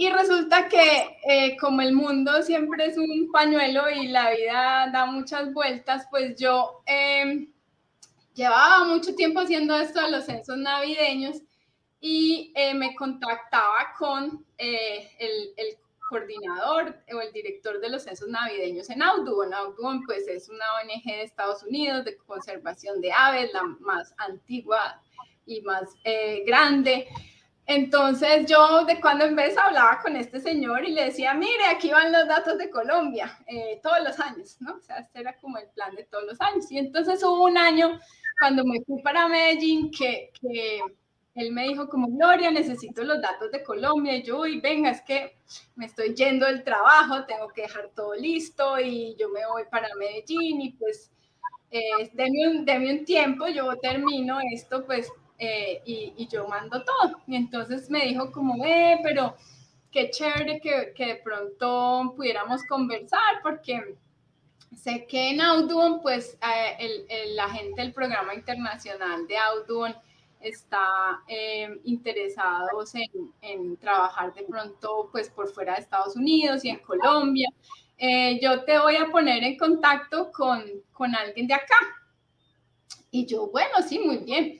Y 0.00 0.08
resulta 0.08 0.66
que 0.66 1.18
eh, 1.28 1.58
como 1.58 1.82
el 1.82 1.92
mundo 1.92 2.42
siempre 2.42 2.86
es 2.86 2.96
un 2.96 3.30
pañuelo 3.30 3.90
y 3.90 4.08
la 4.08 4.30
vida 4.30 4.90
da 4.90 5.04
muchas 5.04 5.52
vueltas, 5.52 6.06
pues 6.10 6.40
yo 6.40 6.80
em, 6.86 7.52
llevaba 8.32 8.86
mucho 8.86 9.14
tiempo 9.14 9.40
haciendo 9.40 9.76
esto 9.76 10.00
de 10.00 10.10
los 10.10 10.24
censos 10.24 10.56
navideños 10.56 11.42
y 12.00 12.50
eh, 12.56 12.72
me 12.72 12.94
contactaba 12.94 13.92
con 13.98 14.42
eh, 14.56 15.10
el, 15.18 15.52
el 15.58 15.76
coordinador 16.08 16.96
o 17.12 17.20
el 17.20 17.30
director 17.34 17.78
de 17.78 17.90
los 17.90 18.04
censos 18.04 18.28
navideños 18.28 18.88
en 18.88 19.02
Audubon. 19.02 19.52
Audubon 19.52 20.02
pues 20.06 20.26
es 20.28 20.48
una 20.48 20.64
ONG 20.82 21.04
de 21.04 21.24
Estados 21.24 21.62
Unidos 21.62 22.06
de 22.06 22.16
conservación 22.16 23.02
de 23.02 23.12
aves, 23.12 23.52
la 23.52 23.64
más 23.80 24.14
antigua 24.16 24.98
y 25.44 25.60
más 25.60 25.90
eh, 26.04 26.42
grande. 26.46 27.06
Entonces 27.66 28.46
yo 28.46 28.84
de 28.84 29.00
cuando 29.00 29.24
en 29.24 29.36
vez 29.36 29.56
hablaba 29.56 30.00
con 30.00 30.16
este 30.16 30.40
señor 30.40 30.84
y 30.84 30.92
le 30.92 31.04
decía, 31.04 31.34
mire, 31.34 31.66
aquí 31.70 31.90
van 31.90 32.12
los 32.12 32.26
datos 32.26 32.58
de 32.58 32.68
Colombia, 32.68 33.38
eh, 33.46 33.80
todos 33.82 33.98
los 34.02 34.18
años, 34.18 34.56
¿no? 34.60 34.74
O 34.74 34.80
sea, 34.80 34.98
este 34.98 35.20
era 35.20 35.36
como 35.36 35.58
el 35.58 35.68
plan 35.68 35.94
de 35.94 36.04
todos 36.04 36.24
los 36.24 36.40
años. 36.40 36.70
Y 36.70 36.78
entonces 36.78 37.22
hubo 37.22 37.44
un 37.44 37.56
año 37.56 38.00
cuando 38.40 38.64
me 38.64 38.80
fui 38.84 39.00
para 39.02 39.28
Medellín 39.28 39.90
que, 39.90 40.32
que 40.40 40.80
él 41.34 41.52
me 41.52 41.68
dijo 41.68 41.88
como, 41.88 42.08
Gloria, 42.08 42.50
necesito 42.50 43.04
los 43.04 43.20
datos 43.20 43.52
de 43.52 43.62
Colombia. 43.62 44.16
Y 44.16 44.22
yo, 44.22 44.40
uy, 44.40 44.60
venga, 44.60 44.90
es 44.90 45.02
que 45.02 45.36
me 45.76 45.86
estoy 45.86 46.14
yendo 46.14 46.46
del 46.46 46.64
trabajo, 46.64 47.24
tengo 47.24 47.48
que 47.48 47.62
dejar 47.62 47.90
todo 47.94 48.14
listo 48.14 48.80
y 48.80 49.14
yo 49.16 49.28
me 49.28 49.46
voy 49.46 49.62
para 49.70 49.88
Medellín 49.96 50.60
y 50.60 50.72
pues 50.72 51.10
eh, 51.70 52.10
deme, 52.14 52.48
un, 52.48 52.68
un 52.68 53.04
tiempo, 53.04 53.46
yo 53.46 53.76
termino 53.76 54.38
esto 54.52 54.84
pues 54.84 55.08
eh, 55.40 55.82
y, 55.84 56.28
yo 56.28 56.46
mando 56.46 56.84
todo. 56.84 57.20
Y 57.26 57.34
entonces 57.34 57.90
me 57.90 58.04
dijo 58.06 58.30
como, 58.30 58.64
eh, 58.64 59.00
pero 59.02 59.34
qué 59.90 60.10
chévere 60.10 60.60
que, 60.60 60.92
que 60.94 61.06
de 61.06 61.16
pronto 61.16 62.12
pudiéramos 62.14 62.62
conversar 62.64 63.40
porque 63.42 63.96
sé 64.76 65.06
que 65.06 65.30
en 65.30 65.40
Audubon 65.40 66.00
pues 66.00 66.38
eh, 66.42 66.76
el, 66.78 67.06
el, 67.08 67.36
la 67.36 67.48
gente 67.48 67.80
del 67.82 67.92
programa 67.92 68.34
internacional 68.34 69.26
de 69.26 69.36
Audubon 69.36 69.94
está 70.40 71.22
eh, 71.28 71.68
interesados 71.84 72.94
en, 72.94 73.32
en, 73.42 73.76
trabajar 73.76 74.32
de 74.32 74.42
pronto 74.44 75.08
pues 75.12 75.28
por 75.28 75.52
fuera 75.52 75.74
de 75.74 75.80
Estados 75.80 76.16
Unidos 76.16 76.64
y 76.64 76.70
en 76.70 76.78
Colombia. 76.78 77.48
Eh, 77.98 78.40
yo 78.40 78.64
te 78.64 78.78
voy 78.78 78.96
a 78.96 79.10
poner 79.10 79.44
en 79.44 79.58
contacto 79.58 80.32
con, 80.32 80.64
con 80.92 81.14
alguien 81.14 81.46
de 81.46 81.54
acá. 81.54 81.76
Y 83.10 83.26
yo, 83.26 83.48
bueno, 83.48 83.82
sí, 83.86 83.98
muy 83.98 84.18
bien. 84.18 84.58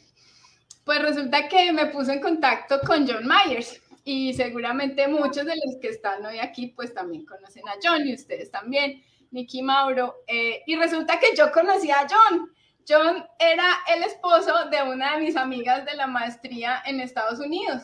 Pues 0.84 1.02
resulta 1.02 1.48
que 1.48 1.72
me 1.72 1.86
puse 1.86 2.14
en 2.14 2.20
contacto 2.20 2.80
con 2.80 3.06
John 3.06 3.26
Myers 3.26 3.80
y 4.04 4.32
seguramente 4.34 5.06
muchos 5.08 5.44
de 5.44 5.54
los 5.54 5.76
que 5.80 5.88
están 5.88 6.24
hoy 6.24 6.38
aquí 6.38 6.68
pues 6.68 6.94
también 6.94 7.26
conocen 7.26 7.68
a 7.68 7.74
John 7.82 8.06
y 8.06 8.14
ustedes 8.14 8.50
también, 8.50 9.02
Nicky 9.30 9.62
Mauro. 9.62 10.22
Eh, 10.26 10.62
y 10.66 10.76
resulta 10.76 11.18
que 11.18 11.36
yo 11.36 11.52
conocí 11.52 11.90
a 11.90 12.06
John 12.08 12.50
John 12.90 13.24
era 13.38 13.68
el 13.94 14.02
esposo 14.02 14.52
de 14.70 14.82
una 14.82 15.14
de 15.14 15.22
mis 15.22 15.36
amigas 15.36 15.84
de 15.84 15.94
la 15.94 16.08
maestría 16.08 16.82
en 16.84 17.00
Estados 17.00 17.38
Unidos. 17.38 17.82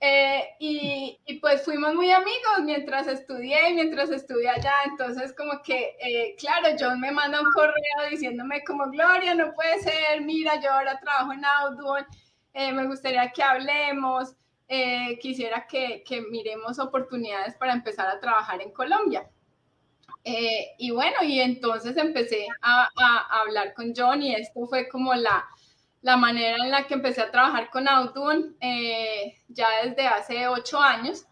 Eh, 0.00 0.44
y, 0.60 1.18
pues 1.40 1.64
fuimos 1.64 1.92
muy 1.92 2.12
amigos 2.12 2.60
mientras 2.62 3.08
estudié 3.08 3.70
y 3.70 3.74
mientras 3.74 4.10
estudié 4.10 4.48
allá. 4.48 4.72
Entonces 4.86 5.34
como 5.34 5.60
que, 5.62 5.96
eh, 6.00 6.34
claro, 6.38 6.68
John 6.78 7.00
me 7.00 7.10
manda 7.10 7.40
un 7.40 7.52
correo 7.52 8.10
diciéndome 8.10 8.62
como, 8.64 8.88
Gloria, 8.90 9.34
no 9.34 9.52
puede 9.54 9.80
ser, 9.80 10.22
mira, 10.22 10.60
yo 10.62 10.72
ahora 10.72 10.98
trabajo 11.00 11.32
en 11.32 11.44
Audubon, 11.44 12.06
eh, 12.58 12.72
me 12.72 12.86
gustaría 12.86 13.30
que 13.30 13.40
hablemos, 13.40 14.34
eh, 14.66 15.16
quisiera 15.20 15.64
que, 15.68 16.02
que 16.04 16.22
miremos 16.22 16.80
oportunidades 16.80 17.54
para 17.54 17.72
empezar 17.72 18.08
a 18.08 18.18
trabajar 18.18 18.60
en 18.60 18.72
Colombia. 18.72 19.30
Eh, 20.24 20.74
y 20.76 20.90
bueno, 20.90 21.22
y 21.22 21.40
entonces 21.40 21.96
empecé 21.96 22.48
a, 22.60 22.88
hablar 23.40 23.74
con 23.74 23.94
John 23.96 24.22
y 24.22 24.34
esto 24.34 24.66
fue 24.66 24.88
como 24.88 25.14
la, 25.14 25.46
la 26.02 26.16
manera 26.16 26.56
en 26.64 26.72
la 26.72 26.84
que 26.88 26.94
empecé 26.94 27.22
a 27.22 27.30
trabajar 27.30 27.70
con 27.70 27.86
Audubon 27.86 28.56
eh, 28.60 29.38
ya 29.46 29.68
desde 29.84 30.08
hace 30.08 30.48
ocho 30.48 30.80
años 30.80 31.26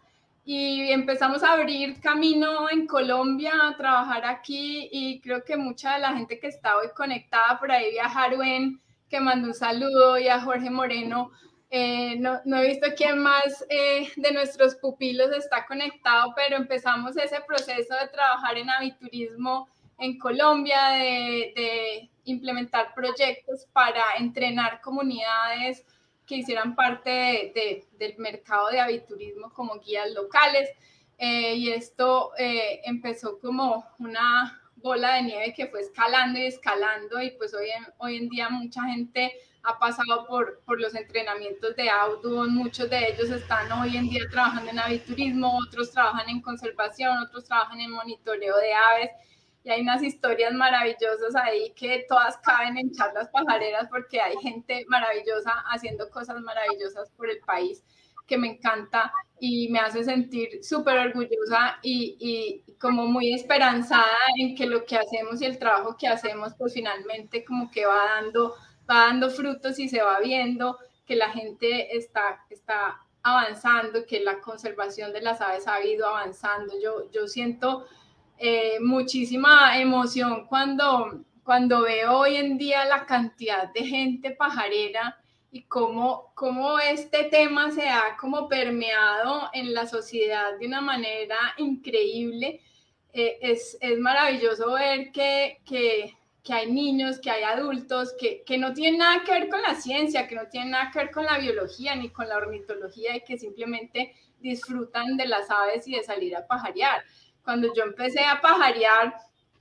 y 0.44 0.92
empezamos 0.92 1.42
a 1.42 1.54
abrir 1.54 2.00
camino 2.00 2.70
en 2.70 2.86
Colombia, 2.86 3.52
a 3.64 3.76
trabajar 3.76 4.24
aquí 4.24 4.88
y 4.92 5.20
creo 5.20 5.42
que 5.44 5.56
mucha 5.56 5.94
de 5.94 6.02
la 6.02 6.14
gente 6.14 6.38
que 6.38 6.46
está 6.46 6.76
hoy 6.76 6.86
conectada 6.94 7.58
por 7.58 7.72
ahí, 7.72 7.98
a 7.98 8.08
Jaruen, 8.08 8.80
que 9.08 9.20
mandó 9.20 9.48
un 9.48 9.54
saludo 9.54 10.18
y 10.18 10.28
a 10.28 10.40
Jorge 10.40 10.70
Moreno, 10.70 11.30
eh, 11.70 12.16
no, 12.18 12.40
no, 12.44 12.58
he 12.58 12.68
visto 12.68 12.86
quién 12.96 13.18
más 13.18 13.64
eh, 13.68 14.08
de 14.16 14.32
nuestros 14.32 14.76
pupilos 14.76 15.30
está 15.32 15.66
conectado, 15.66 16.32
pero 16.36 16.56
empezamos 16.56 17.16
ese 17.16 17.40
proceso 17.46 17.94
de 18.00 18.08
trabajar 18.08 18.56
en 18.56 18.70
aviturismo 18.70 19.68
en 19.98 20.18
Colombia, 20.18 20.90
de, 20.90 22.10
implementar 22.24 22.92
proyectos 22.92 23.66
para 23.72 24.02
entrenar 24.18 24.80
comunidades 24.80 25.84
que 26.26 26.36
hicieran 26.38 26.74
parte 26.74 27.08
de, 27.08 27.52
de, 27.54 27.84
del 27.98 28.18
mercado 28.18 28.68
de 28.68 28.80
aviturismo 28.80 29.52
como 29.52 29.78
guías 29.78 30.10
locales. 30.10 30.68
Eh, 31.18 31.54
y 31.54 31.70
esto 31.70 32.32
empezó 32.36 33.38
como 33.38 33.86
una 34.00 34.60
bola 34.86 35.14
de 35.14 35.22
nieve 35.22 35.52
que 35.52 35.66
fue 35.66 35.80
escalando 35.80 36.38
y 36.38 36.46
escalando 36.46 37.20
y 37.20 37.32
pues 37.32 37.52
hoy 37.54 37.68
en, 37.70 37.86
hoy 37.98 38.16
en 38.18 38.28
día 38.28 38.48
mucha 38.48 38.84
gente 38.84 39.32
ha 39.64 39.76
pasado 39.80 40.26
por, 40.28 40.60
por 40.60 40.80
los 40.80 40.94
entrenamientos 40.94 41.74
de 41.74 41.90
Audubon, 41.90 42.54
muchos 42.54 42.88
de 42.88 43.08
ellos 43.08 43.28
están 43.30 43.70
hoy 43.72 43.96
en 43.96 44.08
día 44.08 44.22
trabajando 44.30 44.70
en 44.70 44.78
aviturismo, 44.78 45.58
otros 45.66 45.90
trabajan 45.90 46.28
en 46.28 46.40
conservación, 46.40 47.18
otros 47.18 47.44
trabajan 47.46 47.80
en 47.80 47.90
monitoreo 47.90 48.56
de 48.58 48.72
aves, 48.72 49.10
y 49.64 49.70
hay 49.70 49.80
unas 49.80 50.04
historias 50.04 50.52
maravillosas 50.52 51.34
ahí 51.34 51.72
que 51.74 52.06
todas 52.08 52.38
caben 52.38 52.78
en 52.78 52.92
charlas 52.92 53.28
pajareras 53.30 53.88
porque 53.90 54.20
hay 54.20 54.36
gente 54.40 54.84
maravillosa 54.86 55.50
haciendo 55.72 56.08
cosas 56.10 56.40
maravillosas 56.40 57.10
por 57.16 57.28
el 57.28 57.40
país 57.40 57.82
que 58.26 58.38
me 58.38 58.48
encanta 58.48 59.12
y 59.38 59.68
me 59.68 59.78
hace 59.78 60.02
sentir 60.04 60.64
súper 60.64 60.98
orgullosa 60.98 61.78
y, 61.82 62.16
y, 62.18 62.72
como 62.78 63.06
muy 63.06 63.32
esperanzada 63.32 64.18
en 64.38 64.54
que 64.54 64.66
lo 64.66 64.84
que 64.84 64.96
hacemos 64.96 65.40
y 65.40 65.46
el 65.46 65.58
trabajo 65.58 65.96
que 65.98 66.08
hacemos 66.08 66.54
pues 66.58 66.74
finalmente 66.74 67.44
como 67.44 67.70
que 67.70 67.86
va 67.86 68.04
dando 68.16 68.54
va 68.88 69.06
dando 69.06 69.30
frutos 69.30 69.78
y 69.78 69.88
se 69.88 70.02
va 70.02 70.20
viendo 70.20 70.78
que 71.06 71.16
la 71.16 71.30
gente 71.30 71.96
está, 71.96 72.44
está 72.50 73.00
avanzando, 73.22 74.06
que 74.06 74.20
la 74.20 74.40
conservación 74.40 75.12
de 75.12 75.20
las 75.20 75.40
aves 75.40 75.66
ha 75.66 75.84
ido 75.84 76.06
avanzando. 76.06 76.74
Yo, 76.82 77.10
yo 77.10 77.26
siento 77.26 77.86
eh, 78.38 78.78
muchísima 78.80 79.80
emoción 79.80 80.46
cuando, 80.46 81.24
cuando 81.44 81.82
veo 81.82 82.18
hoy 82.18 82.36
en 82.36 82.58
día 82.58 82.84
la 82.84 83.06
cantidad 83.06 83.72
de 83.72 83.84
gente 83.84 84.30
pajarera 84.32 85.18
y 85.50 85.62
cómo, 85.62 86.32
cómo 86.34 86.78
este 86.78 87.24
tema 87.24 87.70
se 87.70 87.88
ha 87.88 88.16
como 88.18 88.48
permeado 88.48 89.48
en 89.52 89.72
la 89.74 89.86
sociedad 89.86 90.58
de 90.58 90.66
una 90.66 90.80
manera 90.80 91.38
increíble. 91.58 92.60
Eh, 93.12 93.38
es, 93.40 93.78
es, 93.80 93.98
maravilloso 93.98 94.72
ver 94.72 95.10
que, 95.12 95.62
que, 95.64 96.14
que, 96.44 96.52
hay 96.52 96.70
niños, 96.70 97.18
que 97.18 97.30
hay 97.30 97.44
adultos 97.44 98.14
que, 98.18 98.42
que 98.44 98.58
no 98.58 98.74
tienen 98.74 98.98
nada 98.98 99.22
que 99.24 99.32
ver 99.32 99.48
con 99.48 99.62
la 99.62 99.74
ciencia, 99.74 100.28
que 100.28 100.34
no 100.34 100.46
tienen 100.48 100.72
nada 100.72 100.90
que 100.92 100.98
ver 100.98 101.10
con 101.10 101.24
la 101.24 101.38
biología 101.38 101.94
ni 101.94 102.10
con 102.10 102.28
la 102.28 102.36
ornitología 102.36 103.16
y 103.16 103.24
que 103.24 103.38
simplemente 103.38 104.14
disfrutan 104.38 105.16
de 105.16 105.26
las 105.26 105.50
aves 105.50 105.88
y 105.88 105.94
de 105.94 106.02
salir 106.02 106.36
a 106.36 106.46
pajarear. 106.46 107.02
Cuando 107.42 107.72
yo 107.74 107.84
empecé 107.84 108.24
a 108.24 108.40
pajarear, 108.40 109.14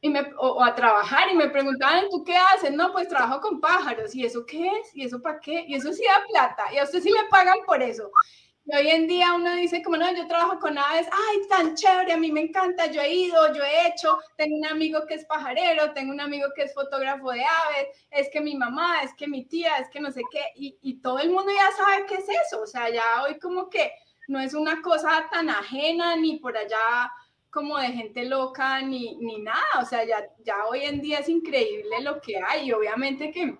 y 0.05 0.09
me, 0.09 0.21
o, 0.37 0.63
a 0.63 0.75
trabajar 0.75 1.31
y 1.31 1.35
me 1.35 1.49
preguntaban, 1.49 2.05
¿tú 2.11 2.23
qué 2.23 2.37
haces? 2.37 2.71
No, 2.71 2.91
pues 2.91 3.07
trabajo 3.07 3.41
con 3.41 3.59
pájaros. 3.59 4.13
¿Y 4.13 4.23
eso 4.23 4.45
qué 4.45 4.67
es? 4.67 4.95
¿Y 4.95 5.03
eso 5.03 5.19
para 5.19 5.39
qué? 5.39 5.65
Y 5.67 5.73
eso 5.73 5.91
sí 5.91 6.03
da 6.03 6.23
plata. 6.27 6.71
Y 6.71 6.77
a 6.77 6.83
usted 6.83 7.01
sí 7.01 7.09
le 7.09 7.27
pagan 7.27 7.57
por 7.65 7.81
eso. 7.81 8.11
Y 8.65 8.75
hoy 8.75 8.87
en 8.89 9.07
día 9.07 9.33
uno 9.33 9.55
dice, 9.55 9.81
como 9.81 9.97
no, 9.97 10.15
yo 10.15 10.27
trabajo 10.27 10.59
con 10.59 10.77
aves, 10.77 11.07
ay, 11.11 11.47
tan 11.49 11.73
chévere, 11.75 12.13
a 12.13 12.17
mí 12.17 12.31
me 12.31 12.41
encanta, 12.41 12.85
yo 12.85 13.01
he 13.01 13.13
ido, 13.15 13.51
yo 13.55 13.63
he 13.63 13.87
hecho, 13.87 14.15
tengo 14.37 14.55
un 14.57 14.67
amigo 14.67 15.07
que 15.07 15.15
es 15.15 15.25
pajarero, 15.25 15.91
tengo 15.93 16.11
un 16.11 16.21
amigo 16.21 16.49
que 16.55 16.63
es 16.63 16.73
fotógrafo 16.75 17.31
de 17.31 17.43
aves, 17.43 17.87
es 18.11 18.29
que 18.31 18.41
mi 18.41 18.55
mamá, 18.55 19.01
es 19.03 19.13
que 19.15 19.27
mi 19.27 19.45
tía, 19.45 19.77
es 19.77 19.89
que 19.89 19.99
no 19.99 20.11
sé 20.11 20.21
qué, 20.31 20.41
y, 20.55 20.77
y 20.81 21.01
todo 21.01 21.17
el 21.19 21.29
mundo 21.29 21.51
ya 21.51 21.75
sabe 21.75 22.05
qué 22.07 22.15
es 22.15 22.29
eso, 22.47 22.61
o 22.61 22.67
sea, 22.67 22.89
ya 22.89 23.23
hoy 23.23 23.39
como 23.39 23.69
que 23.69 23.91
no 24.27 24.39
es 24.39 24.53
una 24.55 24.81
cosa 24.81 25.27
tan 25.31 25.49
ajena 25.49 26.15
ni 26.15 26.37
por 26.37 26.57
allá 26.57 27.11
como 27.55 27.77
de 27.77 27.87
gente 27.87 28.25
loca 28.25 28.81
ni, 28.81 29.15
ni 29.15 29.39
nada, 29.39 29.63
o 29.81 29.85
sea, 29.85 30.03
ya, 30.03 30.27
ya 30.43 30.65
hoy 30.65 30.81
en 30.81 30.99
día 30.99 31.19
es 31.19 31.29
increíble 31.29 32.01
lo 32.01 32.19
que 32.19 32.37
hay 32.37 32.67
y 32.67 32.73
obviamente 32.73 33.31
que 33.31 33.57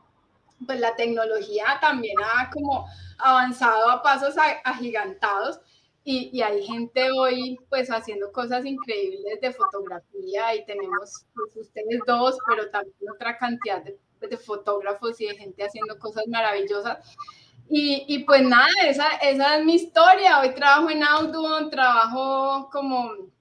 pues 0.67 0.81
la 0.81 0.97
tecnología 0.97 1.77
también 1.79 2.17
ha 2.21 2.49
como 2.49 2.85
avanzado 3.17 3.89
a 3.89 4.03
pasos 4.03 4.35
agigantados 4.65 5.61
y, 6.03 6.29
y, 6.33 6.41
hay 6.41 6.61
gente 6.63 7.09
hoy 7.17 7.57
pues 7.69 7.89
haciendo 7.89 8.33
cosas 8.33 8.65
increíbles 8.65 9.39
de 9.41 9.53
fotografía 9.53 10.53
y 10.55 10.65
tenemos 10.65 11.25
pues, 11.33 11.55
ustedes 11.55 12.01
dos, 12.05 12.37
pero 12.47 12.69
también 12.69 13.11
otra 13.13 13.37
cantidad 13.37 13.81
de, 13.81 13.97
de, 14.19 14.37
fotógrafos 14.37 15.19
y 15.21 15.27
de 15.27 15.37
gente 15.37 15.63
haciendo 15.63 15.97
cosas 15.97 16.27
maravillosas. 16.27 16.99
Y, 17.69 18.05
y 18.07 18.19
pues 18.25 18.43
nada, 18.43 18.67
esa, 18.87 19.15
esa, 19.15 19.57
es 19.57 19.65
mi 19.65 19.75
historia. 19.75 20.41
Hoy 20.41 20.53
trabajo 20.53 20.91
en 20.91 21.03
Audubon, 21.03 21.71
trabajo 21.71 22.69
como 22.71 23.33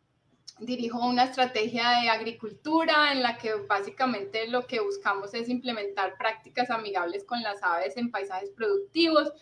dirijo 0.59 1.05
una 1.05 1.24
estrategia 1.24 2.00
de 2.00 2.09
agricultura 2.09 3.12
en 3.12 3.22
la 3.22 3.36
que 3.36 3.55
básicamente 3.55 4.46
lo 4.48 4.66
que 4.66 4.80
buscamos 4.80 5.34
es 5.34 5.48
implementar 5.48 6.16
prácticas 6.16 6.70
amigables 6.70 7.24
con 7.24 7.42
las 7.42 7.62
aves 7.62 7.96
en 7.96 8.11
paisajes 8.11 8.50
productivos. 8.50 9.32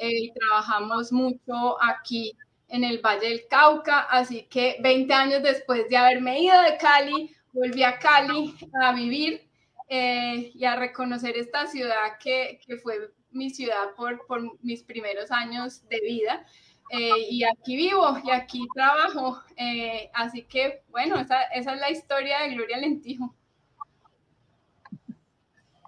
Eh, 0.00 0.30
trabajamos 0.34 1.12
mucho 1.12 1.82
aquí 1.82 2.36
en 2.68 2.84
el 2.84 2.98
Valle 2.98 3.28
del 3.28 3.48
Cauca, 3.48 4.00
así 4.00 4.42
que 4.44 4.76
20 4.80 5.12
años 5.14 5.42
después 5.42 5.88
de 5.88 5.96
haberme 5.96 6.40
ido 6.40 6.60
de 6.62 6.76
Cali, 6.76 7.34
volví 7.52 7.82
a 7.82 7.98
Cali 7.98 8.54
a 8.82 8.92
vivir 8.92 9.48
eh, 9.88 10.52
y 10.54 10.64
a 10.64 10.76
reconocer 10.76 11.36
esta 11.36 11.66
ciudad 11.66 12.18
que, 12.22 12.60
que 12.66 12.76
fue 12.76 13.10
mi 13.30 13.50
ciudad 13.50 13.94
por, 13.96 14.26
por 14.26 14.62
mis 14.62 14.82
primeros 14.82 15.30
años 15.30 15.86
de 15.88 16.00
vida. 16.00 16.46
Eh, 16.90 17.26
y 17.30 17.44
aquí 17.44 17.76
vivo 17.76 18.18
y 18.24 18.30
aquí 18.30 18.66
trabajo. 18.74 19.42
Eh, 19.56 20.10
así 20.14 20.42
que, 20.44 20.82
bueno, 20.90 21.18
esa, 21.18 21.42
es 21.44 21.66
la 21.66 21.90
historia 21.90 22.42
de 22.42 22.54
Gloria 22.54 22.78
Lentijo. 22.78 23.34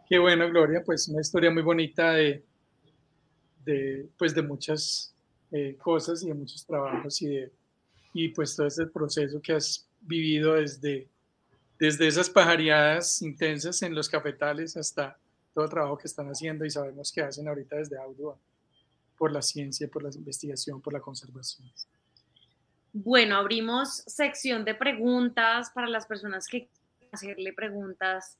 Qué 0.08 0.18
bueno, 0.18 0.48
Gloria, 0.48 0.82
pues 0.84 1.08
una 1.08 1.20
historia 1.20 1.50
muy 1.50 1.62
bonita 1.62 2.12
de, 2.12 2.44
de 3.64 4.08
pues 4.18 4.34
de 4.34 4.42
muchas 4.42 5.14
eh, 5.52 5.76
cosas 5.80 6.22
y 6.22 6.28
de 6.28 6.34
muchos 6.34 6.66
trabajos 6.66 7.22
y, 7.22 7.28
de, 7.28 7.52
y 8.12 8.28
pues 8.28 8.56
todo 8.56 8.66
ese 8.66 8.86
proceso 8.86 9.40
que 9.40 9.52
has 9.52 9.86
vivido 10.00 10.54
desde, 10.54 11.06
desde 11.78 12.08
esas 12.08 12.28
pajareadas 12.28 13.22
intensas 13.22 13.82
en 13.82 13.94
los 13.94 14.08
cafetales 14.08 14.76
hasta 14.76 15.16
todo 15.54 15.64
el 15.64 15.70
trabajo 15.70 15.96
que 15.96 16.08
están 16.08 16.28
haciendo 16.28 16.64
y 16.64 16.70
sabemos 16.70 17.12
que 17.12 17.22
hacen 17.22 17.46
ahorita 17.46 17.76
desde 17.76 17.98
Audio 17.98 18.36
por 19.20 19.32
la 19.32 19.42
ciencia, 19.42 19.86
por 19.86 20.02
la 20.02 20.08
investigación, 20.14 20.80
por 20.80 20.94
la 20.94 21.00
conservación. 21.00 21.70
Bueno, 22.90 23.36
abrimos 23.36 23.96
sección 24.06 24.64
de 24.64 24.74
preguntas 24.74 25.70
para 25.74 25.88
las 25.88 26.06
personas 26.06 26.48
que 26.48 26.70
hacerle 27.12 27.52
preguntas 27.52 28.38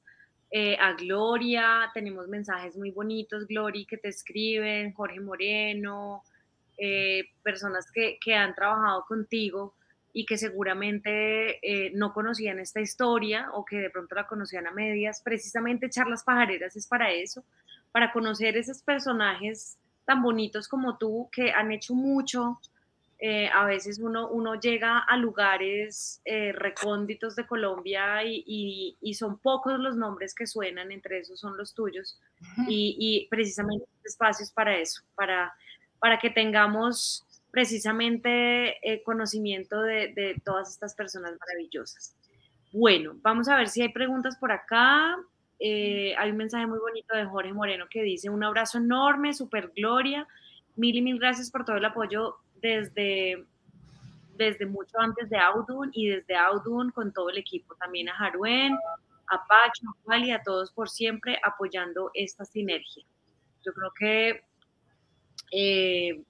eh, 0.51 0.79
a 0.81 0.95
Gloria. 0.95 1.91
Tenemos 1.93 2.29
mensajes 2.29 2.79
muy 2.79 2.93
bonitos, 2.93 3.47
Gloria, 3.47 3.85
que 3.87 3.99
te 3.99 4.09
escriben, 4.09 4.95
Jorge 4.95 5.21
Moreno, 5.21 6.23
eh, 6.79 7.29
personas 7.43 7.93
que, 7.93 8.19
que, 8.19 8.35
han 8.35 8.55
trabajado 8.55 9.05
contigo 9.07 9.75
y 10.15 10.25
que 10.25 10.39
seguramente 10.39 11.59
eh, 11.61 11.93
no 11.95 12.15
conocían 12.15 12.59
esta 12.59 12.81
historia 12.81 13.51
o 13.53 13.67
que 13.67 13.77
de 13.77 13.91
pronto 13.91 14.15
la 14.15 14.27
conocían 14.27 14.67
a 14.67 14.73
medias. 14.73 15.21
Precisamente 15.23 15.91
Charlas 15.91 16.25
Pajareras 16.25 16.75
es 16.75 16.87
para 16.87 17.13
eso, 17.13 17.45
para 17.93 18.15
conocer 18.15 18.57
esos 18.57 18.81
personajes 18.81 19.77
tan 20.11 20.23
bonitos 20.23 20.67
como 20.67 20.99
tú, 20.99 21.29
que 21.31 21.53
han 21.53 21.71
hecho 21.71 21.95
mucho. 21.95 22.59
Eh, 23.21 23.49
a 23.49 23.65
veces 23.65 24.01
uno, 24.01 24.29
uno 24.29 24.57
llega 24.57 24.99
a 24.99 25.17
lugares 25.17 26.21
eh, 26.25 26.51
recónditos 26.51 27.37
de 27.37 27.47
Colombia 27.47 28.25
y, 28.25 28.97
y, 29.01 29.15
son 29.15 29.39
pocos 29.39 29.79
los 29.79 29.95
nombres 29.95 30.35
que 30.35 30.49
suenan, 30.49 30.91
entre 30.91 31.21
esos 31.21 31.39
son 31.39 31.57
los 31.57 31.75
tuyos. 31.75 32.19
Y, 32.67 32.97
y 32.99 33.29
precisamente 33.29 33.87
espacios 34.03 34.51
para 34.51 34.77
eso, 34.77 35.03
para, 35.15 35.55
para 36.01 36.19
que 36.19 36.31
tengamos 36.31 37.25
precisamente 37.53 38.79
eh, 38.83 39.05
conocimiento 39.05 39.81
de, 39.83 40.13
de 40.13 40.43
todas 40.45 40.71
estas 40.71 40.97
personas 40.97 41.35
maravillosas. 41.39 42.17
Bueno, 42.73 43.13
vamos 43.23 43.47
a 43.47 43.57
ver 43.57 43.69
si 43.69 43.83
hay 43.83 43.93
preguntas 43.93 44.37
por 44.39 44.51
acá. 44.51 45.17
Eh, 45.63 46.15
hay 46.17 46.31
un 46.31 46.39
mensaje 46.39 46.67
muy 46.67 46.79
bonito 46.79 47.15
de 47.15 47.27
Jorge 47.27 47.53
Moreno 47.53 47.85
que 47.91 48.03
dice, 48.03 48.31
un 48.31 48.43
abrazo 48.43 48.79
enorme, 48.79 49.35
super 49.35 49.71
gloria, 49.77 50.27
mil 50.77 50.97
y 50.97 51.03
mil 51.03 51.19
gracias 51.19 51.51
por 51.51 51.67
todo 51.67 51.77
el 51.77 51.85
apoyo 51.85 52.37
desde, 52.63 53.45
desde 54.37 54.65
mucho 54.65 54.99
antes 54.99 55.29
de 55.29 55.37
Audun 55.37 55.91
y 55.93 56.09
desde 56.09 56.35
Audun 56.35 56.91
con 56.93 57.13
todo 57.13 57.29
el 57.29 57.37
equipo, 57.37 57.75
también 57.75 58.09
a 58.09 58.15
Jaruen, 58.15 58.73
a 59.29 59.47
Pacho, 59.47 59.87
a 59.87 60.09
Wally, 60.09 60.31
a 60.31 60.43
todos 60.43 60.73
por 60.73 60.89
siempre 60.89 61.39
apoyando 61.45 62.11
esta 62.15 62.47
sinergia. 62.47 63.05
Yo 63.63 63.75
creo 63.75 63.93
que 63.99 64.45
eh, 65.53 66.23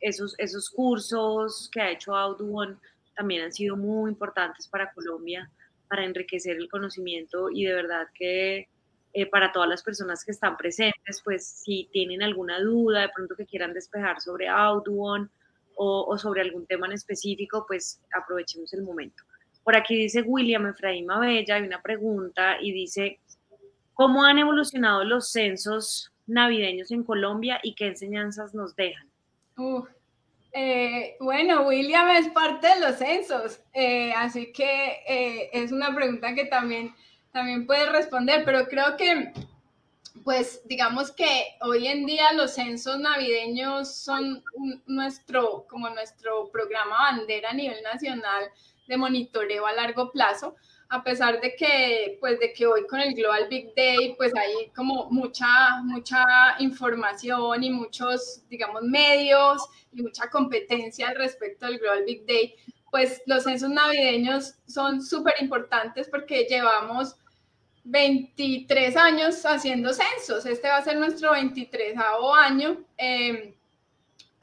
esos, 0.00 0.34
esos 0.38 0.68
cursos 0.68 1.70
que 1.72 1.80
ha 1.80 1.90
hecho 1.90 2.14
Audun 2.14 2.78
también 3.16 3.44
han 3.44 3.52
sido 3.52 3.78
muy 3.78 4.10
importantes 4.10 4.68
para 4.68 4.92
Colombia, 4.92 5.50
para 5.88 6.04
enriquecer 6.04 6.56
el 6.58 6.68
conocimiento 6.68 7.48
y 7.50 7.64
de 7.64 7.74
verdad 7.74 8.08
que 8.14 8.68
eh, 9.14 9.26
para 9.26 9.52
todas 9.52 9.68
las 9.68 9.82
personas 9.82 10.24
que 10.24 10.32
están 10.32 10.56
presentes, 10.56 11.22
pues 11.24 11.46
si 11.46 11.88
tienen 11.92 12.22
alguna 12.22 12.60
duda, 12.60 13.02
de 13.02 13.08
pronto 13.08 13.36
que 13.36 13.46
quieran 13.46 13.72
despejar 13.72 14.20
sobre 14.20 14.48
Audubon 14.48 15.30
o, 15.76 16.04
o 16.08 16.18
sobre 16.18 16.42
algún 16.42 16.66
tema 16.66 16.86
en 16.86 16.92
específico, 16.92 17.64
pues 17.66 18.00
aprovechemos 18.12 18.72
el 18.74 18.82
momento. 18.82 19.22
Por 19.62 19.76
aquí 19.76 19.96
dice 19.96 20.22
William 20.22 20.66
Efraín 20.66 21.06
Bella, 21.06 21.54
hay 21.54 21.62
una 21.62 21.80
pregunta 21.80 22.60
y 22.60 22.72
dice, 22.72 23.20
¿cómo 23.94 24.24
han 24.24 24.38
evolucionado 24.38 25.04
los 25.04 25.30
censos 25.30 26.12
navideños 26.26 26.90
en 26.90 27.04
Colombia 27.04 27.60
y 27.62 27.74
qué 27.74 27.86
enseñanzas 27.86 28.52
nos 28.52 28.76
dejan? 28.76 29.08
eh, 30.52 31.16
bueno, 31.18 31.62
William 31.66 32.08
es 32.10 32.28
parte 32.28 32.68
de 32.68 32.80
los 32.80 32.96
censos, 32.96 33.60
eh, 33.72 34.12
así 34.12 34.52
que 34.52 35.02
eh, 35.08 35.50
es 35.52 35.72
una 35.72 35.94
pregunta 35.94 36.34
que 36.34 36.44
también 36.44 36.94
también 37.34 37.66
puede 37.66 37.90
responder, 37.90 38.44
pero 38.44 38.68
creo 38.68 38.96
que, 38.96 39.32
pues, 40.22 40.62
digamos 40.66 41.10
que 41.10 41.56
hoy 41.62 41.88
en 41.88 42.06
día 42.06 42.32
los 42.32 42.54
censos 42.54 43.00
navideños 43.00 43.92
son 43.92 44.44
nuestro, 44.86 45.66
como 45.68 45.90
nuestro 45.90 46.48
programa 46.52 47.10
bandera 47.10 47.50
a 47.50 47.54
nivel 47.54 47.82
nacional 47.82 48.44
de 48.86 48.96
monitoreo 48.96 49.66
a 49.66 49.72
largo 49.72 50.12
plazo, 50.12 50.54
a 50.90 51.02
pesar 51.02 51.40
de 51.40 51.56
que, 51.56 52.18
pues, 52.20 52.38
de 52.38 52.52
que 52.52 52.68
hoy 52.68 52.86
con 52.86 53.00
el 53.00 53.14
Global 53.14 53.48
Big 53.48 53.74
Day, 53.74 54.14
pues 54.16 54.32
hay 54.36 54.70
como 54.70 55.10
mucha, 55.10 55.82
mucha 55.82 56.24
información 56.60 57.64
y 57.64 57.70
muchos, 57.70 58.44
digamos, 58.48 58.82
medios 58.82 59.60
y 59.92 60.02
mucha 60.02 60.30
competencia 60.30 61.08
al 61.08 61.16
respecto 61.16 61.66
del 61.66 61.80
Global 61.80 62.04
Big 62.06 62.24
Day, 62.26 62.54
pues 62.92 63.22
los 63.26 63.42
censos 63.42 63.70
navideños 63.70 64.54
son 64.68 65.02
súper 65.02 65.34
importantes 65.40 66.08
porque 66.08 66.46
llevamos 66.48 67.16
23 67.84 68.96
años 68.96 69.44
haciendo 69.44 69.92
censos. 69.92 70.46
Este 70.46 70.68
va 70.68 70.78
a 70.78 70.84
ser 70.84 70.96
nuestro 70.96 71.32
23 71.32 71.96
año. 72.34 72.84
Em, 72.96 73.54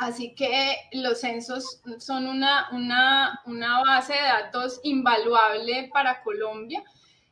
Así 0.01 0.33
que 0.33 0.77
los 0.93 1.19
censos 1.19 1.79
son 1.99 2.25
una, 2.25 2.69
una, 2.71 3.39
una 3.45 3.83
base 3.83 4.13
de 4.13 4.19
datos 4.19 4.79
invaluable 4.81 5.91
para 5.93 6.23
Colombia. 6.23 6.83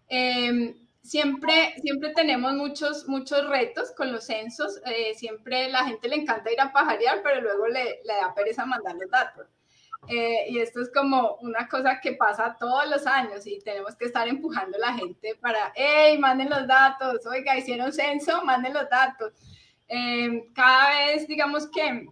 Em, 0.07 0.76
siempre, 1.01 1.74
siempre 1.82 2.14
tenemos 2.14 2.53
muchos, 2.53 3.07
muchos 3.07 3.49
retos 3.49 3.91
con 3.97 4.12
los 4.12 4.26
censos. 4.26 4.80
Eh, 4.86 5.16
siempre 5.16 5.68
la 5.70 5.84
gente 5.86 6.10
le 6.10 6.18
encanta 6.18 6.51
ir 6.51 6.62
a 6.62 6.72
pajarear, 6.72 7.24
pero 7.24 7.41
luego 7.41 7.66
le, 7.70 8.01
le 8.05 8.14
da 8.14 8.36
pereza 8.36 8.68
mandar 8.68 8.93
los 8.97 9.10
datos. 9.10 9.47
Eh, 10.08 10.45
y 10.50 10.60
esto 10.60 10.82
es 10.82 10.89
como 10.91 11.36
una 11.41 11.68
cosa 11.68 12.00
que 12.02 12.14
pasa 12.14 12.56
todos 12.60 12.89
los 12.89 13.06
años 13.06 13.45
y 13.45 13.60
tenemos 13.60 13.95
que 13.95 14.06
estar 14.06 14.28
empujando 14.28 14.78
a 14.78 14.91
la 14.91 14.93
gente 14.93 15.36
para, 15.36 15.72
hey, 15.76 16.18
manden 16.18 16.50
los 16.50 16.66
datos, 16.68 17.26
oiga, 17.28 17.58
hicieron 17.58 17.91
censo, 17.91 18.43
manden 18.43 18.74
los 18.74 18.89
datos. 18.89 19.34
Eh, 19.88 20.50
cada 20.56 20.89
vez, 20.89 21.28
digamos 21.28 21.68
que, 21.70 22.08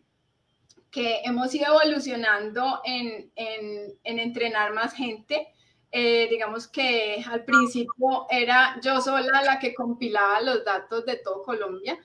que 0.91 1.21
hemos 1.23 1.53
ido 1.55 1.65
evolucionando 1.67 2.81
en, 2.83 3.31
en, 3.35 3.93
en 4.03 4.19
entrenar 4.19 4.73
más 4.73 4.93
gente. 4.93 5.47
Eh, 5.91 6.27
digamos 6.29 6.67
que 6.67 7.23
al 7.31 7.45
principio 7.45 8.27
era 8.29 8.77
yo 8.83 8.99
sola 8.99 9.41
la 9.41 9.57
que 9.57 9.73
compilaba 9.73 10.41
los 10.41 10.65
datos 10.65 11.05
de 11.05 11.15
todo 11.15 11.43
Colombia 11.43 11.97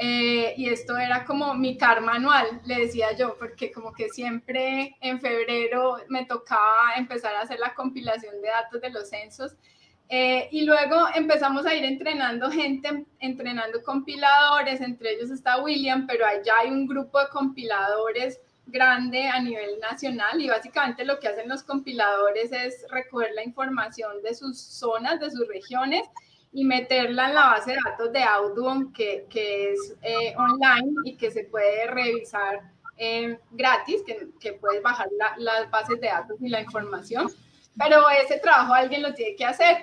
eh, 0.00 0.54
y 0.56 0.68
esto 0.68 0.96
era 0.96 1.24
como 1.24 1.54
mi 1.54 1.76
karma 1.76 2.14
anual, 2.14 2.60
le 2.64 2.82
decía 2.82 3.16
yo, 3.16 3.36
porque 3.36 3.72
como 3.72 3.92
que 3.92 4.08
siempre 4.08 4.96
en 5.00 5.20
febrero 5.20 5.96
me 6.08 6.24
tocaba 6.24 6.94
empezar 6.96 7.34
a 7.34 7.40
hacer 7.40 7.58
la 7.58 7.74
compilación 7.74 8.40
de 8.40 8.48
datos 8.48 8.80
de 8.80 8.90
los 8.90 9.08
censos. 9.08 9.56
Eh, 10.08 10.48
y 10.52 10.64
luego 10.64 11.08
empezamos 11.14 11.66
a 11.66 11.74
ir 11.74 11.84
entrenando 11.84 12.50
gente, 12.50 13.06
entrenando 13.18 13.82
compiladores, 13.82 14.80
entre 14.80 15.14
ellos 15.14 15.30
está 15.30 15.60
William, 15.62 16.06
pero 16.06 16.24
allá 16.24 16.54
hay 16.60 16.70
un 16.70 16.86
grupo 16.86 17.18
de 17.18 17.28
compiladores 17.28 18.40
grande 18.66 19.26
a 19.26 19.40
nivel 19.40 19.80
nacional 19.80 20.40
y 20.40 20.48
básicamente 20.48 21.04
lo 21.04 21.18
que 21.18 21.28
hacen 21.28 21.48
los 21.48 21.62
compiladores 21.64 22.52
es 22.52 22.86
recoger 22.90 23.34
la 23.34 23.42
información 23.42 24.22
de 24.22 24.34
sus 24.34 24.60
zonas, 24.60 25.18
de 25.20 25.30
sus 25.30 25.46
regiones 25.48 26.04
y 26.58 26.64
meterla 26.64 27.28
en 27.28 27.34
la 27.34 27.46
base 27.50 27.70
de 27.70 27.78
datos 27.84 28.12
de 28.12 28.20
Audubon, 28.20 28.92
que, 28.92 29.26
que 29.30 29.70
es 29.70 29.94
eh, 30.02 30.34
online 30.36 30.92
y 31.04 31.16
que 31.16 31.30
se 31.30 31.44
puede 31.44 31.86
revisar 31.86 32.62
eh, 32.96 33.38
gratis, 33.52 34.02
que, 34.04 34.26
que, 34.40 34.54
puedes 34.54 34.82
bajar 34.82 35.06
las 35.36 35.70
bases 35.70 36.00
de 36.00 36.08
datos 36.08 36.36
y 36.40 36.48
la 36.48 36.60
información. 36.60 37.30
Pero 37.78 38.10
ese 38.10 38.40
trabajo 38.40 38.74
alguien 38.74 39.02
lo 39.02 39.14
tiene 39.14 39.36
que 39.36 39.44
hacer. 39.44 39.76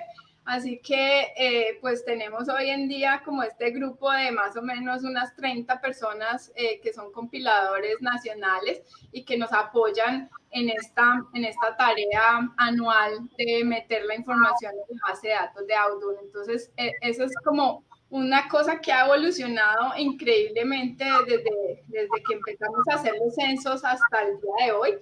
Así 0.44 0.78
que 0.78 1.32
eh, 1.36 1.78
pues 1.80 2.04
tenemos 2.04 2.48
hoy 2.48 2.68
en 2.68 2.88
día 2.88 3.22
como 3.24 3.42
este 3.42 3.70
grupo 3.70 4.12
de 4.12 4.30
más 4.30 4.54
o 4.56 4.62
menos 4.62 5.02
unas 5.02 5.34
30 5.34 5.80
personas 5.80 6.52
eh, 6.54 6.78
que 6.80 6.92
son 6.92 7.10
compiladores 7.10 8.00
nacionales 8.00 8.82
y 9.12 9.24
que 9.24 9.38
nos 9.38 9.52
apoyan 9.52 10.28
en 10.56 10.70
esta, 10.70 11.22
en 11.34 11.44
esta 11.44 11.76
tarea 11.76 12.50
anual 12.56 13.28
de 13.36 13.62
meter 13.62 14.04
la 14.06 14.14
información 14.14 14.72
en 14.88 14.96
la 14.96 15.10
base 15.10 15.28
de 15.28 15.34
datos 15.34 15.66
de 15.66 15.74
Audun. 15.74 16.16
Entonces, 16.22 16.72
eh, 16.78 16.92
eso 17.02 17.24
es 17.24 17.32
como 17.44 17.84
una 18.08 18.48
cosa 18.48 18.80
que 18.80 18.90
ha 18.90 19.04
evolucionado 19.04 19.92
increíblemente 19.98 21.04
desde, 21.26 21.84
desde 21.88 22.22
que 22.26 22.34
empezamos 22.34 22.88
a 22.90 22.94
hacer 22.94 23.14
los 23.22 23.34
censos 23.34 23.84
hasta 23.84 24.22
el 24.22 24.40
día 24.40 24.66
de 24.66 24.72
hoy. 24.72 24.94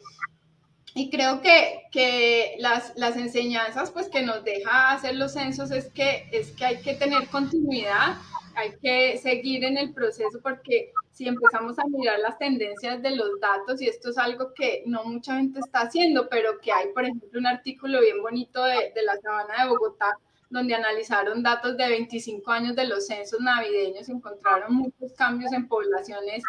Y 0.97 1.11
creo 1.11 1.41
que, 1.41 1.83
que 1.93 2.57
las, 2.59 2.93
las, 2.97 3.17
enseñanzas 3.17 3.93
pues, 3.93 4.09
que 4.09 4.23
nos 4.23 4.43
deja 4.43 4.91
hacer 4.91 5.15
los 5.15 5.33
censos 5.33 5.71
es 5.71 5.89
que, 5.91 6.29
es 6.33 6.51
que 6.53 6.65
hay 6.65 6.83
que 6.83 6.95
tener 6.95 7.29
continuidad, 7.29 8.17
hay 8.57 8.75
que 8.81 9.19
seguir 9.19 9.65
en 9.65 9.79
el 9.79 9.93
proceso 9.93 10.41
porque 10.43 10.93
si 11.15 11.29
empezamos 11.29 11.79
a 11.79 11.87
mirar 11.87 12.19
las 12.19 12.37
tendencias 12.39 13.01
de 13.01 13.15
los 13.15 13.41
datos, 13.41 13.81
y 13.81 13.89
esto 13.89 14.11
es 14.11 14.19
algo 14.19 14.53
que 14.53 14.83
no 14.85 15.05
mucha 15.05 15.37
gente 15.37 15.61
está 15.61 15.83
haciendo, 15.83 16.29
pero 16.29 16.59
que 16.61 16.73
hay, 16.73 16.93
por 16.93 17.05
ejemplo, 17.05 17.39
un 17.39 17.47
artículo 17.47 18.01
bien 18.01 18.21
bonito 18.21 18.65
de, 18.65 18.93
de 18.93 19.03
la 19.03 19.17
Sabana 19.19 19.62
de 19.62 19.71
Bogotá, 19.71 20.19
donde 20.51 20.75
analizaron 20.75 21.43
datos 21.43 21.77
de 21.77 21.89
25 21.89 22.51
años 22.51 22.75
de 22.75 22.87
los 22.87 23.07
censos 23.07 23.41
navideños, 23.41 24.09
encontraron 24.09 24.75
muchos 24.75 25.12
cambios 25.12 25.53
en 25.53 25.69
poblaciones 25.69 26.43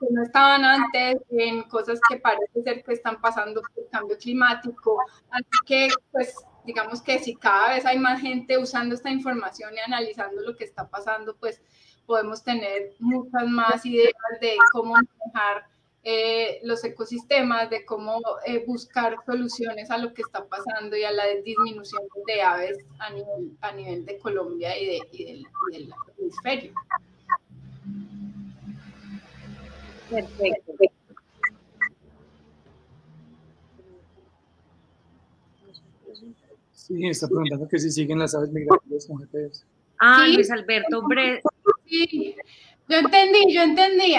que 0.00 0.06
no 0.10 0.22
estaban 0.24 0.64
antes, 0.64 1.16
en 1.30 1.62
cosas 1.64 2.00
que 2.08 2.16
parece 2.18 2.62
ser 2.64 2.82
que 2.82 2.94
están 2.94 3.20
pasando 3.20 3.62
por 3.74 3.88
cambio 3.88 4.16
climático. 4.18 4.98
Así 5.30 5.44
que, 5.64 5.88
pues, 6.10 6.34
digamos 6.64 7.02
que 7.02 7.18
si 7.18 7.36
cada 7.36 7.70
vez 7.70 7.86
hay 7.86 7.98
más 7.98 8.20
gente 8.20 8.58
usando 8.58 8.94
esta 8.94 9.10
información 9.10 9.74
y 9.74 9.78
analizando 9.78 10.40
lo 10.42 10.56
que 10.56 10.64
está 10.64 10.88
pasando, 10.88 11.36
pues 11.36 11.62
podemos 12.08 12.42
tener 12.42 12.94
muchas 12.98 13.46
más 13.46 13.84
ideas 13.84 14.14
de 14.40 14.56
cómo 14.72 14.94
manejar 14.94 15.68
eh, 16.02 16.58
los 16.62 16.82
ecosistemas, 16.82 17.68
de 17.68 17.84
cómo 17.84 18.22
eh, 18.46 18.64
buscar 18.66 19.16
soluciones 19.26 19.90
a 19.90 19.98
lo 19.98 20.14
que 20.14 20.22
está 20.22 20.46
pasando 20.46 20.96
y 20.96 21.04
a 21.04 21.12
la 21.12 21.24
disminución 21.44 22.02
de 22.26 22.40
aves 22.40 22.78
a 22.98 23.10
nivel, 23.10 23.58
a 23.60 23.72
nivel 23.72 24.06
de 24.06 24.18
Colombia 24.18 24.76
y, 24.78 24.86
de, 24.86 25.00
y 25.12 25.24
del, 25.26 25.46
y 25.70 25.72
del 25.74 25.92
hemisferio. 26.18 26.72
Perfecto. 30.08 30.72
Sí, 36.72 37.06
está 37.06 37.28
preguntando 37.28 37.68
que 37.68 37.78
si 37.78 37.90
siguen 37.90 38.18
las 38.18 38.34
aves 38.34 38.50
migratorias 38.50 39.06
con 39.06 39.18
GPS. 39.18 39.66
Ah, 39.98 40.24
sí. 40.24 40.36
Luis 40.36 40.50
Alberto 40.50 41.02
Bre 41.06 41.42
Sí, 41.88 42.36
yo 42.88 42.98
entendí, 42.98 43.52
yo 43.52 43.62
entendí. 43.62 44.14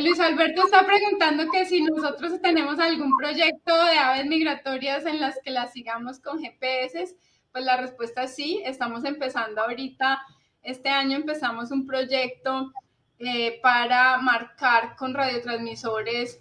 Luis 0.00 0.20
Alberto 0.20 0.64
está 0.64 0.86
preguntando 0.86 1.50
que 1.50 1.66
si 1.66 1.82
nosotros 1.82 2.40
tenemos 2.40 2.78
algún 2.78 3.16
proyecto 3.16 3.74
de 3.84 3.98
aves 3.98 4.26
migratorias 4.26 5.04
en 5.06 5.20
las 5.20 5.38
que 5.42 5.50
las 5.50 5.72
sigamos 5.72 6.20
con 6.20 6.40
GPS. 6.40 7.16
Pues 7.52 7.64
la 7.64 7.76
respuesta 7.76 8.24
es 8.24 8.34
sí. 8.34 8.62
Estamos 8.64 9.04
empezando 9.04 9.62
ahorita, 9.62 10.20
este 10.62 10.88
año 10.88 11.16
empezamos 11.16 11.70
un 11.70 11.86
proyecto 11.86 12.72
eh, 13.18 13.60
para 13.62 14.18
marcar 14.18 14.94
con 14.96 15.14
radiotransmisores 15.14 16.40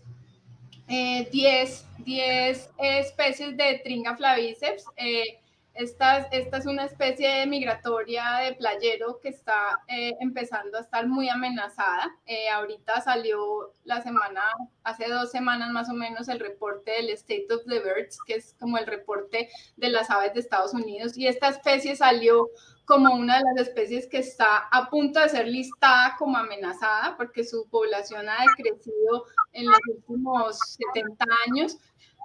10 0.87 0.89
eh, 0.89 1.85
10 2.05 2.69
especies 2.77 3.57
de 3.57 3.81
Tringa 3.83 4.15
flaviceps. 4.15 4.85
Eh, 4.97 5.39
esta, 5.75 6.19
esta, 6.31 6.57
es 6.57 6.65
una 6.65 6.85
especie 6.85 7.45
migratoria 7.45 8.37
de 8.43 8.53
playero 8.55 9.19
que 9.21 9.29
está 9.29 9.79
eh, 9.87 10.13
empezando 10.19 10.77
a 10.77 10.81
estar 10.81 11.07
muy 11.07 11.29
amenazada. 11.29 12.15
Eh, 12.25 12.49
ahorita 12.49 13.01
salió 13.01 13.73
la 13.83 14.01
semana, 14.01 14.41
hace 14.83 15.09
dos 15.09 15.31
semanas 15.31 15.71
más 15.71 15.89
o 15.89 15.93
menos, 15.93 16.29
el 16.29 16.39
reporte 16.39 16.91
del 16.91 17.09
State 17.11 17.47
of 17.51 17.63
the 17.67 17.79
Birds, 17.79 18.17
que 18.25 18.35
es 18.35 18.55
como 18.59 18.77
el 18.77 18.87
reporte 18.87 19.49
de 19.75 19.89
las 19.89 20.09
aves 20.09 20.33
de 20.33 20.39
Estados 20.39 20.73
Unidos. 20.73 21.17
Y 21.17 21.27
esta 21.27 21.49
especie 21.49 21.95
salió 21.95 22.49
como 22.85 23.15
una 23.15 23.37
de 23.37 23.43
las 23.55 23.67
especies 23.67 24.07
que 24.07 24.19
está 24.19 24.67
a 24.71 24.89
punto 24.89 25.19
de 25.19 25.29
ser 25.29 25.47
listada 25.47 26.15
como 26.17 26.37
amenazada 26.37 27.17
porque 27.17 27.43
su 27.43 27.67
población 27.69 28.29
ha 28.29 28.37
decrecido 28.55 29.25
en 29.53 29.65
los 29.65 29.79
últimos 29.89 30.59
70 30.93 31.25
años 31.47 31.77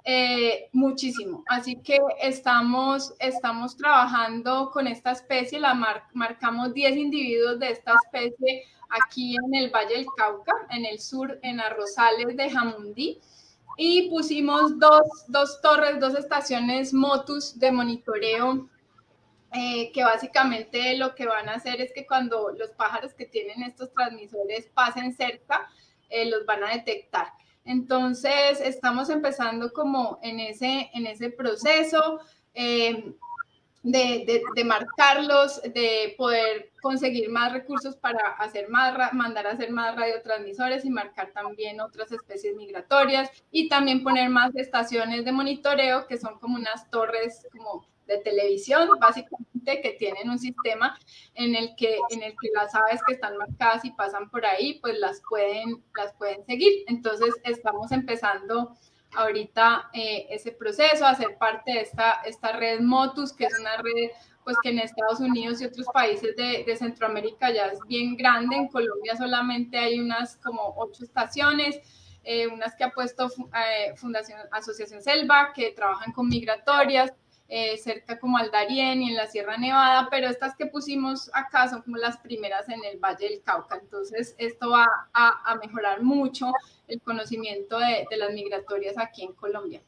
eh, 0.03 0.69
muchísimo. 0.71 1.43
Así 1.47 1.75
que 1.77 1.99
estamos, 2.21 3.13
estamos 3.19 3.77
trabajando 3.77 4.71
con 4.71 4.87
esta 4.87 5.11
especie, 5.11 5.59
la 5.59 5.73
marcamos 6.13 6.73
10 6.73 6.97
individuos 6.97 7.59
de 7.59 7.71
esta 7.71 7.95
especie 8.03 8.63
aquí 8.89 9.35
en 9.35 9.55
el 9.55 9.69
Valle 9.69 9.97
del 9.97 10.05
Cauca, 10.17 10.53
en 10.69 10.85
el 10.85 10.99
sur, 10.99 11.39
en 11.43 11.59
Arrozales 11.59 12.35
de 12.35 12.49
Jamundí. 12.49 13.19
Y 13.77 14.09
pusimos 14.09 14.77
dos, 14.79 15.07
dos 15.27 15.61
torres, 15.61 15.99
dos 15.99 16.15
estaciones 16.15 16.93
motus 16.93 17.57
de 17.57 17.71
monitoreo 17.71 18.69
eh, 19.53 19.91
que 19.91 20.03
básicamente 20.03 20.95
lo 20.95 21.13
que 21.13 21.25
van 21.25 21.49
a 21.49 21.55
hacer 21.55 21.81
es 21.81 21.91
que 21.91 22.05
cuando 22.05 22.51
los 22.51 22.71
pájaros 22.71 23.13
que 23.13 23.25
tienen 23.25 23.63
estos 23.63 23.91
transmisores 23.91 24.67
pasen 24.73 25.13
cerca, 25.13 25.69
eh, 26.09 26.25
los 26.29 26.45
van 26.45 26.63
a 26.63 26.69
detectar. 26.69 27.27
Entonces, 27.65 28.59
estamos 28.59 29.09
empezando 29.09 29.71
como 29.71 30.19
en 30.21 30.39
ese, 30.39 30.89
en 30.93 31.05
ese 31.05 31.29
proceso 31.29 32.19
eh, 32.53 33.13
de, 33.83 34.43
de, 34.55 34.63
marcarlos, 34.63 35.61
de 35.61 36.13
poder 36.17 36.71
conseguir 36.81 37.29
más 37.29 37.51
recursos 37.51 37.95
para 37.95 38.31
hacer 38.37 38.69
más, 38.69 39.13
mandar 39.13 39.47
a 39.47 39.51
hacer 39.51 39.71
más 39.71 39.95
radiotransmisores 39.95 40.85
y 40.85 40.89
marcar 40.89 41.31
también 41.31 41.81
otras 41.81 42.11
especies 42.11 42.55
migratorias 42.55 43.29
y 43.51 43.69
también 43.69 44.03
poner 44.03 44.29
más 44.29 44.55
estaciones 44.55 45.25
de 45.25 45.31
monitoreo 45.31 46.05
que 46.07 46.17
son 46.17 46.37
como 46.39 46.57
unas 46.57 46.89
torres 46.91 47.47
como 47.51 47.85
de 48.11 48.19
televisión, 48.19 48.89
básicamente, 48.99 49.81
que 49.81 49.95
tienen 49.97 50.29
un 50.29 50.39
sistema 50.39 50.97
en 51.33 51.55
el 51.55 51.75
que, 51.75 51.97
en 52.09 52.23
el 52.23 52.31
que 52.31 52.49
las 52.53 52.73
aves 52.75 53.01
que 53.07 53.13
están 53.13 53.37
marcadas 53.37 53.85
y 53.85 53.91
pasan 53.91 54.29
por 54.29 54.45
ahí, 54.45 54.79
pues 54.81 54.99
las 54.99 55.21
pueden, 55.27 55.83
las 55.95 56.13
pueden 56.13 56.45
seguir. 56.45 56.83
Entonces, 56.87 57.33
estamos 57.43 57.91
empezando 57.91 58.75
ahorita 59.13 59.89
eh, 59.93 60.27
ese 60.29 60.51
proceso, 60.51 61.05
a 61.05 61.15
ser 61.15 61.37
parte 61.37 61.73
de 61.73 61.81
esta, 61.81 62.21
esta 62.25 62.53
red 62.53 62.79
Motus, 62.81 63.33
que 63.33 63.45
es 63.45 63.59
una 63.59 63.77
red 63.77 64.11
pues 64.43 64.57
que 64.63 64.69
en 64.69 64.79
Estados 64.79 65.19
Unidos 65.19 65.61
y 65.61 65.65
otros 65.65 65.85
países 65.93 66.35
de, 66.35 66.63
de, 66.65 66.75
Centroamérica 66.75 67.51
ya 67.51 67.67
es 67.67 67.79
bien 67.87 68.17
grande, 68.17 68.55
en 68.55 68.67
Colombia 68.69 69.15
solamente 69.15 69.77
hay 69.77 69.99
unas 69.99 70.37
como 70.37 70.73
ocho 70.77 71.03
estaciones, 71.03 71.79
eh, 72.23 72.47
unas 72.47 72.75
que 72.75 72.83
ha 72.83 72.91
puesto 72.91 73.27
eh, 73.27 73.93
Fundación 73.97 74.39
Asociación 74.51 75.01
Selva, 75.01 75.53
que 75.53 75.71
trabajan 75.71 76.11
con 76.11 76.27
migratorias, 76.27 77.13
eh, 77.53 77.77
cerca 77.77 78.17
como 78.17 78.37
al 78.37 78.49
Darién 78.49 79.01
y 79.01 79.09
en 79.09 79.17
la 79.17 79.27
Sierra 79.27 79.57
Nevada, 79.57 80.07
pero 80.09 80.29
estas 80.29 80.55
que 80.55 80.67
pusimos 80.67 81.29
acá 81.33 81.67
son 81.67 81.81
como 81.81 81.97
las 81.97 82.15
primeras 82.15 82.69
en 82.69 82.79
el 82.85 82.97
Valle 82.97 83.27
del 83.27 83.41
Cauca. 83.43 83.75
Entonces, 83.75 84.35
esto 84.37 84.69
va 84.69 84.87
a, 85.13 85.53
mejorar 85.61 86.01
mucho 86.01 86.53
el 86.87 87.01
conocimiento 87.01 87.77
de, 87.77 88.07
las 88.17 88.31
migratorias 88.31 88.97
aquí 88.97 89.23
en 89.23 89.33
Colombia. 89.33 89.81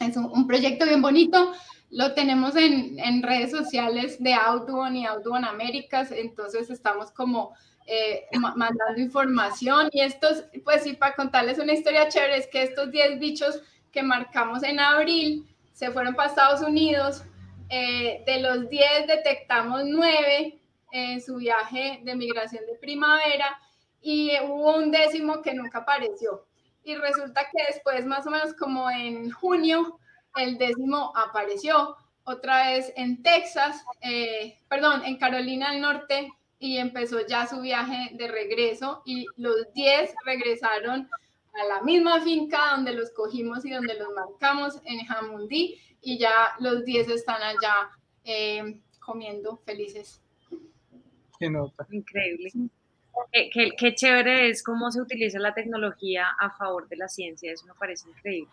Es 0.00 0.16
un, 0.16 0.46
proyecto 0.46 0.86
bien 0.86 1.02
bonito, 1.02 1.52
lo 1.90 2.14
tenemos 2.14 2.56
en, 2.56 2.98
en 3.00 3.22
redes 3.22 3.50
sociales 3.50 4.16
de 4.18 4.32
Audubon 4.32 4.96
y 4.96 5.04
Audubon 5.04 5.44
Américas, 5.44 6.10
entonces 6.10 6.70
estamos 6.70 7.10
como 7.10 7.52
eh, 7.86 8.26
mandando 8.32 8.98
información 8.98 9.90
y 9.92 10.00
estos, 10.00 10.44
pues 10.64 10.84
sí, 10.84 10.94
para 10.94 11.14
contarles 11.14 11.58
una 11.58 11.74
historia 11.74 12.08
chévere, 12.08 12.38
es 12.38 12.46
que 12.46 12.62
estos 12.62 12.90
10 12.90 13.20
bichos 13.20 13.60
que 13.92 14.02
marcamos 14.02 14.62
en 14.62 14.80
abril, 14.80 15.46
se 15.76 15.90
fueron 15.90 16.14
para 16.14 16.30
Estados 16.30 16.62
Unidos. 16.62 17.22
Eh, 17.68 18.22
de 18.26 18.40
los 18.40 18.68
10 18.70 19.08
detectamos 19.08 19.82
9 19.84 20.58
en 20.92 21.20
su 21.20 21.36
viaje 21.36 22.00
de 22.02 22.14
migración 22.14 22.64
de 22.64 22.76
primavera 22.76 23.60
y 24.00 24.32
hubo 24.42 24.76
un 24.76 24.90
décimo 24.90 25.42
que 25.42 25.52
nunca 25.52 25.80
apareció. 25.80 26.46
Y 26.82 26.94
resulta 26.94 27.42
que 27.50 27.62
después, 27.68 28.06
más 28.06 28.26
o 28.26 28.30
menos 28.30 28.54
como 28.54 28.90
en 28.90 29.30
junio, 29.30 29.98
el 30.36 30.56
décimo 30.56 31.12
apareció 31.14 31.96
otra 32.24 32.70
vez 32.70 32.92
en 32.96 33.22
Texas, 33.22 33.84
eh, 34.00 34.58
perdón, 34.68 35.04
en 35.04 35.18
Carolina 35.18 35.72
del 35.72 35.82
Norte 35.82 36.32
y 36.58 36.78
empezó 36.78 37.26
ya 37.26 37.46
su 37.46 37.60
viaje 37.60 38.12
de 38.14 38.28
regreso 38.28 39.02
y 39.04 39.26
los 39.36 39.70
10 39.74 40.14
regresaron 40.24 41.10
a 41.60 41.66
la 41.66 41.82
misma 41.82 42.20
finca 42.20 42.72
donde 42.74 42.92
los 42.92 43.10
cogimos 43.12 43.64
y 43.64 43.70
donde 43.70 43.94
los 43.94 44.08
marcamos 44.14 44.80
en 44.84 45.04
Jamundí 45.06 45.78
y 46.00 46.18
ya 46.18 46.54
los 46.60 46.84
10 46.84 47.08
están 47.08 47.42
allá 47.42 47.90
eh, 48.24 48.80
comiendo 49.00 49.56
felices. 49.58 50.22
Qué 51.38 51.50
nota. 51.50 51.86
Increíble. 51.90 52.52
Qué, 53.32 53.70
qué, 53.76 53.94
chévere 53.94 54.50
es 54.50 54.62
cómo 54.62 54.90
se 54.90 55.00
utiliza 55.00 55.38
la 55.38 55.54
tecnología 55.54 56.28
a 56.38 56.50
favor 56.50 56.86
de 56.88 56.96
la 56.96 57.08
ciencia, 57.08 57.52
eso 57.52 57.66
me 57.66 57.74
parece 57.74 58.08
increíble. 58.10 58.50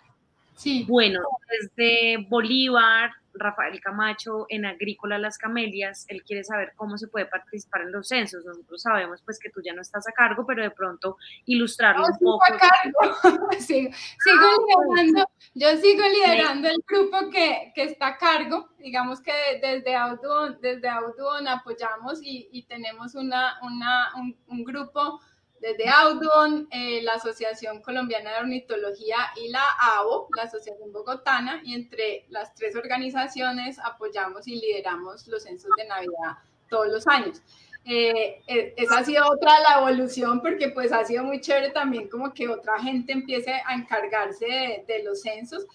Sí. 0.56 0.86
Bueno, 0.88 1.20
desde 1.50 2.26
Bolívar, 2.30 3.12
Rafael 3.34 3.80
Camacho 3.82 4.46
en 4.50 4.66
Agrícola 4.66 5.18
Las 5.18 5.38
Camelias, 5.38 6.06
él 6.08 6.24
quiere 6.24 6.44
saber 6.44 6.74
cómo 6.76 6.98
se 6.98 7.08
puede 7.08 7.26
participar 7.26 7.82
en 7.82 7.92
los 7.92 8.08
censos. 8.08 8.46
Nosotros 8.46 8.82
sabemos 8.82 9.22
pues 9.24 9.40
que 9.40 9.50
tú 9.50 9.62
ya 9.64 9.74
no 9.74 9.82
estás 9.82 10.08
a 10.08 10.12
cargo, 10.12 10.46
pero 10.46 10.64
de 10.64 10.72
pronto 10.72 11.18
ilustrarlo 11.46 12.06
un 12.06 12.18
poco. 12.20 12.44
A 12.44 12.58
cargo. 12.58 13.50
sigo, 13.60 13.90
ah, 13.90 14.86
liderando, 14.96 15.26
yo 15.56 15.78
sigo 15.78 16.04
liderando 16.08 16.68
el 16.70 16.84
grupo 16.88 17.30
que, 17.30 17.72
que, 17.74 17.84
está 17.84 18.08
a 18.08 18.18
cargo. 18.18 18.70
Digamos 18.78 19.22
que 19.22 19.34
desde 19.62 19.96
Audubon, 19.96 20.60
desde 20.62 20.88
Audubon 20.88 21.48
apoyamos 21.48 22.22
y, 22.22 22.50
y 22.52 22.64
tenemos 22.64 23.16
una, 23.16 23.58
una, 23.62 24.14
un, 24.16 24.38
un 24.48 24.64
grupo 24.64 25.20
desde 25.64 25.88
Audubon, 25.88 26.68
eh, 26.72 27.02
la 27.04 27.14
Asociación 27.14 27.82
Colombiana 27.82 28.34
de 28.34 28.40
Ornitología 28.40 29.16
y 29.42 29.48
la 29.48 29.64
ABO, 29.80 30.28
la 30.36 30.44
Asociación 30.44 30.92
Bogotana, 30.92 31.62
y 31.64 31.74
entre 31.74 32.26
las 32.28 32.54
tres 32.54 32.76
organizaciones 32.76 33.80
apoyamos 33.80 34.46
y 34.46 34.56
lideramos 34.56 35.26
los 35.30 35.44
censos 35.44 35.72
de 35.78 35.86
Navidad 35.86 36.38
todos 36.70 36.88
los 36.90 37.08
años. 37.08 37.42
Eh, 37.86 38.42
eh, 38.46 38.74
esa 38.76 38.98
ha 38.98 39.06
sido 39.06 39.26
otra 39.30 39.58
la 39.62 39.80
evolución 39.80 40.42
porque 40.42 40.68
pues 40.68 40.92
ha 40.92 41.06
sido 41.06 41.24
muy 41.24 41.40
chévere 41.40 41.70
también 41.70 42.10
como 42.10 42.34
que 42.34 42.50
otra 42.50 42.78
gente 42.80 43.14
empiece 43.14 43.54
a 43.66 43.74
encargarse 43.74 44.46
de, 44.46 44.84
de 44.86 45.04
los 45.04 45.22
censos. 45.22 45.66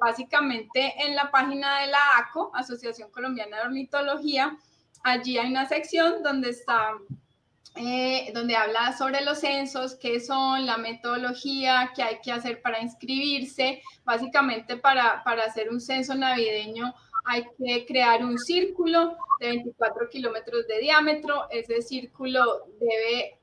básicamente 0.00 0.92
en 1.06 1.14
la 1.14 1.30
página 1.30 1.82
de 1.82 1.86
la 1.86 2.18
ACO, 2.18 2.50
Asociación 2.52 3.12
Colombiana 3.12 3.58
de 3.58 3.62
Ornitología, 3.62 4.58
allí 5.04 5.38
hay 5.38 5.50
una 5.50 5.68
sección 5.68 6.24
donde 6.24 6.50
está 6.50 6.98
eh, 7.76 8.30
donde 8.34 8.56
habla 8.56 8.96
sobre 8.96 9.22
los 9.22 9.38
censos, 9.38 9.94
qué 9.94 10.20
son, 10.20 10.66
la 10.66 10.76
metodología, 10.76 11.92
qué 11.94 12.02
hay 12.02 12.18
que 12.22 12.32
hacer 12.32 12.60
para 12.62 12.80
inscribirse. 12.80 13.82
Básicamente 14.04 14.76
para, 14.76 15.22
para 15.24 15.44
hacer 15.44 15.70
un 15.70 15.80
censo 15.80 16.14
navideño 16.14 16.94
hay 17.24 17.44
que 17.58 17.86
crear 17.86 18.24
un 18.24 18.38
círculo 18.38 19.16
de 19.40 19.48
24 19.48 20.08
kilómetros 20.08 20.66
de 20.66 20.80
diámetro. 20.80 21.48
Ese 21.50 21.82
círculo 21.82 22.66
debe, 22.80 23.38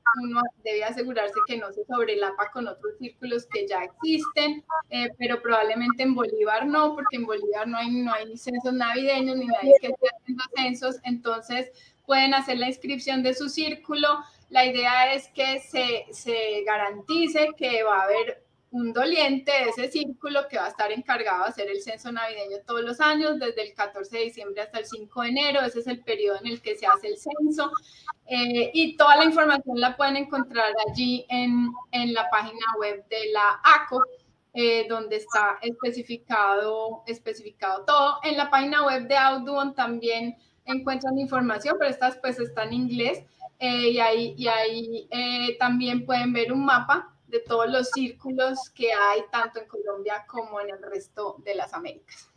debe 0.64 0.84
asegurarse 0.84 1.34
que 1.46 1.56
no 1.56 1.72
se 1.72 1.84
sobrelapa 1.84 2.50
con 2.52 2.66
otros 2.66 2.96
círculos 2.98 3.46
que 3.46 3.66
ya 3.66 3.84
existen, 3.84 4.64
eh, 4.90 5.10
pero 5.18 5.40
probablemente 5.40 6.02
en 6.02 6.14
Bolívar 6.14 6.66
no, 6.66 6.94
porque 6.94 7.16
en 7.16 7.26
Bolívar 7.26 7.66
no 7.68 7.78
hay, 7.78 7.90
no 7.90 8.12
hay 8.12 8.36
censos 8.36 8.72
navideños 8.72 9.36
ni 9.36 9.46
nadie 9.46 9.74
que 9.80 9.88
esté 9.88 10.06
haciendo 10.08 10.44
censos. 10.56 10.96
Entonces, 11.04 11.70
pueden 12.08 12.32
hacer 12.32 12.58
la 12.58 12.66
inscripción 12.66 13.22
de 13.22 13.34
su 13.34 13.50
círculo. 13.50 14.08
La 14.48 14.64
idea 14.64 15.12
es 15.12 15.28
que 15.28 15.60
se, 15.60 16.06
se 16.10 16.64
garantice 16.66 17.50
que 17.56 17.82
va 17.82 18.00
a 18.00 18.04
haber 18.04 18.42
un 18.70 18.92
doliente 18.94 19.52
de 19.52 19.70
ese 19.70 19.90
círculo 19.90 20.48
que 20.48 20.56
va 20.56 20.64
a 20.64 20.68
estar 20.68 20.90
encargado 20.90 21.44
de 21.44 21.50
hacer 21.50 21.68
el 21.68 21.82
censo 21.82 22.10
navideño 22.10 22.58
todos 22.66 22.82
los 22.82 22.98
años, 23.00 23.38
desde 23.38 23.62
el 23.62 23.74
14 23.74 24.16
de 24.16 24.24
diciembre 24.24 24.62
hasta 24.62 24.78
el 24.78 24.86
5 24.86 25.22
de 25.22 25.28
enero. 25.28 25.60
Ese 25.60 25.80
es 25.80 25.86
el 25.86 26.02
periodo 26.02 26.38
en 26.40 26.46
el 26.46 26.62
que 26.62 26.76
se 26.76 26.86
hace 26.86 27.08
el 27.08 27.18
censo. 27.18 27.70
Eh, 28.26 28.70
y 28.72 28.96
toda 28.96 29.16
la 29.16 29.24
información 29.24 29.78
la 29.78 29.94
pueden 29.94 30.16
encontrar 30.16 30.72
allí 30.88 31.26
en, 31.28 31.68
en 31.92 32.14
la 32.14 32.28
página 32.30 32.66
web 32.80 33.06
de 33.08 33.32
la 33.32 33.60
ACO. 33.62 34.02
Eh, 34.54 34.86
donde 34.88 35.16
está 35.16 35.58
especificado, 35.60 37.04
especificado 37.06 37.84
todo. 37.84 38.18
En 38.24 38.36
la 38.36 38.50
página 38.50 38.84
web 38.84 39.06
de 39.06 39.16
Audubon 39.16 39.74
también 39.74 40.36
encuentran 40.68 41.18
información, 41.18 41.76
pero 41.78 41.90
estas 41.90 42.16
pues 42.18 42.38
están 42.38 42.68
en 42.68 42.74
inglés 42.74 43.24
eh, 43.58 43.90
y 43.90 43.98
ahí, 43.98 44.34
y 44.36 44.46
ahí 44.46 45.08
eh, 45.10 45.56
también 45.58 46.06
pueden 46.06 46.32
ver 46.32 46.52
un 46.52 46.64
mapa 46.64 47.14
de 47.26 47.40
todos 47.40 47.68
los 47.68 47.90
círculos 47.90 48.70
que 48.70 48.92
hay 48.92 49.20
tanto 49.30 49.60
en 49.60 49.68
Colombia 49.68 50.24
como 50.26 50.60
en 50.60 50.70
el 50.70 50.82
resto 50.82 51.36
de 51.44 51.54
las 51.54 51.74
Américas. 51.74 52.30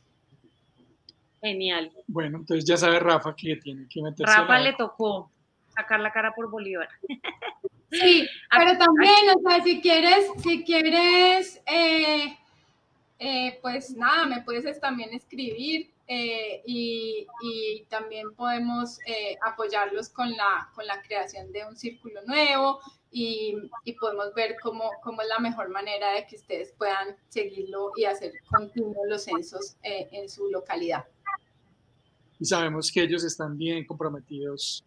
Genial. 1.42 1.92
Bueno, 2.08 2.40
entonces 2.40 2.66
ya 2.66 2.78
sabe 2.78 3.00
Rafa 3.00 3.36
que 3.36 3.56
tiene 3.58 3.88
que 3.88 4.02
meterse. 4.02 4.34
Rafa 4.34 4.60
le 4.60 4.74
tocó 4.74 5.32
sacar 5.76 6.00
la 6.00 6.12
cara 6.12 6.34
por 6.36 6.50
Bolívar. 6.50 6.90
Sí, 7.90 8.28
pero 8.52 8.78
también, 8.78 9.16
o 9.36 9.50
sea, 9.50 9.64
si 9.64 9.82
quieres, 9.82 10.30
si 10.38 10.64
quieres, 10.64 11.62
eh, 11.66 13.60
pues 13.62 13.96
nada, 13.96 14.26
me 14.26 14.42
puedes 14.42 14.80
también 14.80 15.14
escribir 15.14 15.92
eh, 16.14 16.62
y, 16.66 17.26
también 17.88 18.34
podemos 18.36 19.00
eh, 19.08 19.38
apoyarlos 19.42 20.10
con 20.10 20.30
la, 20.32 20.70
con 20.76 20.86
la 20.86 21.02
creación 21.02 21.54
de 21.54 21.66
un 21.66 21.78
círculo 21.78 22.22
nuevo 22.26 22.80
y, 23.12 23.56
podemos 23.98 24.34
ver 24.34 24.58
cómo, 24.62 24.92
cómo, 25.02 25.22
es 25.22 25.30
la 25.30 25.40
mejor 25.40 25.70
manera 25.70 26.12
de 26.14 26.26
que 26.28 26.36
ustedes 26.36 26.74
puedan 26.78 27.16
seguirlo 27.30 27.92
y 27.96 28.04
hacer 28.04 28.34
continuos 28.50 28.98
los 29.08 29.24
censos 29.24 29.78
eh, 29.84 30.10
en 30.12 30.28
su 30.28 30.50
localidad. 30.50 31.06
Y 32.40 32.46
sabemos 32.46 32.92
que 32.92 33.04
ellos 33.04 33.24
están 33.24 33.58
bien 33.58 33.86
comprometidos 33.86 34.84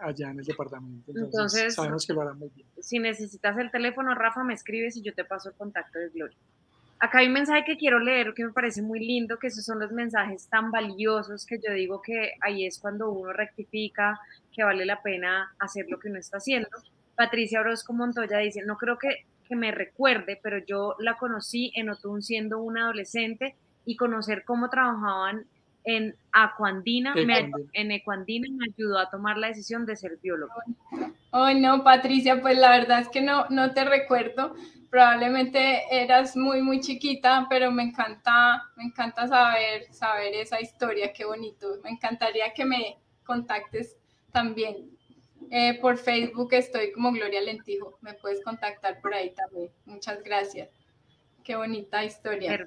allá 0.00 0.30
en 0.30 0.40
el 0.40 0.44
departamento. 0.44 1.12
Entonces, 1.14 1.74
sabemos 1.74 2.04
que 2.04 2.14
lo 2.14 2.22
harán 2.22 2.38
muy 2.38 2.48
bien. 2.48 2.66
Si 2.80 2.98
necesitas 2.98 3.56
el 3.58 3.70
teléfono, 3.70 4.14
Rafa, 4.14 4.42
me 4.42 4.54
escribes 4.54 4.96
y 4.96 5.02
yo 5.02 5.14
te 5.14 5.24
paso 5.24 5.50
el 5.50 5.54
contacto 5.54 6.00
de 6.00 6.08
Gloria. 6.08 6.38
Acá 7.00 7.20
hay 7.20 7.28
un 7.28 7.32
mensaje 7.32 7.64
que 7.64 7.78
quiero 7.78 7.98
leer 7.98 8.34
que 8.34 8.44
me 8.44 8.52
parece 8.52 8.82
muy 8.82 9.00
lindo, 9.00 9.38
que 9.38 9.46
esos 9.46 9.64
son 9.64 9.80
los 9.80 9.90
mensajes 9.90 10.48
tan 10.48 10.70
valiosos 10.70 11.46
que 11.46 11.58
yo 11.58 11.72
digo 11.72 12.02
que 12.02 12.34
ahí 12.42 12.66
es 12.66 12.78
cuando 12.78 13.10
uno 13.10 13.32
rectifica, 13.32 14.20
que 14.52 14.62
vale 14.64 14.84
la 14.84 15.00
pena 15.00 15.50
hacer 15.58 15.86
lo 15.88 15.98
que 15.98 16.08
uno 16.08 16.18
está 16.18 16.36
haciendo. 16.36 16.68
Patricia 17.16 17.60
Orozco 17.60 17.94
Montoya 17.94 18.38
dice, 18.38 18.62
no 18.66 18.76
creo 18.76 18.98
que, 18.98 19.24
que 19.48 19.56
me 19.56 19.72
recuerde, 19.72 20.38
pero 20.42 20.58
yo 20.58 20.94
la 20.98 21.16
conocí 21.16 21.72
en 21.74 21.88
Otún 21.88 22.22
siendo 22.22 22.60
una 22.60 22.82
adolescente 22.82 23.56
y 23.86 23.96
conocer 23.96 24.44
cómo 24.44 24.68
trabajaban 24.68 25.46
en 25.84 26.14
Acuandina, 26.32 27.14
me, 27.14 27.50
en 27.72 27.90
Ecuandina 27.92 28.48
me 28.50 28.66
ayudó 28.74 28.98
a 28.98 29.08
tomar 29.08 29.38
la 29.38 29.48
decisión 29.48 29.86
de 29.86 29.96
ser 29.96 30.18
biólogo. 30.22 30.52
Ay, 31.32 31.60
no, 31.60 31.82
Patricia, 31.82 32.40
pues 32.42 32.58
la 32.58 32.70
verdad 32.70 33.00
es 33.00 33.08
que 33.08 33.22
no, 33.22 33.46
no 33.48 33.72
te 33.72 33.84
recuerdo, 33.84 34.54
probablemente 34.90 35.82
eras 35.90 36.36
muy, 36.36 36.60
muy 36.62 36.80
chiquita, 36.80 37.46
pero 37.48 37.70
me 37.70 37.84
encanta, 37.84 38.70
me 38.76 38.84
encanta 38.84 39.28
saber, 39.28 39.92
saber 39.92 40.34
esa 40.34 40.60
historia, 40.60 41.12
qué 41.12 41.24
bonito. 41.24 41.78
Me 41.84 41.90
encantaría 41.90 42.52
que 42.52 42.64
me 42.64 42.98
contactes 43.24 43.96
también. 44.32 44.90
Eh, 45.50 45.78
por 45.80 45.96
Facebook 45.96 46.52
estoy 46.52 46.92
como 46.92 47.12
Gloria 47.12 47.40
Lentijo, 47.40 47.98
me 48.02 48.14
puedes 48.14 48.42
contactar 48.44 49.00
por 49.00 49.14
ahí 49.14 49.30
también. 49.30 49.70
Muchas 49.86 50.22
gracias. 50.22 50.68
Qué 51.44 51.56
bonita 51.56 52.04
historia. 52.04 52.66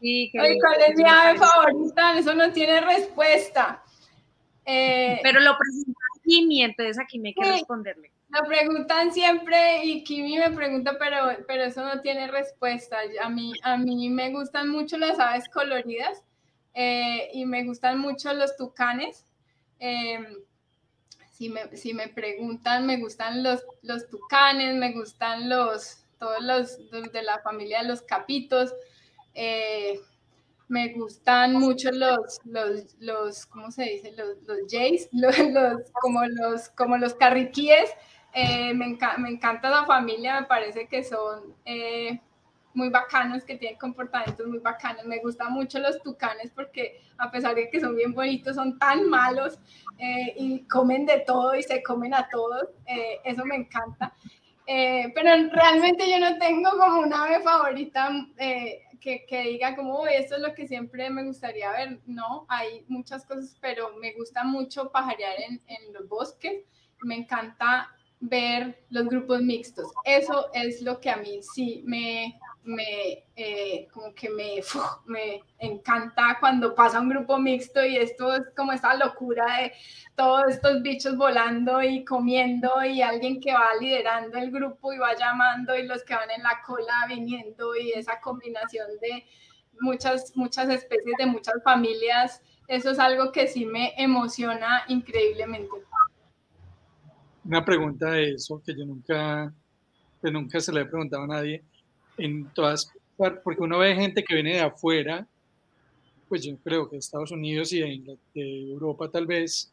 Sí, 0.00 0.30
Ay, 0.38 0.58
¿cuál 0.60 0.80
es 0.88 0.96
mi 0.96 1.04
ave 1.04 1.38
favorita? 1.38 2.18
Eso 2.18 2.34
no 2.34 2.52
tiene 2.52 2.80
respuesta. 2.80 3.82
Eh, 4.64 5.18
pero 5.22 5.40
lo 5.40 5.56
presentaste 5.58 6.20
Kimi, 6.22 6.62
entonces 6.62 6.98
aquí 7.00 7.18
me 7.18 7.28
hay 7.28 7.34
que 7.34 7.52
responderle. 7.52 8.12
La 8.30 8.42
preguntan 8.44 9.10
siempre 9.12 9.84
y 9.84 10.04
Kimi 10.04 10.38
me 10.38 10.50
pregunta, 10.50 10.96
pero, 10.98 11.44
pero 11.46 11.64
eso 11.64 11.82
no 11.82 12.00
tiene 12.02 12.26
respuesta. 12.28 12.98
A 13.22 13.30
mí, 13.30 13.52
a 13.62 13.78
mí 13.78 14.10
me 14.10 14.30
gustan 14.30 14.68
mucho 14.68 14.98
las 14.98 15.18
aves 15.18 15.48
coloridas 15.48 16.22
eh, 16.74 17.30
y 17.32 17.46
me 17.46 17.64
gustan 17.64 17.98
mucho 17.98 18.34
los 18.34 18.54
tucanes. 18.56 19.24
Em, 19.78 20.26
si, 21.30 21.48
me, 21.48 21.74
si 21.76 21.94
me 21.94 22.08
preguntan, 22.08 22.84
me 22.84 22.98
gustan 22.98 23.42
los, 23.42 23.64
los 23.82 24.08
tucanes, 24.08 24.76
me 24.76 24.92
gustan 24.92 25.48
los, 25.48 26.04
todos 26.18 26.42
los, 26.42 26.90
de 26.90 27.22
la 27.22 27.38
familia 27.38 27.82
de 27.82 27.88
los 27.88 28.02
capitos. 28.02 28.74
Eh, 29.32 30.00
me 30.68 30.92
gustan 30.92 31.54
mucho 31.54 31.90
los, 31.92 32.40
los, 32.44 32.94
los 32.98 33.46
¿cómo 33.46 33.70
se 33.70 33.84
dice? 33.84 34.12
Los, 34.12 34.42
los 34.46 34.58
jays, 34.70 35.08
los, 35.12 35.34
como, 35.92 36.26
los, 36.26 36.68
como 36.70 36.98
los 36.98 37.14
carriquíes. 37.14 37.90
Eh, 38.40 38.72
me, 38.72 38.96
me, 39.18 39.30
encanta 39.30 39.68
la 39.68 39.84
familia, 39.84 40.40
me 40.40 40.46
parece 40.46 40.86
que 40.86 41.02
son 41.02 41.56
eh, 41.64 42.20
muy 42.72 42.88
bacanos, 42.88 43.42
que 43.42 43.56
tienen 43.56 43.76
comportamientos 43.76 44.46
muy 44.46 44.60
bacanos. 44.60 45.04
Me 45.06 45.18
gustan 45.18 45.52
mucho 45.52 45.80
los 45.80 46.00
tucanes 46.04 46.52
porque 46.54 47.00
a 47.18 47.32
pesar 47.32 47.56
de 47.56 47.68
que 47.68 47.80
son 47.80 47.96
bien 47.96 48.14
bonitos, 48.14 48.54
son 48.54 48.78
tan 48.78 49.08
malos 49.08 49.58
eh, 49.98 50.34
y 50.36 50.60
comen 50.68 51.04
de 51.04 51.18
todo 51.26 51.56
y 51.56 51.64
se 51.64 51.82
comen 51.82 52.14
a 52.14 52.28
todos. 52.28 52.68
eso 53.24 53.44
me 53.44 53.56
encanta. 53.56 54.14
pero 54.64 55.50
realmente 55.50 56.08
yo 56.08 56.20
no 56.20 56.38
tengo 56.38 56.70
como 56.78 57.00
una 57.00 57.24
ave 57.24 57.40
favorita 57.40 58.08
que, 58.36 59.26
que, 59.26 59.42
diga 59.42 59.74
como, 59.74 60.06
esto 60.06 60.36
es 60.36 60.42
lo 60.42 60.54
que 60.54 60.68
siempre 60.68 61.10
me 61.10 61.24
gustaría 61.24 61.72
ver. 61.72 61.98
No, 62.06 62.46
hay 62.48 62.84
muchas 62.86 63.26
cosas, 63.26 63.56
pero 63.60 63.96
me 63.96 64.12
gusta 64.12 64.44
mucho 64.44 64.92
pajarear 64.92 65.34
en, 65.40 65.60
en 65.66 65.92
los 65.92 66.08
bosques. 66.08 66.62
Me 67.02 67.16
encanta 67.16 67.94
ver 68.20 68.82
los 68.90 69.06
grupos 69.06 69.42
mixtos. 69.42 69.92
Eso 70.04 70.50
es 70.52 70.82
lo 70.82 71.00
que 71.00 71.10
a 71.10 71.16
mí 71.16 71.40
sí 71.42 71.82
me, 71.86 72.38
me 72.64 73.24
eh, 73.36 73.88
como 73.92 74.14
que 74.14 74.28
me, 74.30 74.60
me 75.06 75.42
encanta 75.58 76.36
cuando 76.40 76.74
pasa 76.74 77.00
un 77.00 77.08
grupo 77.08 77.38
mixto 77.38 77.84
y 77.84 77.96
esto 77.96 78.34
es 78.34 78.42
como 78.56 78.72
esa 78.72 78.94
locura 78.94 79.44
de 79.60 79.72
todos 80.16 80.48
estos 80.48 80.82
bichos 80.82 81.16
volando 81.16 81.82
y 81.82 82.04
comiendo 82.04 82.84
y 82.84 83.02
alguien 83.02 83.40
que 83.40 83.52
va 83.52 83.68
liderando 83.80 84.38
el 84.38 84.50
grupo 84.50 84.92
y 84.92 84.98
va 84.98 85.14
llamando 85.16 85.76
y 85.76 85.86
los 85.86 86.02
que 86.04 86.14
van 86.14 86.30
en 86.30 86.42
la 86.42 86.60
cola 86.66 87.06
viniendo 87.08 87.76
y 87.76 87.92
esa 87.92 88.20
combinación 88.20 88.88
de 89.00 89.24
muchas, 89.80 90.36
muchas 90.36 90.68
especies 90.68 91.14
de 91.18 91.26
muchas 91.26 91.62
familias. 91.62 92.42
Eso 92.66 92.90
es 92.90 92.98
algo 92.98 93.32
que 93.32 93.46
sí 93.46 93.64
me 93.64 93.94
emociona 93.96 94.84
increíblemente 94.88 95.70
una 97.48 97.64
pregunta 97.64 98.10
de 98.12 98.34
eso 98.34 98.62
que 98.64 98.74
yo 98.76 98.84
nunca, 98.84 99.52
pues 100.20 100.32
nunca 100.32 100.60
se 100.60 100.70
le 100.70 100.82
he 100.82 100.84
preguntado 100.84 101.24
a 101.24 101.26
nadie. 101.26 101.62
En 102.18 102.46
todas 102.50 102.92
porque 103.42 103.62
uno 103.62 103.78
ve 103.78 103.96
gente 103.96 104.22
que 104.22 104.34
viene 104.34 104.54
de 104.54 104.60
afuera, 104.60 105.26
pues 106.28 106.44
yo 106.44 106.56
creo 106.58 106.88
que 106.88 106.96
de 106.96 107.00
Estados 107.00 107.32
Unidos 107.32 107.72
y 107.72 107.80
de, 107.80 108.70
Europa 108.70 109.10
tal 109.10 109.26
vez, 109.26 109.72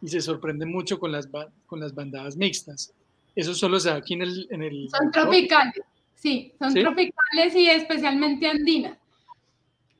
y 0.00 0.08
se 0.08 0.20
sorprende 0.20 0.64
mucho 0.64 0.98
con 0.98 1.12
las, 1.12 1.28
con 1.66 1.80
las 1.80 1.94
bandadas 1.94 2.36
mixtas. 2.36 2.92
Eso 3.34 3.54
solo 3.54 3.78
se 3.80 3.90
da 3.90 3.96
aquí 3.96 4.14
en 4.14 4.22
el... 4.22 4.48
En 4.50 4.62
el 4.62 4.88
son 4.88 5.10
tropicales, 5.10 5.84
sí, 6.14 6.54
son 6.58 6.72
tropicales 6.72 7.54
y 7.54 7.68
especialmente 7.68 8.46
andinas. 8.46 8.96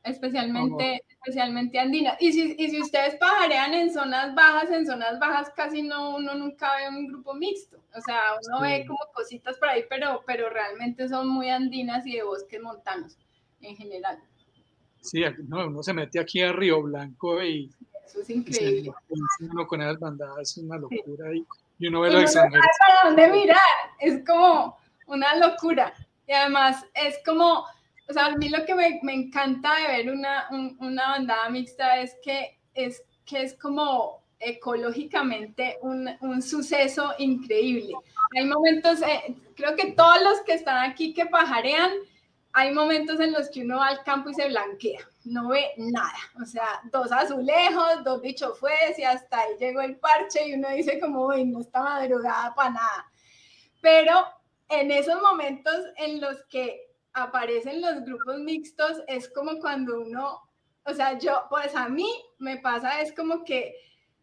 Especialmente, 0.06 1.02
especialmente 1.08 1.80
andina. 1.80 2.16
Y 2.20 2.32
si, 2.32 2.54
y 2.56 2.70
si 2.70 2.80
ustedes 2.80 3.16
pajarean 3.16 3.74
en 3.74 3.92
zonas 3.92 4.34
bajas, 4.36 4.70
en 4.70 4.86
zonas 4.86 5.18
bajas 5.18 5.50
casi 5.56 5.82
no, 5.82 6.16
uno 6.16 6.34
nunca 6.34 6.76
ve 6.76 6.88
un 6.88 7.08
grupo 7.08 7.34
mixto. 7.34 7.78
O 7.92 8.00
sea, 8.00 8.20
uno 8.46 8.60
ve 8.60 8.84
como 8.86 9.00
cositas 9.12 9.58
por 9.58 9.68
ahí, 9.68 9.84
pero, 9.90 10.22
pero 10.24 10.48
realmente 10.48 11.08
son 11.08 11.26
muy 11.28 11.50
andinas 11.50 12.06
y 12.06 12.12
de 12.12 12.22
bosques 12.22 12.62
montanos 12.62 13.18
en 13.60 13.76
general. 13.76 14.18
Sí, 15.00 15.24
no, 15.48 15.66
uno 15.66 15.82
se 15.82 15.92
mete 15.92 16.20
aquí 16.20 16.40
a 16.40 16.52
Río 16.52 16.82
Blanco 16.82 17.42
y... 17.42 17.70
Eso 18.06 18.20
es 18.20 18.30
increíble. 18.30 18.92
uno 19.40 19.66
con 19.66 19.82
esas 19.82 19.98
bandadas 19.98 20.38
es 20.38 20.58
una 20.58 20.78
locura 20.78 21.34
y, 21.34 21.44
y 21.80 21.88
uno 21.88 22.02
ve 22.02 22.12
lo 22.12 22.20
extranjero. 22.20 22.62
No 22.62 22.68
para 22.78 23.08
dónde 23.08 23.40
mirar, 23.40 23.58
es 23.98 24.24
como 24.24 24.76
una 25.08 25.34
locura. 25.34 25.92
Y 26.28 26.32
además 26.32 26.84
es 26.94 27.18
como 27.24 27.64
o 28.08 28.12
sea, 28.12 28.26
a 28.26 28.36
mí 28.36 28.48
lo 28.48 28.64
que 28.64 28.74
me, 28.74 29.00
me 29.02 29.14
encanta 29.14 29.74
de 29.76 29.88
ver 29.88 30.10
una, 30.10 30.48
una, 30.78 31.08
bandada 31.08 31.48
mixta 31.50 32.00
es 32.00 32.16
que 32.22 32.58
es, 32.74 33.02
que 33.24 33.42
es 33.42 33.54
como 33.54 34.22
ecológicamente 34.38 35.78
un, 35.80 36.08
un 36.20 36.42
suceso 36.42 37.14
increíble. 37.18 37.94
Hay 38.36 38.44
momentos, 38.44 39.02
eh, 39.02 39.34
creo 39.56 39.74
que 39.74 39.92
todos 39.92 40.22
los 40.22 40.40
que 40.42 40.52
están 40.52 40.88
aquí 40.88 41.14
que 41.14 41.26
pajarean, 41.26 41.90
hay 42.52 42.72
momentos 42.72 43.20
en 43.20 43.32
los 43.32 43.50
que 43.50 43.62
uno 43.62 43.78
va 43.78 43.88
al 43.88 44.02
campo 44.02 44.30
y 44.30 44.34
se 44.34 44.48
blanquea, 44.48 45.00
no 45.24 45.48
ve 45.48 45.72
nada, 45.76 46.16
o 46.40 46.46
sea, 46.46 46.80
dos 46.90 47.12
azulejos, 47.12 48.02
dos 48.02 48.22
bichos 48.22 48.58
y 48.96 49.02
hasta 49.02 49.40
ahí 49.40 49.56
llegó 49.60 49.82
el 49.82 49.96
parche 49.96 50.48
y 50.48 50.54
uno 50.54 50.70
dice 50.70 50.98
como, 50.98 51.26
uy, 51.26 51.44
no 51.44 51.60
está 51.60 51.82
madrugada 51.82 52.54
para 52.54 52.70
nada. 52.70 53.12
Pero 53.82 54.24
en 54.70 54.90
esos 54.90 55.20
momentos 55.20 55.76
en 55.98 56.20
los 56.20 56.42
que 56.48 56.85
aparecen 57.16 57.80
los 57.80 58.04
grupos 58.04 58.38
mixtos, 58.40 59.02
es 59.08 59.28
como 59.30 59.58
cuando 59.58 60.02
uno, 60.02 60.42
o 60.84 60.92
sea, 60.92 61.18
yo, 61.18 61.46
pues 61.48 61.74
a 61.74 61.88
mí 61.88 62.08
me 62.38 62.58
pasa, 62.58 63.00
es 63.00 63.12
como 63.14 63.42
que 63.42 63.74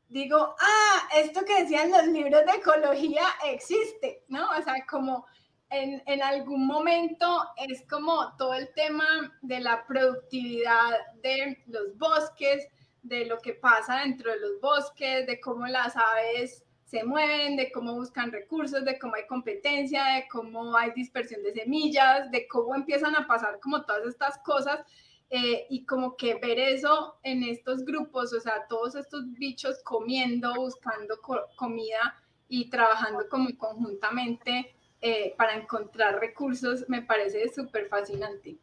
digo, 0.07 0.55
ah, 0.59 1.09
esto 1.15 1.43
que 1.43 1.63
decían 1.63 1.89
los 1.89 2.05
libros 2.05 2.45
de 2.45 2.51
ecología 2.51 3.25
existe, 3.45 4.23
¿no? 4.27 4.47
O 4.51 4.61
sea, 4.61 4.75
como 4.87 5.25
en, 5.71 6.03
en, 6.05 6.21
algún 6.21 6.67
momento 6.67 7.43
es 7.67 7.83
como 7.89 8.35
todo 8.37 8.53
el 8.53 8.71
tema 8.75 9.05
de 9.41 9.59
la 9.59 9.87
productividad 9.87 10.91
de 11.23 11.63
los 11.65 11.97
bosques, 11.97 12.67
de 13.01 13.25
lo 13.25 13.39
que 13.39 13.53
pasa 13.53 14.01
dentro 14.01 14.31
de 14.31 14.39
los 14.39 14.61
bosques, 14.61 15.25
de 15.25 15.39
cómo 15.39 15.65
las 15.65 15.95
aves 15.97 16.63
se 16.93 17.03
mueven, 17.03 17.57
de 17.57 17.71
cómo 17.71 17.95
buscan 17.95 18.31
recursos, 18.31 18.85
de 18.85 18.99
cómo 18.99 19.15
hay 19.15 19.25
competencia, 19.25 20.05
de 20.13 20.27
cómo 20.27 20.77
hay 20.77 20.91
dispersión 20.91 21.41
de 21.41 21.51
semillas, 21.51 22.29
de 22.29 22.47
cómo 22.47 22.75
empiezan 22.75 23.15
a 23.15 23.25
pasar 23.25 23.59
como 23.59 23.83
todas 23.83 24.05
estas 24.05 24.37
cosas. 24.45 24.85
Eh, 25.31 25.65
y 25.71 25.85
como 25.85 26.15
que 26.15 26.35
ver 26.35 26.59
eso 26.59 27.15
en 27.23 27.41
estos 27.41 27.83
grupos, 27.83 28.31
o 28.33 28.39
sea, 28.39 28.67
todos 28.69 28.93
estos 28.93 29.23
bichos 29.33 29.81
comiendo, 29.83 30.53
buscando 30.53 31.19
comida 31.55 32.21
y 32.47 32.69
trabajando 32.69 33.27
como 33.27 33.49
conjuntamente 33.57 34.75
eh, 35.01 35.33
para 35.35 35.55
encontrar 35.55 36.19
recursos, 36.19 36.87
me 36.89 37.01
parece 37.01 37.51
súper 37.51 37.87
fascinante. 37.87 38.55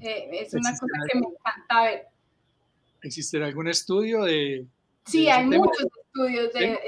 Eh, 0.00 0.28
es 0.32 0.52
una 0.54 0.72
cosa 0.72 0.98
que 1.12 1.20
me 1.20 1.26
encanta 1.28 1.82
ver. 1.84 2.06
¿Existirá 3.02 3.46
algún 3.46 3.68
estudio 3.68 4.24
de... 4.24 4.66
Sí, 5.04 5.28
hay 5.28 5.46
muchos 5.46 5.86
estudios 6.12 6.52
de, 6.52 6.78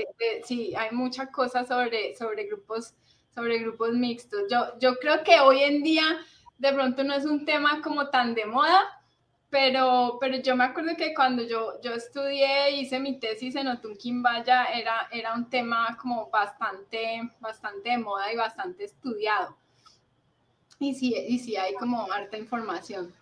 ¿Sí? 0.44 0.74
hay 0.76 0.90
muchas 0.92 1.30
cosas 1.30 1.66
sobre, 1.66 2.14
sobre 2.16 2.44
grupos 2.44 2.94
sobre 3.34 3.58
grupos 3.58 3.92
mixtos. 3.92 4.42
Yo, 4.50 4.78
yo 4.78 4.96
creo 4.96 5.24
que 5.24 5.40
hoy 5.40 5.62
en 5.62 5.82
día 5.82 6.04
de 6.58 6.72
pronto 6.72 7.02
no 7.02 7.14
es 7.14 7.24
un 7.24 7.44
tema 7.44 7.82
como 7.82 8.08
tan 8.08 8.34
de 8.34 8.46
moda, 8.46 9.02
pero, 9.50 10.18
pero 10.20 10.36
yo 10.36 10.56
me 10.56 10.64
acuerdo 10.64 10.96
que 10.96 11.14
cuando 11.14 11.42
yo, 11.42 11.80
yo 11.82 11.94
estudié, 11.94 12.70
hice 12.70 13.00
mi 13.00 13.18
tesis 13.18 13.56
en 13.56 13.68
Otunquimbaya, 13.68 14.66
era, 14.66 15.08
era 15.10 15.34
un 15.34 15.50
tema 15.50 15.96
como 16.00 16.30
bastante, 16.30 17.28
bastante 17.40 17.90
de 17.90 17.98
moda 17.98 18.32
y 18.32 18.36
bastante 18.36 18.84
estudiado. 18.84 19.56
Y 20.78 20.94
sí, 20.94 21.14
y 21.28 21.38
sí 21.38 21.56
hay 21.56 21.74
como 21.74 22.10
harta 22.12 22.36
información. 22.36 23.12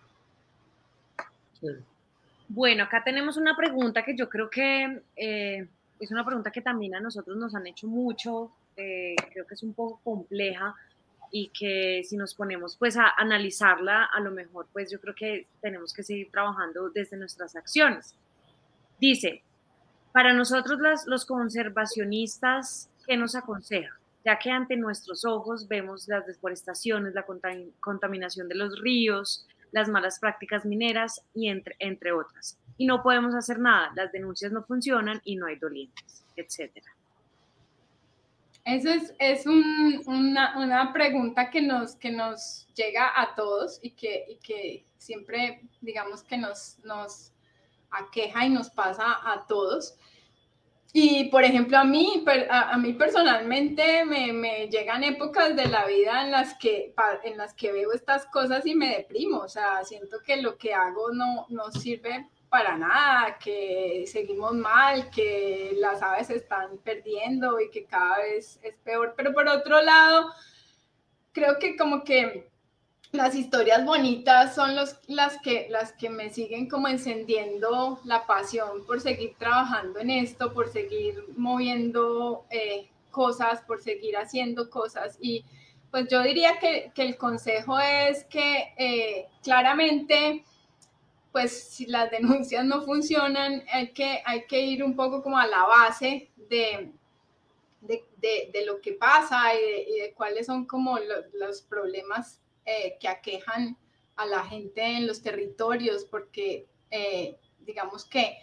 Bueno, 2.47 2.83
acá 2.83 3.03
tenemos 3.03 3.37
una 3.37 3.55
pregunta 3.55 4.03
que 4.03 4.15
yo 4.15 4.29
creo 4.29 4.49
que 4.49 5.01
eh, 5.15 5.67
es 6.03 6.11
una 6.11 6.25
pregunta 6.25 6.51
que 6.51 6.61
también 6.61 6.95
a 6.95 6.99
nosotros 6.99 7.37
nos 7.37 7.55
han 7.55 7.67
hecho 7.67 7.87
mucho, 7.87 8.51
eh, 8.75 9.15
creo 9.31 9.45
que 9.45 9.53
es 9.53 9.63
un 9.63 9.73
poco 9.73 9.99
compleja 10.03 10.75
y 11.31 11.49
que 11.49 12.03
si 12.03 12.15
nos 12.17 12.35
ponemos 12.35 12.77
pues 12.77 12.97
a 12.97 13.09
analizarla, 13.17 14.05
a 14.05 14.19
lo 14.19 14.31
mejor 14.31 14.67
pues 14.71 14.91
yo 14.91 14.99
creo 14.99 15.15
que 15.15 15.47
tenemos 15.61 15.93
que 15.93 16.03
seguir 16.03 16.29
trabajando 16.31 16.89
desde 16.89 17.17
nuestras 17.17 17.55
acciones. 17.55 18.15
Dice, 18.99 19.43
para 20.11 20.33
nosotros 20.33 20.79
los 21.07 21.25
conservacionistas, 21.25 22.89
¿qué 23.07 23.17
nos 23.17 23.35
aconseja? 23.35 23.97
Ya 24.23 24.39
que 24.39 24.51
ante 24.51 24.77
nuestros 24.77 25.25
ojos 25.25 25.67
vemos 25.67 26.07
las 26.07 26.25
deforestaciones, 26.25 27.13
la 27.13 27.25
contaminación 27.79 28.47
de 28.47 28.55
los 28.55 28.79
ríos, 28.79 29.45
las 29.71 29.89
malas 29.89 30.19
prácticas 30.19 30.65
mineras 30.65 31.23
y 31.33 31.49
entre 31.49 32.11
otras 32.13 32.57
y 32.77 32.85
no 32.85 33.03
podemos 33.03 33.35
hacer 33.35 33.59
nada, 33.59 33.91
las 33.95 34.11
denuncias 34.11 34.51
no 34.51 34.63
funcionan 34.63 35.21
y 35.23 35.35
no 35.35 35.47
hay 35.47 35.57
dolientes, 35.57 36.25
etcétera. 36.35 36.91
Eso 38.65 38.89
es, 38.89 39.13
es 39.19 39.45
un, 39.45 40.01
una, 40.05 40.57
una, 40.57 40.93
pregunta 40.93 41.49
que 41.49 41.61
nos, 41.61 41.95
que 41.97 42.11
nos 42.11 42.65
llega 42.75 43.11
a 43.21 43.35
todos 43.35 43.79
y 43.81 43.91
que, 43.91 44.23
y 44.29 44.37
que 44.37 44.85
siempre, 44.97 45.61
digamos, 45.81 46.23
que 46.23 46.37
nos, 46.37 46.79
nos 46.85 47.33
aqueja 47.91 48.45
y 48.45 48.49
nos 48.49 48.69
pasa 48.69 49.19
a 49.21 49.45
todos. 49.47 49.95
y 50.93 51.25
por 51.25 51.43
ejemplo, 51.43 51.77
a 51.77 51.83
mí, 51.83 52.23
a, 52.49 52.77
mí 52.77 52.93
personalmente 52.93 54.05
me, 54.05 54.67
llegan 54.69 55.03
épocas 55.03 55.55
de 55.57 55.65
la 55.65 55.85
vida 55.85 56.23
en 56.23 56.31
las, 56.31 56.53
que, 56.57 56.93
en 57.25 57.37
las 57.37 57.53
que 57.53 57.73
veo 57.73 57.91
estas 57.91 58.25
cosas 58.27 58.65
y 58.65 58.75
me 58.75 58.95
deprimo. 58.95 59.39
O 59.39 59.49
sea, 59.49 59.83
siento 59.83 60.21
que 60.25 60.41
lo 60.41 60.57
que 60.57 60.73
hago 60.73 61.11
no, 61.11 61.47
no 61.49 61.69
sirve 61.71 62.29
para 62.53 62.77
nada, 62.77 63.39
que 63.39 64.05
seguimos 64.05 64.53
mal, 64.53 65.09
que 65.09 65.75
las 65.79 66.03
aves 66.03 66.29
están 66.29 66.77
perdiendo 66.83 67.59
y 67.59 67.71
que 67.71 67.85
cada 67.85 68.19
vez 68.19 68.59
es 68.61 68.75
peor. 68.83 69.15
Pero 69.17 69.33
por 69.33 69.47
otro 69.47 69.81
lado, 69.81 70.31
creo 71.31 71.57
que 71.57 71.75
como 71.75 72.03
que 72.03 72.47
las 73.11 73.33
historias 73.33 73.83
bonitas 73.83 74.53
son 74.53 74.75
los, 74.75 74.99
las, 75.07 75.41
que, 75.41 75.65
las 75.71 75.93
que 75.93 76.11
me 76.11 76.29
siguen 76.29 76.69
como 76.69 76.87
encendiendo 76.87 77.99
la 78.03 78.27
pasión 78.27 78.85
por 78.85 79.01
seguir 79.01 79.33
trabajando 79.39 79.99
en 79.99 80.11
esto, 80.11 80.53
por 80.53 80.71
seguir 80.71 81.25
moviendo 81.35 82.45
eh, 82.51 82.87
cosas, 83.09 83.61
por 83.61 83.81
seguir 83.81 84.15
haciendo 84.15 84.69
cosas. 84.69 85.17
Y 85.19 85.43
pues 85.89 86.07
yo 86.07 86.21
diría 86.21 86.59
que, 86.59 86.91
que 86.93 87.01
el 87.01 87.17
consejo 87.17 87.79
es 87.79 88.25
que 88.25 88.75
eh, 88.77 89.25
claramente, 89.41 90.43
pues 91.33 91.73
si 91.73 91.87
las 91.87 92.09
denuncias 92.17 92.63
no 92.63 92.83
funcionan, 92.83 93.65
hay 93.69 93.91
que, 93.91 94.21
hay 94.25 94.45
que 94.45 94.61
ir 94.61 94.81
un 94.81 94.95
poco 94.95 95.21
como 95.21 95.37
a 95.37 95.47
la 95.47 95.65
base 95.65 96.31
de, 96.37 96.93
de, 97.81 98.65
lo 98.65 98.79
que 98.79 98.93
pasa 98.93 99.53
y 99.55 99.99
de, 99.99 100.13
cuáles 100.13 100.45
son 100.45 100.65
como 100.65 100.97
los 101.33 101.61
problemas 101.63 102.39
eh, 102.65 102.95
que 103.01 103.09
aquejan 103.09 103.77
a 104.15 104.25
la 104.25 104.45
gente 104.45 104.81
en 104.81 105.07
los 105.07 105.21
territorios, 105.21 106.05
porque 106.05 106.67
eh, 106.91 107.35
digamos 107.65 108.05
que 108.05 108.37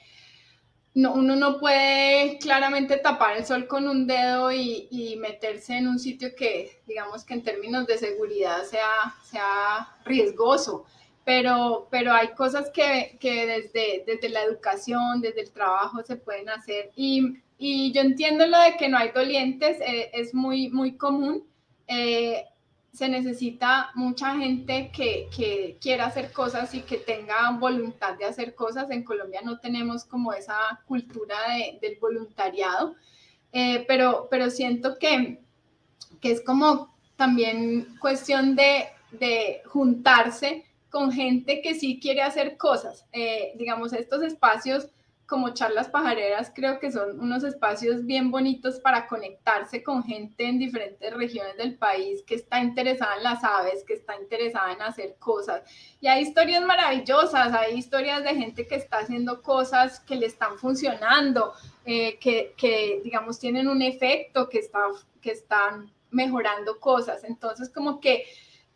no, 0.94 1.14
uno 1.14 1.36
no 1.36 1.58
puede 1.60 2.38
claramente 2.38 2.96
tapar 2.96 3.36
el 3.36 3.46
sol 3.46 3.68
con 3.68 3.88
un 3.88 4.06
dedo 4.06 4.50
y, 4.52 5.16
meterse 5.20 5.76
en 5.76 5.86
un 5.86 5.98
sitio 5.98 6.34
que, 6.34 6.82
digamos 6.86 7.24
que 7.24 7.34
en 7.34 7.44
términos 7.44 7.86
de 7.86 7.98
seguridad 7.98 8.64
sea, 8.64 9.14
sea 9.22 9.96
riesgoso. 10.04 10.86
Pero, 11.30 11.86
pero 11.92 12.12
hay 12.12 12.28
cosas 12.34 12.70
que, 12.70 13.16
que 13.20 13.46
desde, 13.46 14.02
desde 14.04 14.30
la 14.30 14.42
educación, 14.42 15.20
desde 15.20 15.42
el 15.42 15.50
trabajo 15.52 16.02
se 16.02 16.16
pueden 16.16 16.48
hacer. 16.48 16.90
Y, 16.96 17.36
y 17.56 17.92
yo 17.92 18.00
entiendo 18.00 18.48
lo 18.48 18.58
de 18.58 18.76
que 18.76 18.88
no 18.88 18.98
hay 18.98 19.10
dolientes, 19.10 19.80
eh, 19.80 20.10
es 20.12 20.34
muy, 20.34 20.70
muy 20.70 20.96
común 20.96 21.44
se 22.92 23.08
necesita 23.08 23.90
mucha 23.94 24.36
gente 24.36 24.90
que, 24.92 25.28
que, 25.34 25.78
quiera 25.80 26.06
hacer 26.06 26.32
cosas 26.32 26.74
y 26.74 26.82
que 26.82 26.98
tenga 26.98 27.50
voluntad 27.52 28.16
de 28.18 28.24
hacer 28.24 28.54
cosas. 28.54 28.90
En 28.90 29.04
Colombia 29.04 29.40
no 29.44 29.58
tenemos 29.58 30.04
como 30.04 30.32
esa 30.32 30.82
cultura 30.86 31.36
de, 31.48 31.78
del 31.80 31.98
voluntariado, 32.00 32.96
eh, 33.52 33.84
pero, 33.86 34.28
pero 34.30 34.50
siento 34.50 34.98
que, 34.98 35.40
que, 36.20 36.32
es 36.32 36.40
como 36.42 36.94
también 37.16 37.96
cuestión 38.00 38.56
de, 38.56 38.88
de, 39.12 39.62
juntarse 39.66 40.64
con 40.90 41.12
gente 41.12 41.62
que 41.62 41.74
sí 41.74 41.98
quiere 42.00 42.22
hacer 42.22 42.56
cosas. 42.56 43.06
Eh, 43.12 43.52
digamos, 43.56 43.92
estos 43.92 44.22
espacios 44.22 44.90
como 45.30 45.54
charlas 45.54 45.88
pajareras 45.88 46.50
creo 46.52 46.80
que 46.80 46.90
son 46.90 47.20
unos 47.20 47.44
espacios 47.44 48.04
bien 48.04 48.32
bonitos 48.32 48.80
para 48.80 49.06
conectarse 49.06 49.80
con 49.80 50.02
gente 50.02 50.44
en 50.44 50.58
diferentes 50.58 51.14
regiones 51.14 51.56
del 51.56 51.76
país 51.76 52.24
que 52.26 52.34
está 52.34 52.60
interesada 52.60 53.16
en 53.16 53.22
las 53.22 53.44
aves, 53.44 53.84
que 53.86 53.94
está 53.94 54.20
interesada 54.20 54.72
en 54.72 54.82
hacer 54.82 55.14
cosas. 55.20 55.62
Y 56.00 56.08
hay 56.08 56.22
historias 56.22 56.64
maravillosas, 56.64 57.54
hay 57.54 57.78
historias 57.78 58.24
de 58.24 58.34
gente 58.34 58.66
que 58.66 58.74
está 58.74 58.98
haciendo 58.98 59.40
cosas 59.40 60.00
que 60.00 60.16
le 60.16 60.26
están 60.26 60.58
funcionando, 60.58 61.52
eh, 61.84 62.18
que, 62.18 62.52
que, 62.56 63.00
digamos 63.04 63.38
tienen 63.38 63.68
un 63.68 63.82
efecto, 63.82 64.48
que, 64.48 64.58
está, 64.58 64.80
que 65.22 65.30
están 65.30 65.92
mejorando 66.10 66.80
cosas. 66.80 67.22
Entonces 67.22 67.70
como 67.70 68.00
que 68.00 68.24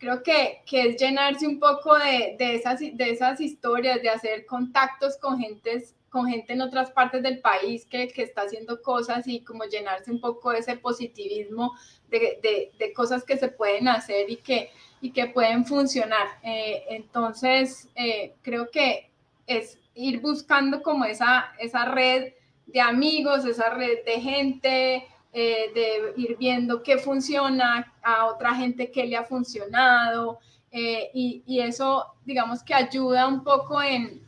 creo 0.05 0.23
que, 0.23 0.63
que, 0.67 0.89
es 0.89 0.97
llenarse 1.01 1.47
un 1.47 1.59
poco 1.59 1.97
de, 1.97 2.37
de, 2.39 2.57
esas, 2.57 2.81
de 2.81 3.11
esas 3.11 3.41
historias, 3.41 4.03
de 4.03 4.11
hacer 4.11 4.45
contactos 4.45 5.17
con 5.17 5.39
gentes 5.39 5.95
con 6.11 6.29
gente 6.29 6.53
en 6.53 6.61
otras 6.61 6.93
partes 6.93 7.25
del 7.25 7.41
país 7.41 7.87
que, 7.87 8.07
que, 8.07 8.23
está 8.23 8.43
haciendo 8.43 8.81
cosas 8.83 9.27
y 9.27 9.41
como 9.41 9.65
llenarse 9.65 10.13
un 10.13 10.21
poco 10.21 10.53
de 10.53 10.59
ese 10.59 10.77
positivismo 10.77 11.73
de, 12.09 12.71
de, 12.79 12.93
cosas 12.93 13.25
que 13.25 13.37
se 13.37 13.49
pueden 13.49 13.89
hacer 13.89 14.31
y 14.31 14.37
que, 14.37 14.71
y 15.01 15.11
que 15.11 15.27
pueden 15.27 15.67
funcionar. 15.67 16.29
Eh, 16.45 16.85
entonces, 16.91 17.89
eh, 17.97 18.35
creo 18.43 18.71
que 18.71 19.11
es 19.49 19.81
ir 19.97 20.21
buscando 20.21 20.83
como 20.83 21.05
esa, 21.05 21.53
esa 21.59 21.87
red 21.87 22.35
de 22.67 22.81
amigos, 22.81 23.45
esa 23.45 23.71
red 23.71 24.05
de 24.05 24.21
gente, 24.21 25.09
eh, 25.35 25.71
de 25.75 26.15
ir 26.17 26.37
viendo 26.39 26.83
qué 26.83 26.99
funciona, 26.99 27.93
a 28.03 28.27
otra 28.27 28.55
gente 28.55 28.91
qué 28.91 29.05
le 29.07 29.17
ha 29.17 29.25
funcionado. 29.25 30.39
y, 30.73 31.43
y 31.47 31.61
eso, 31.61 32.15
digamos 32.25 32.63
que 32.63 32.75
ayuda 32.75 33.29
un 33.29 33.45
poco 33.45 33.81
en, 33.83 34.25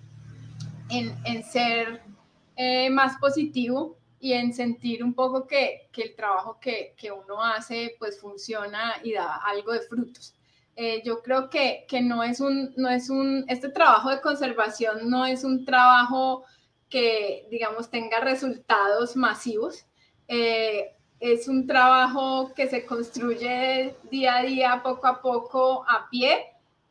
en, 0.91 1.45
ser 1.45 2.03
eh, 2.57 2.91
más 2.91 3.17
positivo 3.19 3.99
y 4.21 4.33
en 4.33 4.53
sentir 4.53 5.05
un 5.05 5.15
poco 5.15 5.47
que, 5.47 5.89
que 5.93 6.03
el 6.03 6.15
trabajo 6.15 6.59
que, 6.61 6.95
que, 6.97 7.11
uno 7.13 7.43
hace 7.43 7.97
pues 7.99 8.21
funciona 8.21 8.95
y 9.03 9.13
da 9.13 9.37
algo 9.37 9.73
de 9.73 9.81
frutos. 9.81 10.35
Eh, 10.75 11.03
yo 11.05 11.23
creo 11.23 11.49
que, 11.49 11.87
que, 11.89 12.03
no 12.03 12.23
es 12.23 12.41
un, 12.41 12.73
no 12.77 12.89
es 12.89 13.09
un, 13.09 13.45
este 13.49 13.69
trabajo 13.71 14.11
de 14.11 14.21
conservación 14.21 15.09
no 15.09 15.25
es 15.25 15.43
un 15.43 15.65
trabajo 15.65 16.45
que, 16.89 17.47
digamos, 17.51 17.91
tenga 17.91 18.21
resultados 18.21 19.17
masivos. 19.17 19.87
Eh, 20.29 20.96
es 21.21 21.49
un 21.49 21.67
trabajo 21.67 22.53
que 22.55 22.69
se 22.69 22.85
construye 22.85 23.95
día 24.11 24.37
a 24.37 24.43
día, 24.43 24.81
poco 24.83 25.07
a 25.07 25.21
poco, 25.21 25.85
a 25.89 26.09
pie 26.11 26.47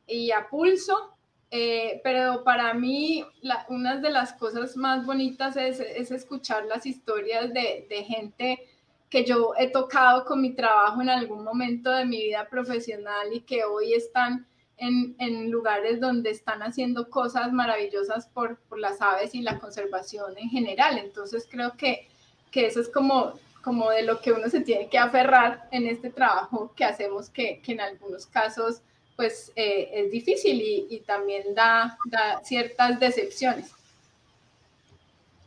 y 0.08 0.32
a 0.32 0.48
pulso, 0.50 1.16
eh, 1.52 2.02
pero 2.04 2.44
para 2.44 2.74
mí, 2.74 3.24
una 3.70 3.98
de 3.98 4.10
las 4.10 4.34
cosas 4.34 4.76
más 4.76 5.06
bonitas 5.06 5.56
es, 5.58 5.80
es 5.80 6.12
escuchar 6.12 6.66
las 6.66 6.86
historias 6.86 7.54
de, 7.54 7.86
de, 7.90 8.04
gente 8.04 8.68
que 9.10 9.24
yo 9.24 9.54
he 9.58 9.70
tocado 9.70 10.26
con 10.26 10.42
mi 10.42 10.54
trabajo 10.54 11.02
en 11.02 11.10
algún 11.10 11.44
momento 11.44 11.92
de 11.92 12.06
mi 12.06 12.24
vida 12.24 12.48
profesional 12.50 13.32
y 13.32 13.42
que 13.42 13.64
hoy 13.64 13.94
están 13.94 14.46
en, 14.78 15.16
en 15.20 15.52
lugares 15.52 16.02
donde 16.02 16.32
están 16.32 16.62
haciendo 16.62 17.10
cosas 17.10 17.54
maravillosas 17.54 18.28
por, 18.28 18.58
por, 18.68 18.80
las 18.80 19.02
aves 19.02 19.34
y 19.36 19.42
la 19.42 19.60
conservación 19.60 20.38
en 20.38 20.50
general. 20.50 20.98
Entonces 20.98 21.48
creo 21.50 21.78
que, 21.78 22.08
que 22.52 22.66
eso 22.66 22.82
es 22.82 22.90
como, 22.90 23.34
como 23.66 23.90
de 23.90 24.04
lo 24.04 24.22
que 24.22 24.32
uno 24.32 24.48
se 24.48 24.62
tiene 24.62 24.88
que 24.88 25.00
aferrar 25.00 25.68
en 25.72 25.88
este 25.88 26.12
trabajo 26.12 26.72
que 26.76 26.86
hacemos, 26.86 27.32
que, 27.32 27.60
que 27.64 27.72
en 27.72 27.82
algunos 27.82 28.28
casos 28.28 28.84
pues 29.16 29.52
eh, 29.56 29.90
es 29.92 30.12
difícil 30.12 30.62
y, 30.62 31.00
también 31.00 31.56
da, 31.56 31.98
ciertas 32.44 33.00
decepciones. 33.00 33.72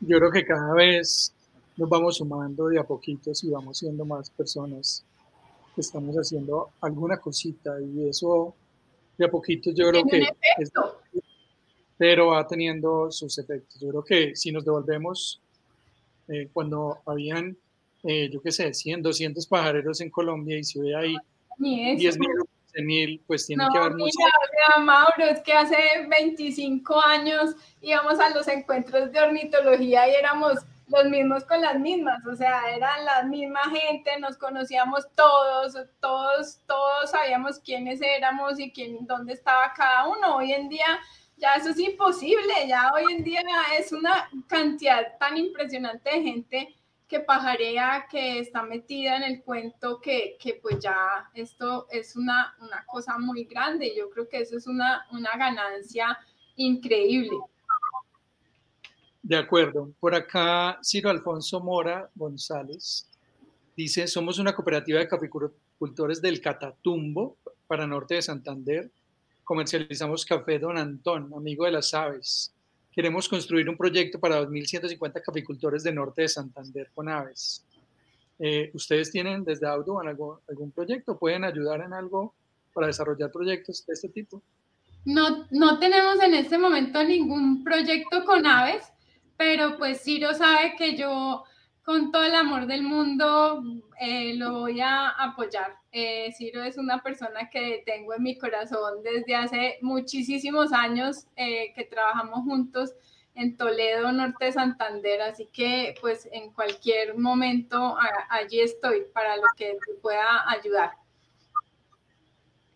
Yo 0.00 0.18
creo 0.18 0.32
que 0.32 0.44
cada 0.44 0.72
vez 0.74 1.32
nos 1.76 1.88
vamos 1.88 2.16
sumando 2.16 2.68
de 2.68 2.80
a 2.80 2.82
poquitos 2.82 3.44
y 3.44 3.50
vamos 3.50 3.78
siendo 3.78 4.04
más 4.04 4.30
personas 4.30 5.04
que 5.74 5.82
estamos 5.82 6.16
haciendo 6.16 6.70
alguna 6.80 7.18
cosita 7.18 7.80
y 7.80 8.08
eso 8.08 8.52
de 9.16 9.26
a 9.26 9.30
poquitos 9.30 9.74
yo 9.76 9.90
creo 9.90 10.04
que 10.04 10.26
pero 11.96 12.28
va 12.28 12.46
teniendo 12.46 13.10
sus 13.10 13.38
efectos. 13.38 13.80
Yo 13.80 13.88
creo 13.90 14.04
que 14.04 14.36
si 14.36 14.50
nos 14.50 14.64
devolvemos 14.64 15.40
eh, 16.28 16.48
cuando 16.52 16.98
habían, 17.06 17.56
eh, 18.04 18.30
yo 18.32 18.40
qué 18.40 18.52
sé, 18.52 18.72
100, 18.72 19.02
200 19.02 19.46
pajareros 19.46 20.00
en 20.00 20.10
Colombia 20.10 20.58
y 20.58 20.64
si 20.64 20.80
ve 20.80 20.94
ahí 20.94 21.16
10 21.58 22.18
mil 22.18 22.28
mil, 22.82 23.22
pues 23.26 23.46
tiene 23.46 23.66
que 23.72 23.78
haber 23.78 23.94
mucho. 23.94 24.18
Mauro, 24.80 25.24
es 25.24 25.40
que 25.40 25.52
hace 25.52 25.76
25 26.08 27.00
años 27.00 27.54
íbamos 27.80 28.18
a 28.20 28.30
los 28.30 28.46
encuentros 28.48 29.10
de 29.12 29.20
ornitología 29.20 30.08
y 30.08 30.14
éramos 30.14 30.58
los 30.88 31.04
mismos 31.04 31.44
con 31.44 31.60
las 31.60 31.78
mismas, 31.78 32.24
o 32.26 32.34
sea, 32.34 32.74
eran 32.74 33.04
la 33.04 33.22
misma 33.24 33.60
gente, 33.64 34.18
nos 34.20 34.38
conocíamos 34.38 35.06
todos, 35.14 35.74
todos, 36.00 36.60
todos 36.66 37.10
sabíamos 37.10 37.58
quiénes 37.58 38.00
éramos 38.00 38.58
y 38.58 38.72
quién, 38.72 39.06
dónde 39.06 39.34
estaba 39.34 39.70
cada 39.76 40.08
uno. 40.08 40.36
Hoy 40.36 40.52
en 40.52 40.70
día 40.70 40.98
ya 41.36 41.56
eso 41.56 41.70
es 41.70 41.78
imposible, 41.78 42.54
ya 42.66 42.90
hoy 42.94 43.12
en 43.12 43.22
día 43.22 43.42
es 43.78 43.92
una 43.92 44.30
cantidad 44.46 45.18
tan 45.18 45.36
impresionante 45.36 46.08
de 46.08 46.22
gente 46.22 46.74
que 47.08 47.20
pajarea, 47.20 48.06
que 48.10 48.38
está 48.38 48.62
metida 48.62 49.16
en 49.16 49.22
el 49.22 49.42
cuento, 49.42 49.98
que, 49.98 50.36
que 50.38 50.58
pues 50.60 50.78
ya 50.78 51.30
esto 51.34 51.86
es 51.90 52.14
una, 52.14 52.54
una, 52.60 52.84
cosa 52.84 53.18
muy 53.18 53.44
grande. 53.44 53.94
Yo 53.96 54.10
creo 54.10 54.28
que 54.28 54.40
eso 54.40 54.58
es 54.58 54.66
una, 54.66 55.06
una 55.10 55.30
ganancia 55.38 56.18
increíble. 56.56 57.38
De 59.22 59.36
acuerdo. 59.36 59.90
Por 59.98 60.14
acá, 60.14 60.78
Ciro 60.84 61.08
Alfonso 61.08 61.60
Mora 61.60 62.10
González 62.14 63.08
dice, 63.74 64.06
somos 64.06 64.38
una 64.38 64.54
cooperativa 64.54 65.00
de 65.00 65.08
caficultores 65.08 66.20
del 66.20 66.42
Catatumbo 66.42 67.38
para 67.66 67.86
norte 67.86 68.16
de 68.16 68.22
Santander. 68.22 68.90
Comercializamos 69.44 70.26
café 70.26 70.58
Don 70.58 70.76
Antón, 70.76 71.32
amigo 71.34 71.64
de 71.64 71.72
las 71.72 71.94
aves 71.94 72.54
queremos 72.98 73.28
construir 73.28 73.68
un 73.68 73.76
proyecto 73.76 74.18
para 74.18 74.42
2.150 74.42 75.22
capicultores 75.22 75.84
de 75.84 75.92
norte 75.92 76.22
de 76.22 76.28
Santander 76.28 76.90
con 76.92 77.08
aves. 77.08 77.64
Eh, 78.40 78.72
¿Ustedes 78.74 79.12
tienen 79.12 79.44
desde 79.44 79.68
Auto 79.68 80.00
algún, 80.00 80.38
algún 80.48 80.72
proyecto? 80.72 81.16
¿Pueden 81.16 81.44
ayudar 81.44 81.82
en 81.82 81.92
algo 81.92 82.34
para 82.74 82.88
desarrollar 82.88 83.30
proyectos 83.30 83.86
de 83.86 83.94
este 83.94 84.08
tipo? 84.08 84.42
No, 85.04 85.46
no 85.52 85.78
tenemos 85.78 86.20
en 86.20 86.34
este 86.34 86.58
momento 86.58 87.04
ningún 87.04 87.62
proyecto 87.62 88.24
con 88.24 88.44
aves, 88.44 88.92
pero 89.36 89.78
pues 89.78 90.02
Ciro 90.02 90.34
sabe 90.34 90.74
que 90.76 90.96
yo 90.96 91.44
con 91.88 92.12
todo 92.12 92.22
el 92.22 92.34
amor 92.34 92.66
del 92.66 92.82
mundo 92.82 93.64
eh, 93.98 94.34
lo 94.34 94.60
voy 94.60 94.78
a 94.78 95.08
apoyar. 95.08 95.74
Eh, 95.90 96.30
Ciro 96.36 96.62
es 96.62 96.76
una 96.76 97.02
persona 97.02 97.48
que 97.48 97.82
tengo 97.86 98.12
en 98.12 98.24
mi 98.24 98.36
corazón 98.36 99.02
desde 99.02 99.34
hace 99.34 99.78
muchísimos 99.80 100.70
años 100.74 101.24
eh, 101.34 101.72
que 101.74 101.84
trabajamos 101.84 102.40
juntos 102.40 102.92
en 103.34 103.56
Toledo, 103.56 104.12
Norte 104.12 104.44
de 104.44 104.52
Santander, 104.52 105.22
así 105.22 105.48
que 105.50 105.94
pues 105.98 106.28
en 106.30 106.52
cualquier 106.52 107.16
momento 107.16 107.96
allí 108.28 108.60
estoy 108.60 109.04
para 109.14 109.36
lo 109.36 109.44
que 109.56 109.78
te 109.86 109.94
pueda 110.02 110.44
ayudar. 110.50 110.90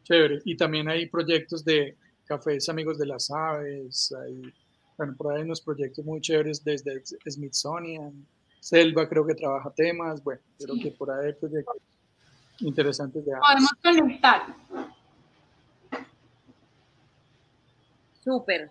Chévere. 0.05 0.41
Y 0.47 0.57
también 0.57 0.89
hay 0.89 1.05
proyectos 1.05 1.63
de 1.63 1.99
cafés 2.25 2.67
amigos 2.71 2.97
de 2.97 3.05
las 3.05 3.31
aves, 3.31 4.11
hay, 4.25 4.55
bueno, 4.97 5.15
por 5.19 5.33
ahí 5.33 5.41
hay 5.41 5.45
unos 5.45 5.61
proyectos 5.61 6.03
muy 6.03 6.23
chéveres 6.23 6.65
desde 6.65 7.03
Smithsonian, 7.29 8.27
Selva 8.63 9.09
creo 9.09 9.27
que 9.27 9.35
trabaja 9.35 9.71
temas, 9.71 10.23
bueno, 10.23 10.41
creo 10.57 10.77
que 10.81 10.93
por 10.93 11.11
ahí 11.11 11.27
hay 11.27 11.33
proyectos 11.33 11.79
interesantes 12.61 13.25
de 13.25 13.33
Podemos 13.33 13.73
conectar. 13.83 14.43
Súper. 18.23 18.71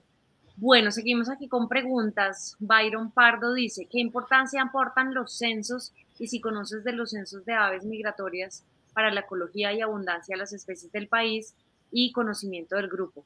Bueno, 0.56 0.92
seguimos 0.92 1.30
aquí 1.30 1.50
con 1.50 1.68
preguntas. 1.68 2.56
Byron 2.60 3.12
Pardo 3.12 3.54
dice, 3.54 3.86
¿qué 3.92 4.00
importancia 4.00 4.62
aportan 4.62 5.14
los 5.14 5.38
censos 5.38 5.92
y 6.18 6.28
si 6.28 6.40
conoces 6.40 6.86
de 6.86 6.94
los 6.94 7.10
censos 7.10 7.44
de 7.44 7.54
aves 7.54 7.84
migratorias 7.84 8.64
para 8.94 9.12
la 9.12 9.20
ecología 9.20 9.74
y 9.74 9.82
abundancia 9.82 10.36
de 10.36 10.40
las 10.40 10.54
especies 10.54 10.94
del 10.94 11.10
país 11.10 11.54
y 11.92 12.14
conocimiento 12.14 12.78
del 12.78 12.88
grupo? 12.88 13.26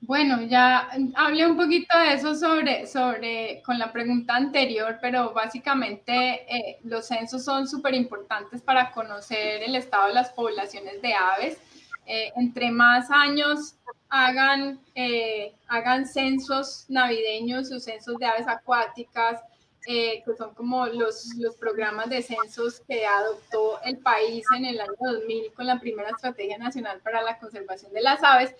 Bueno, 0.00 0.42
ya 0.42 0.88
hablé 1.16 1.44
un 1.44 1.56
poquito 1.56 1.98
de 1.98 2.14
eso 2.14 2.34
sobre, 2.34 2.86
sobre 2.86 3.60
con 3.66 3.78
la 3.78 3.92
pregunta 3.92 4.36
anterior, 4.36 4.98
pero 5.02 5.32
básicamente 5.32 6.46
eh, 6.48 6.78
los 6.84 7.06
censos 7.06 7.44
son 7.44 7.66
súper 7.66 7.94
importantes 7.94 8.62
para 8.62 8.92
conocer 8.92 9.62
el 9.62 9.74
estado 9.74 10.06
de 10.06 10.14
las 10.14 10.30
poblaciones 10.30 11.02
de 11.02 11.14
aves. 11.14 11.58
Eh, 12.06 12.32
entre 12.36 12.70
más 12.70 13.10
años 13.10 13.74
hagan, 14.08 14.80
eh, 14.94 15.52
hagan 15.66 16.06
censos 16.06 16.86
navideños 16.88 17.70
o 17.72 17.80
censos 17.80 18.16
de 18.18 18.26
aves 18.26 18.46
acuáticas, 18.46 19.40
que 19.84 20.22
son 20.36 20.52
como 20.54 20.86
los, 20.86 21.34
los 21.38 21.56
programas 21.56 22.10
de 22.10 22.20
censos 22.20 22.82
que 22.86 23.06
adoptó 23.06 23.80
el 23.84 23.96
país 23.98 24.44
en 24.54 24.66
el 24.66 24.78
año 24.78 24.92
2000 25.00 25.52
con 25.54 25.66
la 25.66 25.80
primera 25.80 26.10
Estrategia 26.10 26.58
Nacional 26.58 27.00
para 27.00 27.22
la 27.22 27.38
Conservación 27.38 27.94
de 27.94 28.02
las 28.02 28.22
Aves, 28.22 28.54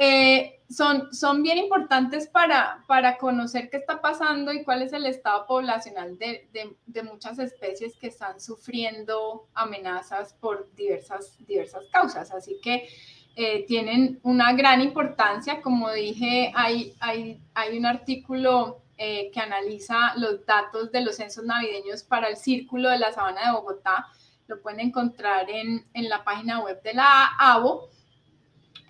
eh, 0.00 0.60
son, 0.70 1.12
son 1.12 1.42
bien 1.42 1.58
importantes 1.58 2.28
para, 2.28 2.84
para 2.86 3.18
conocer 3.18 3.68
qué 3.68 3.78
está 3.78 4.00
pasando 4.00 4.52
y 4.52 4.62
cuál 4.62 4.82
es 4.82 4.92
el 4.92 5.06
estado 5.06 5.44
poblacional 5.46 6.16
de, 6.18 6.48
de, 6.86 7.02
muchas 7.02 7.38
especies 7.40 7.96
que 7.96 8.06
están 8.06 8.40
sufriendo 8.40 9.48
amenazas 9.54 10.34
por 10.34 10.72
diversas, 10.76 11.36
diversas 11.46 11.82
causas. 11.90 12.30
Así 12.30 12.60
que 12.62 12.88
eh, 13.34 13.64
tienen 13.66 14.20
una 14.22 14.52
gran 14.52 14.80
importancia. 14.82 15.62
Como 15.62 15.90
dije, 15.90 16.52
hay, 16.54 16.94
hay, 17.00 17.42
hay 17.54 17.76
un 17.76 17.86
artículo 17.86 18.82
eh, 18.98 19.30
que 19.32 19.40
analiza 19.40 20.14
los 20.16 20.44
datos 20.46 20.92
de 20.92 21.00
los 21.00 21.16
censos 21.16 21.44
navideños 21.44 22.04
para 22.04 22.28
el 22.28 22.36
Círculo 22.36 22.90
de 22.90 22.98
la 22.98 23.12
Sabana 23.12 23.46
de 23.46 23.52
Bogotá. 23.52 24.06
Lo 24.46 24.60
pueden 24.60 24.80
encontrar 24.80 25.50
en, 25.50 25.86
en 25.92 26.08
la 26.08 26.22
página 26.22 26.60
web 26.60 26.80
de 26.82 26.94
la 26.94 27.34
ABO. 27.38 27.88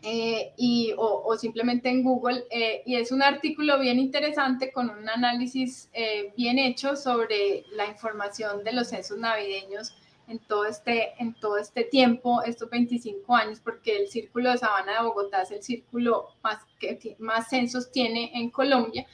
Eh, 0.02 0.52
y, 0.56 0.94
o, 0.96 1.36
simplemente 1.36 1.88
en 1.88 2.02
Google. 2.02 2.44
Eh, 2.50 2.82
y 2.86 2.96
es 2.96 3.10
un 3.10 3.22
artículo 3.22 3.78
bien 3.78 3.98
interesante 3.98 4.72
con 4.72 4.90
un 4.90 5.08
análisis 5.08 5.90
eh, 5.92 6.32
bien 6.36 6.58
hecho 6.58 6.96
sobre 6.96 7.64
la 7.72 7.86
información 7.86 8.62
de 8.64 8.72
los 8.72 8.88
censos 8.88 9.18
navideños 9.18 9.94
en 10.28 10.38
todo, 10.40 10.66
este, 10.66 11.14
en 11.18 11.34
todo 11.34 11.56
este 11.56 11.84
tiempo, 11.84 12.42
estos 12.42 12.68
25 12.68 13.34
años, 13.34 13.60
porque 13.60 13.96
el 13.96 14.08
Círculo 14.08 14.50
de 14.50 14.58
Sabana 14.58 14.94
de 14.94 15.08
Bogotá 15.08 15.42
es 15.42 15.50
el 15.50 15.62
círculo 15.62 16.28
más 16.42 16.58
que 16.78 17.16
más 17.18 17.48
censos 17.48 17.90
tiene 17.90 18.30
en 18.34 18.50
Colombia 18.50 19.06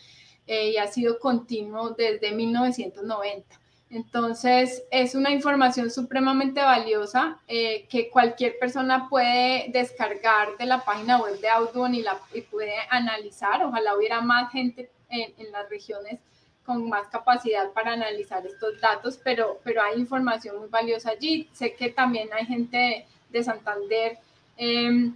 y 0.47 0.77
ha 0.77 0.89
sido 0.89 1.19
continuo 1.21 1.91
desde 1.91 2.33
1990. 2.33 3.64
Entonces, 3.95 4.83
es 4.91 5.15
una 5.15 5.31
información 5.31 5.89
supremamente 5.89 6.61
valiosa 6.61 7.39
eh, 7.47 7.87
que 7.89 8.11
cualquier 8.11 8.59
persona 8.59 9.09
puede 9.09 9.67
descargar 9.69 10.57
de 10.59 10.67
la 10.67 10.85
página 10.85 11.23
web 11.23 11.39
de 11.39 11.49
Audubon 11.49 11.95
y, 11.95 12.03
la, 12.03 12.19
puede 12.51 12.75
analizar. 12.91 13.63
Ojalá 13.63 13.97
hubiera 13.97 14.21
más 14.21 14.51
gente 14.51 14.91
en, 15.09 15.33
las 15.53 15.71
regiones 15.71 16.19
con 16.67 16.89
más 16.89 17.07
capacidad 17.07 17.71
para 17.71 17.93
analizar 17.93 18.45
estos 18.45 18.81
datos, 18.81 19.21
pero, 19.23 19.61
pero 19.63 19.81
hay 19.81 20.01
información 20.01 20.59
muy 20.59 20.69
valiosa 20.69 21.11
allí. 21.11 21.49
Sé 21.53 21.77
que 21.77 21.91
también 21.91 22.29
hay 22.33 22.47
gente 22.47 23.07
de, 23.31 23.45
Santander 23.45 24.19
em, 24.57 25.15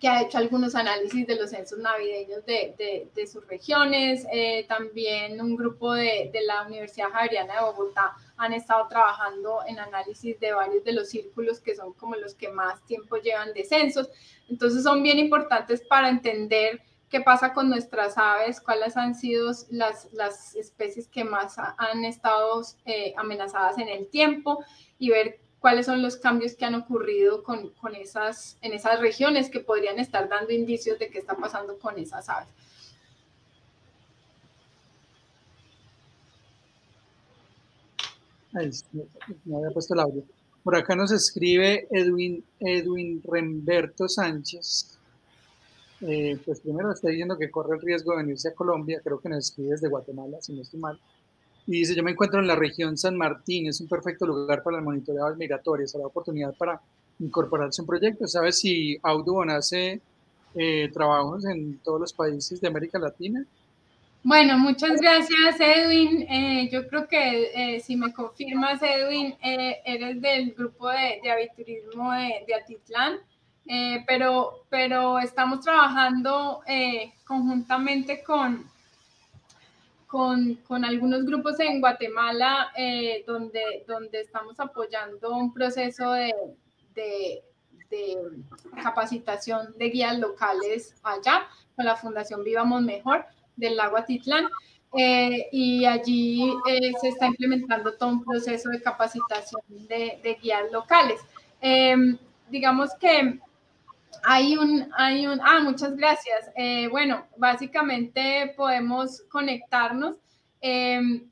que 0.00 0.08
ha 0.08 0.22
hecho 0.22 0.38
algunos 0.38 0.74
análisis 0.74 1.26
de 1.26 1.36
los 1.36 1.50
censos 1.50 1.78
navideños 1.78 2.44
de, 2.44 3.10
de, 3.14 3.26
sus 3.26 3.46
regiones. 3.46 4.26
Eh, 4.32 4.64
también 4.68 5.40
un 5.40 5.56
grupo 5.56 5.94
de, 5.94 6.30
de, 6.32 6.42
la 6.42 6.62
Universidad 6.66 7.10
Javeriana 7.10 7.54
de 7.54 7.60
Bogotá 7.60 8.14
han 8.36 8.52
estado 8.52 8.86
trabajando 8.88 9.60
en 9.66 9.78
análisis 9.78 10.38
de 10.40 10.52
varios 10.52 10.84
de 10.84 10.92
los 10.92 11.08
círculos 11.08 11.60
que 11.60 11.74
son 11.74 11.92
como 11.94 12.16
los 12.16 12.34
que 12.34 12.48
más 12.48 12.84
tiempo 12.86 13.16
llevan 13.16 13.52
de 13.54 13.64
censos. 13.64 14.10
Entonces 14.48 14.82
son 14.82 15.02
bien 15.02 15.18
importantes 15.18 15.80
para 15.82 16.08
entender 16.08 16.82
qué 17.14 17.20
pasa 17.20 17.52
con 17.52 17.68
nuestras 17.68 18.18
aves, 18.18 18.60
cuáles 18.60 18.96
han 18.96 19.14
sido 19.14 19.52
las, 19.70 20.12
las 20.12 20.56
especies 20.56 21.06
que 21.06 21.22
más 21.22 21.54
han 21.58 22.04
estado 22.04 22.62
eh, 22.86 23.14
amenazadas 23.16 23.78
en 23.78 23.88
el 23.88 24.08
tiempo 24.08 24.64
y 24.98 25.10
ver 25.10 25.38
cuáles 25.64 25.86
son 25.86 26.02
los 26.02 26.16
cambios 26.18 26.52
que 26.56 26.66
han 26.66 26.74
ocurrido 26.74 27.42
con, 27.42 27.70
con, 27.70 27.94
esas, 27.94 28.58
en 28.60 28.74
esas 28.74 29.00
regiones 29.00 29.48
que 29.48 29.60
podrían 29.60 29.98
estar 29.98 30.28
dando 30.28 30.52
indicios 30.52 30.98
de 30.98 31.08
qué 31.08 31.18
está 31.18 31.38
pasando 31.38 31.78
con 31.78 31.98
esas 31.98 32.28
aves. 32.28 32.50
Ahí, 38.52 38.70
me 39.46 39.56
había 39.56 39.70
puesto 39.70 39.94
el 39.94 40.00
audio. 40.00 40.22
Por 40.62 40.76
acá 40.76 40.94
nos 40.94 41.10
escribe 41.12 41.88
Edwin, 41.90 42.44
Edwin 42.60 43.22
Remberto 43.24 44.06
Sánchez. 44.06 44.98
Eh, 46.02 46.38
pues 46.44 46.60
primero 46.60 46.92
está 46.92 47.08
diciendo 47.08 47.38
que 47.38 47.50
corre 47.50 47.76
el 47.76 47.80
riesgo 47.80 48.10
de 48.10 48.18
venirse 48.18 48.50
a 48.50 48.54
Colombia, 48.54 49.00
creo 49.02 49.18
que 49.18 49.30
nos 49.30 49.46
escribe 49.48 49.70
desde 49.70 49.88
Guatemala, 49.88 50.42
si 50.42 50.52
no 50.52 50.60
estoy 50.60 50.80
mal. 50.80 51.00
Y 51.66 51.78
dice, 51.78 51.94
yo 51.94 52.02
me 52.02 52.10
encuentro 52.10 52.40
en 52.40 52.46
la 52.46 52.56
región 52.56 52.96
San 52.98 53.16
Martín, 53.16 53.68
es 53.68 53.80
un 53.80 53.88
perfecto 53.88 54.26
lugar 54.26 54.62
para 54.62 54.78
el 54.78 54.84
monitoreo 54.84 55.34
migratorias, 55.36 55.94
la 55.94 56.06
oportunidad 56.06 56.54
para 56.54 56.80
incorporarse 57.18 57.80
a 57.80 57.84
un 57.84 57.86
proyecto. 57.86 58.26
¿Sabes 58.26 58.58
si 58.58 58.98
Audubon 59.02 59.50
hace 59.50 60.00
eh, 60.54 60.90
trabajos 60.92 61.46
en 61.46 61.78
todos 61.78 62.00
los 62.00 62.12
países 62.12 62.60
de 62.60 62.68
América 62.68 62.98
Latina? 62.98 63.44
Bueno, 64.22 64.58
muchas 64.58 65.00
gracias 65.00 65.58
Edwin. 65.58 66.22
Eh, 66.22 66.68
yo 66.70 66.86
creo 66.88 67.06
que 67.08 67.50
eh, 67.54 67.80
si 67.80 67.96
me 67.96 68.12
confirmas 68.12 68.82
Edwin, 68.82 69.34
eres 69.40 70.20
del 70.20 70.52
grupo 70.52 70.88
de, 70.90 71.20
de 71.22 71.30
aviturismo 71.30 72.12
de, 72.12 72.44
de 72.46 72.54
Atitlán, 72.54 73.18
pero, 74.06 74.64
pero 74.68 75.18
estamos 75.18 75.60
trabajando 75.60 76.60
conjuntamente 77.26 78.22
con, 78.22 78.66
con, 80.14 80.84
algunos 80.84 81.24
grupos 81.24 81.58
en 81.58 81.80
Guatemala 81.80 82.70
eh, 82.76 83.24
donde, 83.26 83.84
donde 83.88 84.20
estamos 84.20 84.60
apoyando 84.60 85.34
un 85.34 85.52
proceso 85.52 86.12
de, 86.12 86.32
de, 86.94 87.42
capacitación 88.80 89.76
de 89.76 89.90
guías 89.90 90.16
locales 90.20 90.94
allá 91.02 91.48
con 91.74 91.84
la 91.84 91.96
Fundación 91.96 92.44
Vivamos 92.44 92.82
Mejor 92.82 93.24
del 93.56 93.76
lago 93.76 93.96
Atitlán. 93.96 94.46
Eh, 94.96 95.48
y 95.50 95.84
allí 95.84 96.48
eh, 96.68 96.92
se 97.00 97.08
está 97.08 97.26
implementando 97.26 97.94
todo 97.94 98.10
un 98.10 98.24
proceso 98.24 98.70
de 98.70 98.80
capacitación 98.80 99.62
de, 99.68 100.20
de 100.22 100.38
guías 100.40 100.70
locales. 100.70 101.20
digamos 102.50 102.90
que 103.00 103.40
hay 104.26 104.56
un, 104.56 104.88
hay 104.96 105.26
un, 105.26 105.40
ah, 105.42 105.60
muchas 105.62 105.96
gracias. 105.96 106.50
Eh, 106.56 106.88
bueno, 106.88 107.26
básicamente 107.36 108.52
podemos 108.56 109.22
conectarnos. 109.28 110.16
Em, 110.60 111.30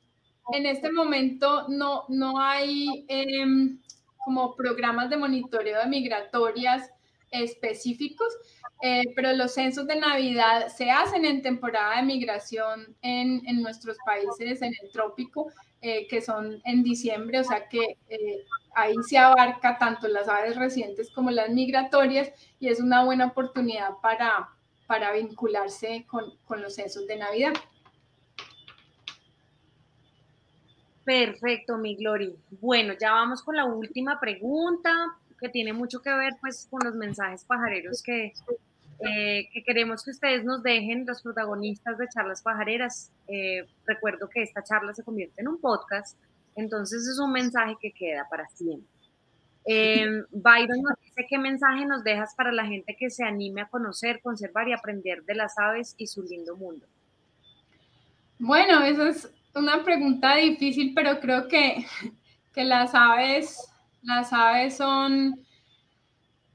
en 0.53 0.65
este 0.65 0.91
momento 0.91 1.67
no, 1.69 2.05
no 2.09 2.39
hay 2.39 3.05
em, 3.07 3.79
como 4.23 4.55
programas 4.55 5.09
de 5.09 5.17
monitoreo 5.17 5.79
de 5.79 5.87
migratorias 5.87 6.89
específicos, 7.31 8.31
eh, 8.83 9.03
pero 9.15 9.33
los 9.33 9.53
censos 9.53 9.87
de 9.87 9.95
Navidad 9.95 10.67
se 10.67 10.91
hacen 10.91 11.25
en 11.25 11.41
temporada 11.41 11.95
de 11.95 12.03
migración 12.03 12.95
en, 13.01 13.41
en 13.47 13.61
nuestros 13.61 13.97
países 14.05 14.61
en 14.61 14.73
el 14.81 14.91
trópico, 14.91 15.47
eh, 15.85 16.07
que 16.07 16.21
son 16.21 16.61
en 16.63 16.81
diciembre, 16.81 17.41
o 17.41 17.43
sea 17.43 17.67
que 17.67 17.97
eh, 18.07 18.45
ahí 18.73 18.95
se 19.05 19.17
abarca 19.17 19.77
tanto 19.77 20.07
las 20.07 20.29
aves 20.29 20.55
residentes 20.55 21.11
como 21.11 21.29
las 21.29 21.49
migratorias 21.49 22.31
y 22.57 22.69
es 22.69 22.79
una 22.79 23.03
buena 23.03 23.25
oportunidad 23.25 23.89
para, 24.01 24.49
para 24.87 25.11
vincularse 25.11 26.05
con, 26.07 26.37
con 26.45 26.61
los 26.61 26.75
censos 26.75 27.05
de 27.05 27.17
Navidad. 27.17 27.51
Perfecto, 31.03 31.77
mi 31.77 31.97
Glory. 31.97 32.33
Bueno, 32.61 32.93
ya 32.97 33.11
vamos 33.11 33.43
con 33.43 33.57
la 33.57 33.65
última 33.65 34.21
pregunta 34.21 34.89
que 35.37 35.49
tiene 35.49 35.73
mucho 35.73 36.01
que 36.01 36.13
ver 36.13 36.35
pues 36.39 36.65
con 36.71 36.79
los 36.85 36.95
mensajes 36.95 37.43
pajareros 37.43 38.01
que, 38.01 38.31
eh, 38.99 39.49
que 39.51 39.63
queremos 39.63 40.03
que 40.03 40.11
ustedes 40.11 40.43
nos 40.43 40.63
dejen, 40.63 41.05
los 41.05 41.21
protagonistas 41.21 41.97
de 41.97 42.07
Charlas 42.07 42.41
Pajareras. 42.41 43.11
Eh, 43.27 43.65
recuerdo 43.85 44.29
que 44.29 44.43
esta 44.43 44.63
charla 44.63 44.93
se 44.93 45.03
convierte 45.03 45.41
en 45.41 45.47
un 45.47 45.59
podcast, 45.59 46.17
entonces 46.55 47.07
es 47.07 47.19
un 47.19 47.31
mensaje 47.31 47.75
que 47.81 47.91
queda 47.91 48.27
para 48.29 48.47
siempre. 48.49 48.87
Eh, 49.65 50.23
Byron 50.31 50.81
nos 50.81 50.99
dice 50.99 51.25
qué 51.29 51.37
mensaje 51.37 51.85
nos 51.85 52.03
dejas 52.03 52.35
para 52.35 52.51
la 52.51 52.65
gente 52.65 52.95
que 52.99 53.09
se 53.09 53.23
anime 53.23 53.61
a 53.61 53.69
conocer, 53.69 54.21
conservar 54.21 54.67
y 54.67 54.73
aprender 54.73 55.23
de 55.23 55.35
las 55.35 55.57
aves 55.57 55.95
y 55.97 56.07
su 56.07 56.21
lindo 56.23 56.55
mundo. 56.57 56.85
Bueno, 58.39 58.83
eso 58.83 59.07
es 59.07 59.31
una 59.55 59.83
pregunta 59.83 60.35
difícil, 60.35 60.93
pero 60.93 61.19
creo 61.19 61.47
que, 61.47 61.85
que 62.53 62.63
las 62.65 62.93
aves, 62.93 63.57
las 64.01 64.33
aves 64.33 64.75
son, 64.75 65.45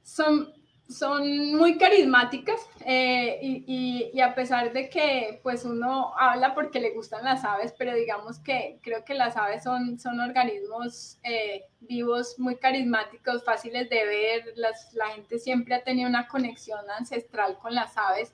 son, 0.03 0.53
son 0.89 1.55
muy 1.55 1.77
carismáticas 1.77 2.61
eh, 2.87 3.39
y, 3.43 4.21
a 4.21 4.35
pesar 4.35 4.73
de 4.73 4.89
que 4.89 5.39
pues 5.43 5.65
uno 5.65 6.13
habla 6.19 6.55
porque 6.55 6.81
le 6.81 6.91
gustan 6.91 7.25
las 7.25 7.45
aves, 7.45 7.75
pero 7.77 7.95
digamos 7.95 8.39
que 8.39 8.79
creo 8.83 9.05
que 9.05 9.15
las 9.15 9.37
aves 9.37 9.63
son, 9.63 9.99
son 9.99 10.19
organismos 10.19 11.19
eh, 11.23 11.65
vivos 11.81 12.37
muy 12.39 12.57
carismáticos, 12.57 13.45
fáciles 13.45 13.91
de 13.91 14.07
ver, 14.07 14.53
las, 14.57 14.93
la 14.95 15.09
gente 15.09 15.39
siempre 15.39 15.75
ha 15.75 15.85
tenido 15.85 16.09
una 16.09 16.27
conexión 16.27 16.81
ancestral 16.99 17.59
con 17.59 17.75
las 17.75 17.97
aves 17.97 18.33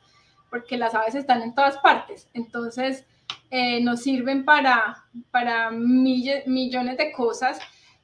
porque 0.48 0.76
las 0.76 0.94
aves 0.94 1.16
están 1.16 1.42
en 1.42 1.52
todas 1.52 1.78
partes. 1.78 2.28
Entonces, 2.32 3.04
eh, 3.50 3.80
nos 3.80 4.02
sirven 4.02 4.44
para, 4.44 5.04
para 5.32 5.72
millones 5.72 6.96
de 6.96 7.10
cosas, 7.10 7.58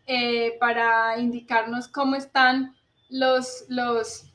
eh, 0.07 0.57
para 0.59 1.19
indicarnos 1.19 1.87
cómo 1.87 2.17
están 2.17 2.75
los, 3.09 3.65
los 3.69 4.30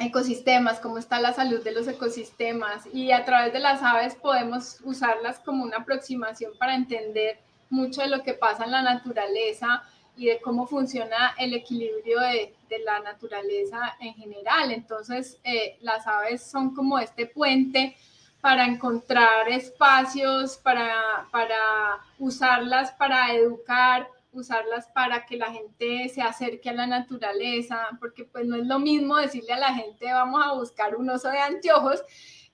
ecosistemas, 0.00 0.80
cómo 0.80 0.98
está 0.98 1.20
la 1.20 1.32
salud 1.32 1.62
de 1.62 1.72
los 1.72 1.86
ecosistemas 1.86 2.84
y 2.92 3.12
a 3.12 3.24
través 3.24 3.52
de 3.52 3.60
las 3.60 3.82
aves 3.82 4.14
podemos 4.14 4.78
usarlas 4.82 5.38
como 5.40 5.62
una 5.62 5.78
aproximación 5.78 6.52
para 6.58 6.74
entender 6.74 7.38
mucho 7.68 8.00
de 8.00 8.08
lo 8.08 8.22
que 8.22 8.34
pasa 8.34 8.64
en 8.64 8.72
la 8.72 8.82
naturaleza 8.82 9.82
y 10.16 10.26
de 10.26 10.40
cómo 10.40 10.66
funciona 10.66 11.34
el 11.38 11.54
equilibrio 11.54 12.20
de, 12.20 12.54
de 12.68 12.78
la 12.80 13.00
naturaleza 13.00 13.96
en 14.00 14.14
general. 14.14 14.72
Entonces, 14.72 15.38
eh, 15.44 15.78
las 15.80 16.06
aves 16.06 16.42
son 16.42 16.74
como 16.74 16.98
este 16.98 17.26
puente 17.26 17.96
para 18.40 18.64
encontrar 18.64 19.48
espacios, 19.48 20.56
para, 20.56 21.26
para 21.30 22.00
usarlas 22.18 22.90
para 22.92 23.32
educar, 23.32 24.08
usarlas 24.32 24.88
para 24.88 25.26
que 25.26 25.36
la 25.36 25.52
gente 25.52 26.08
se 26.08 26.22
acerque 26.22 26.70
a 26.70 26.74
la 26.74 26.86
naturaleza, 26.86 27.88
porque 27.98 28.24
pues 28.24 28.46
no 28.46 28.56
es 28.56 28.66
lo 28.66 28.78
mismo 28.78 29.16
decirle 29.16 29.52
a 29.52 29.58
la 29.58 29.74
gente 29.74 30.12
vamos 30.12 30.42
a 30.44 30.52
buscar 30.52 30.96
un 30.96 31.10
oso 31.10 31.28
de 31.28 31.38
anteojos 31.38 32.02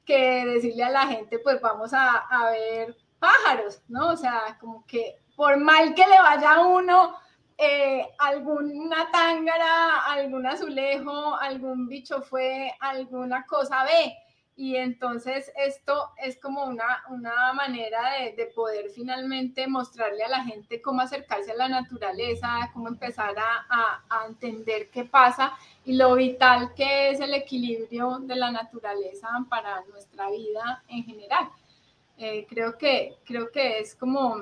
que 0.05 0.45
decirle 0.47 0.85
a 0.85 0.91
la 0.91 1.07
gente 1.07 1.39
pues 1.39 1.61
vamos 1.61 1.93
a, 1.93 2.51
ver 2.51 2.97
pájaros, 3.19 3.83
¿no? 3.89 4.11
O 4.11 4.17
sea, 4.17 4.57
como 4.61 4.85
que 4.87 5.17
por 5.35 5.57
mal 5.59 5.95
que 5.95 6.07
le 6.07 6.19
vaya 6.19 6.55
a 6.55 6.67
uno, 6.67 7.17
eh, 7.59 8.07
alguna 8.19 9.11
tángara, 9.11 10.05
algún 10.13 10.47
azulejo, 10.47 11.35
algún 11.37 11.89
bicho 11.89 12.23
fue, 12.23 12.73
alguna 12.81 13.45
cosa 13.47 13.85
ve 13.85 14.17
y 14.59 14.77
entonces 14.77 15.53
esto 15.55 16.13
es 16.17 16.39
como 16.39 16.65
una, 16.65 17.05
una 17.11 17.53
manera 17.53 18.01
de, 18.13 18.33
de, 18.33 18.47
poder 18.47 18.89
finalmente 18.89 19.67
mostrarle 19.67 20.25
a 20.25 20.31
la 20.31 20.45
gente 20.45 20.81
cómo 20.81 21.03
acercarse 21.03 21.53
a 21.53 21.57
la 21.57 21.69
naturaleza, 21.69 22.71
cómo 22.73 22.89
empezar 22.89 23.35
a, 23.39 23.67
a, 23.69 24.05
a, 24.09 24.27
entender 24.27 24.89
qué 24.91 25.05
pasa 25.05 25.53
y 25.85 25.93
lo 25.93 26.15
vital 26.15 26.73
que 26.75 27.11
es 27.11 27.21
el 27.21 27.35
equilibrio 27.35 28.19
de 28.21 28.35
la 28.35 28.51
naturaleza 28.51 29.29
para 29.51 29.85
nuestra 29.91 30.31
vida 30.31 30.83
en 30.89 31.05
general. 31.05 31.51
Eh, 32.17 32.47
creo, 32.49 32.79
que, 32.79 33.19
creo 33.27 33.51
que 33.53 33.81
es 33.81 33.95
como, 33.95 34.41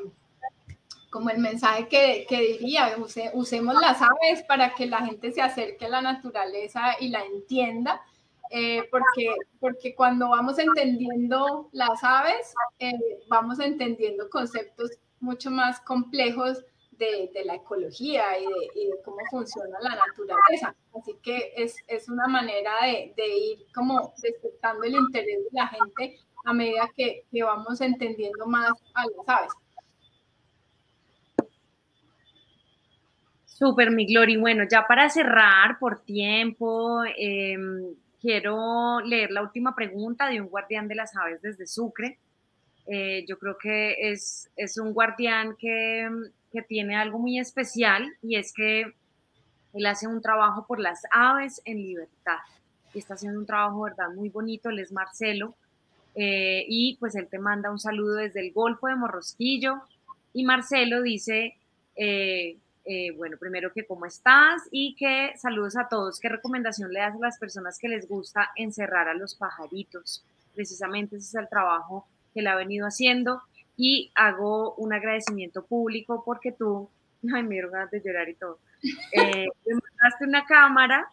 como 1.11 1.29
el 1.31 1.39
mensaje 1.39 1.89
que, 1.89 2.25
que 2.29 2.41
diría, 2.41 2.95
use, 2.99 3.33
usemos 3.35 3.75
las 3.81 4.01
aves 4.01 4.45
para 4.47 4.77
que 4.77 4.87
la 4.87 5.05
gente 5.05 5.33
se 5.33 5.43
acerque 5.43 5.87
a 5.87 5.89
la 5.89 6.03
naturaleza 6.03 6.95
y 7.01 7.09
la 7.09 7.25
entienda 7.25 8.01
eh, 8.51 8.89
porque, 8.91 9.35
porque 9.61 9.95
cuando 9.95 10.29
vamos 10.29 10.59
entendiendo 10.59 11.69
las 11.73 12.03
aves, 12.03 12.55
eh, 12.79 12.93
vamos 13.29 13.59
entendiendo 13.61 14.29
conceptos 14.29 14.91
mucho 15.21 15.51
más 15.51 15.81
complejos 15.81 16.65
de, 16.93 17.31
de 17.35 17.45
la 17.45 17.57
ecología 17.57 18.39
y 18.39 18.45
de, 18.45 19.03
cómo 19.05 19.19
funciona 19.31 19.79
la 19.81 19.97
naturaleza. 19.97 20.75
Así 20.97 21.17
que 21.23 21.53
es, 21.57 21.77
es 21.89 22.09
una 22.09 22.29
manera 22.29 22.71
de, 22.83 23.13
de, 23.17 23.37
ir 23.37 23.67
como 23.75 24.13
despertando 24.23 24.85
el 24.85 24.95
interés 24.95 25.45
de 25.45 25.51
la 25.53 25.69
gente 25.69 26.19
a 26.45 26.53
medida 26.53 26.89
que, 26.95 27.25
que 27.31 27.43
vamos 27.43 27.81
entendiendo 27.81 28.47
más 28.47 28.73
a 28.95 29.05
las 29.05 29.29
aves. 29.29 29.53
Súper, 33.45 33.91
mi 33.93 34.07
Glory. 34.07 34.37
Bueno, 34.37 34.65
ya 34.71 34.85
para 34.87 35.09
cerrar 35.09 35.79
por 35.79 36.05
tiempo, 36.05 37.05
eh, 37.17 37.57
quiero 38.25 39.01
leer 39.01 39.31
la 39.31 39.43
última 39.43 39.75
pregunta 39.75 40.31
de 40.31 40.41
un 40.41 40.49
guardián 40.49 40.89
de 40.89 40.95
las 40.95 41.15
aves 41.15 41.43
desde 41.43 41.67
Sucre. 41.67 42.19
Eh, 42.87 43.27
yo 43.29 43.39
creo 43.39 43.59
que 43.59 44.11
es, 44.13 44.51
es 44.57 44.79
un 44.79 44.95
guardián 44.95 45.57
que, 45.59 46.09
que, 46.51 46.63
tiene 46.63 46.97
algo 46.97 47.19
muy 47.19 47.39
especial 47.39 48.11
y 48.23 48.37
es 48.37 48.55
que 48.55 48.95
él 49.75 49.87
hace 49.87 50.07
un 50.07 50.23
trabajo 50.23 50.67
por 50.67 50.81
las 50.81 51.03
aves 51.11 51.61
en 51.67 51.83
libertad. 51.83 52.39
Y 52.95 53.01
está 53.01 53.13
haciendo 53.13 53.39
un 53.39 53.45
trabajo, 53.45 53.83
¿verdad? 53.83 54.09
Muy 54.15 54.31
bonito. 54.31 54.71
Él 54.71 54.79
es 54.79 54.91
Marcelo. 54.91 55.55
Eh, 56.15 56.65
y 56.67 56.97
pues 56.97 57.17
él 57.17 57.29
te 57.29 57.39
manda 57.39 57.71
un 57.71 57.79
saludo 57.79 58.15
desde 58.15 58.41
el 58.41 58.55
Golfo 58.55 58.87
de 58.87 58.97
Morrosquillo. 58.97 59.83
Y 60.33 60.45
Marcelo 60.45 61.03
dice, 61.03 61.59
eh, 61.95 62.57
eh, 62.85 63.13
bueno, 63.13 63.37
primero 63.39 63.73
que 63.73 63.87
cómo 63.87 64.05
estás 64.05 64.63
y 64.71 64.95
que 64.97 65.33
saludos 65.39 65.77
a 65.77 65.89
todos. 65.89 66.21
¿Qué 66.21 66.29
recomendación 66.29 66.93
le 66.93 67.01
das 67.01 67.15
a 67.15 67.19
las 67.19 67.39
personas 67.39 67.79
que 67.79 67.89
les 67.89 68.07
gusta 68.07 68.51
encerrar 68.57 69.09
a 69.09 69.15
los 69.15 69.35
pajaritos? 69.35 70.25
Precisamente 70.55 71.17
ese 71.17 71.27
es 71.29 71.35
el 71.35 71.49
trabajo 71.49 72.07
que 72.35 72.43
le 72.43 72.51
ha 72.51 72.57
venido 72.57 72.87
haciendo 72.87 73.43
y 73.77 74.13
hago 74.15 74.75
un 74.75 74.93
agradecimiento 74.93 75.65
público 75.65 76.23
porque 76.25 76.53
tú, 76.53 76.91
ay, 77.35 77.43
me 77.43 77.55
dieron 77.55 77.73
ganas 77.73 77.91
de 77.91 78.03
llorar 78.05 78.29
y 78.29 78.35
todo, 78.35 78.59
eh, 79.13 79.47
me 79.67 79.75
mandaste 79.75 80.25
una 80.27 80.45
cámara 80.45 81.09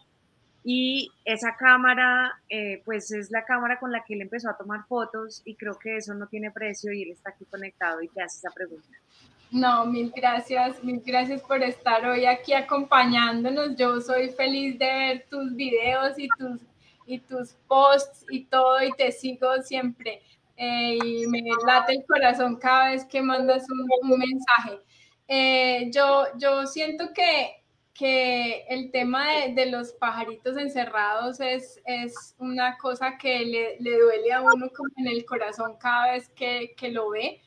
y 0.64 1.10
esa 1.24 1.56
cámara, 1.56 2.40
eh, 2.48 2.82
pues 2.84 3.10
es 3.10 3.30
la 3.30 3.44
cámara 3.44 3.80
con 3.80 3.90
la 3.90 4.04
que 4.04 4.14
él 4.14 4.22
empezó 4.22 4.48
a 4.48 4.56
tomar 4.56 4.86
fotos 4.86 5.42
y 5.44 5.56
creo 5.56 5.76
que 5.78 5.96
eso 5.96 6.14
no 6.14 6.28
tiene 6.28 6.52
precio 6.52 6.92
y 6.92 7.02
él 7.02 7.10
está 7.10 7.30
aquí 7.30 7.44
conectado 7.46 8.00
y 8.02 8.08
te 8.08 8.22
hace 8.22 8.38
esa 8.38 8.50
pregunta. 8.50 8.96
No, 9.52 9.84
mil 9.84 10.10
gracias, 10.16 10.82
mil 10.82 11.02
gracias 11.04 11.42
por 11.42 11.62
estar 11.62 12.06
hoy 12.06 12.24
aquí 12.24 12.54
acompañándonos. 12.54 13.76
Yo 13.76 14.00
soy 14.00 14.30
feliz 14.30 14.78
de 14.78 14.86
ver 14.86 15.26
tus 15.28 15.54
videos 15.54 16.18
y 16.18 16.26
tus, 16.38 16.58
y 17.04 17.18
tus 17.18 17.52
posts 17.68 18.24
y 18.30 18.46
todo 18.46 18.82
y 18.82 18.90
te 18.92 19.12
sigo 19.12 19.48
siempre. 19.62 20.22
Eh, 20.56 20.96
y 21.04 21.26
me 21.26 21.42
late 21.66 21.92
el 21.92 22.04
corazón 22.06 22.56
cada 22.56 22.92
vez 22.92 23.04
que 23.04 23.20
mandas 23.20 23.66
un, 23.68 24.18
mensaje. 24.18 24.80
Eh, 25.28 25.90
yo, 25.92 26.24
yo 26.38 26.66
siento 26.66 27.12
que, 27.12 27.62
que 27.92 28.64
el 28.70 28.90
tema 28.90 29.32
de, 29.32 29.52
de, 29.52 29.66
los 29.66 29.92
pajaritos 29.92 30.56
encerrados 30.56 31.40
es, 31.40 31.78
es 31.84 32.34
una 32.38 32.78
cosa 32.78 33.18
que 33.18 33.40
le, 33.40 33.76
le, 33.80 33.98
duele 33.98 34.32
a 34.32 34.40
uno 34.40 34.70
como 34.74 34.88
en 34.96 35.08
el 35.08 35.26
corazón 35.26 35.76
cada 35.78 36.12
vez 36.12 36.30
que, 36.30 36.72
que 36.74 36.90
lo 36.90 37.10
ve 37.10 37.42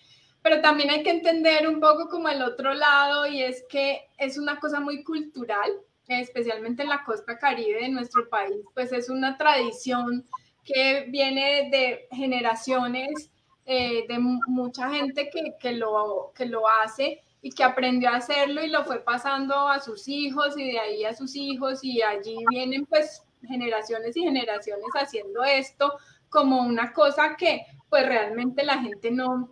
pero 0.45 0.61
también 0.61 0.91
hay 0.91 1.01
que 1.01 1.09
entender 1.09 1.67
un 1.67 1.79
poco 1.79 2.07
como 2.07 2.29
el 2.29 2.43
otro 2.43 2.75
lado 2.75 3.25
y 3.25 3.41
es 3.41 3.65
que 3.67 4.11
es 4.19 4.37
una 4.37 4.59
cosa 4.59 4.79
muy 4.79 5.03
cultural, 5.03 5.71
especialmente 6.07 6.83
en 6.83 6.89
la 6.89 7.03
costa 7.03 7.39
caribe 7.39 7.81
de 7.81 7.89
nuestro 7.89 8.29
país, 8.29 8.63
pues 8.75 8.91
es 8.91 9.09
una 9.09 9.39
tradición 9.39 10.23
que 10.63 11.07
viene 11.09 11.67
de 11.71 12.07
generaciones 12.11 13.31
eh, 13.65 14.05
de 14.07 14.19
mucha 14.19 14.91
gente 14.91 15.31
que, 15.31 15.55
que, 15.59 15.71
lo, 15.71 16.31
que 16.35 16.45
lo 16.45 16.69
hace 16.69 17.23
y 17.41 17.49
que 17.49 17.63
aprendió 17.63 18.11
a 18.11 18.17
hacerlo 18.17 18.63
y 18.63 18.69
lo 18.69 18.85
fue 18.85 18.99
pasando 18.99 19.67
a 19.67 19.79
sus 19.79 20.07
hijos 20.07 20.55
y 20.59 20.73
de 20.73 20.77
ahí 20.77 21.05
a 21.05 21.15
sus 21.15 21.35
hijos 21.35 21.83
y 21.83 22.03
allí 22.03 22.37
vienen 22.51 22.85
pues 22.85 23.23
generaciones 23.47 24.15
y 24.15 24.21
generaciones 24.21 24.91
haciendo 24.93 25.43
esto 25.43 25.95
como 26.29 26.61
una 26.61 26.93
cosa 26.93 27.35
que 27.35 27.65
pues 27.89 28.05
realmente 28.05 28.63
la 28.63 28.77
gente 28.77 29.09
no, 29.09 29.49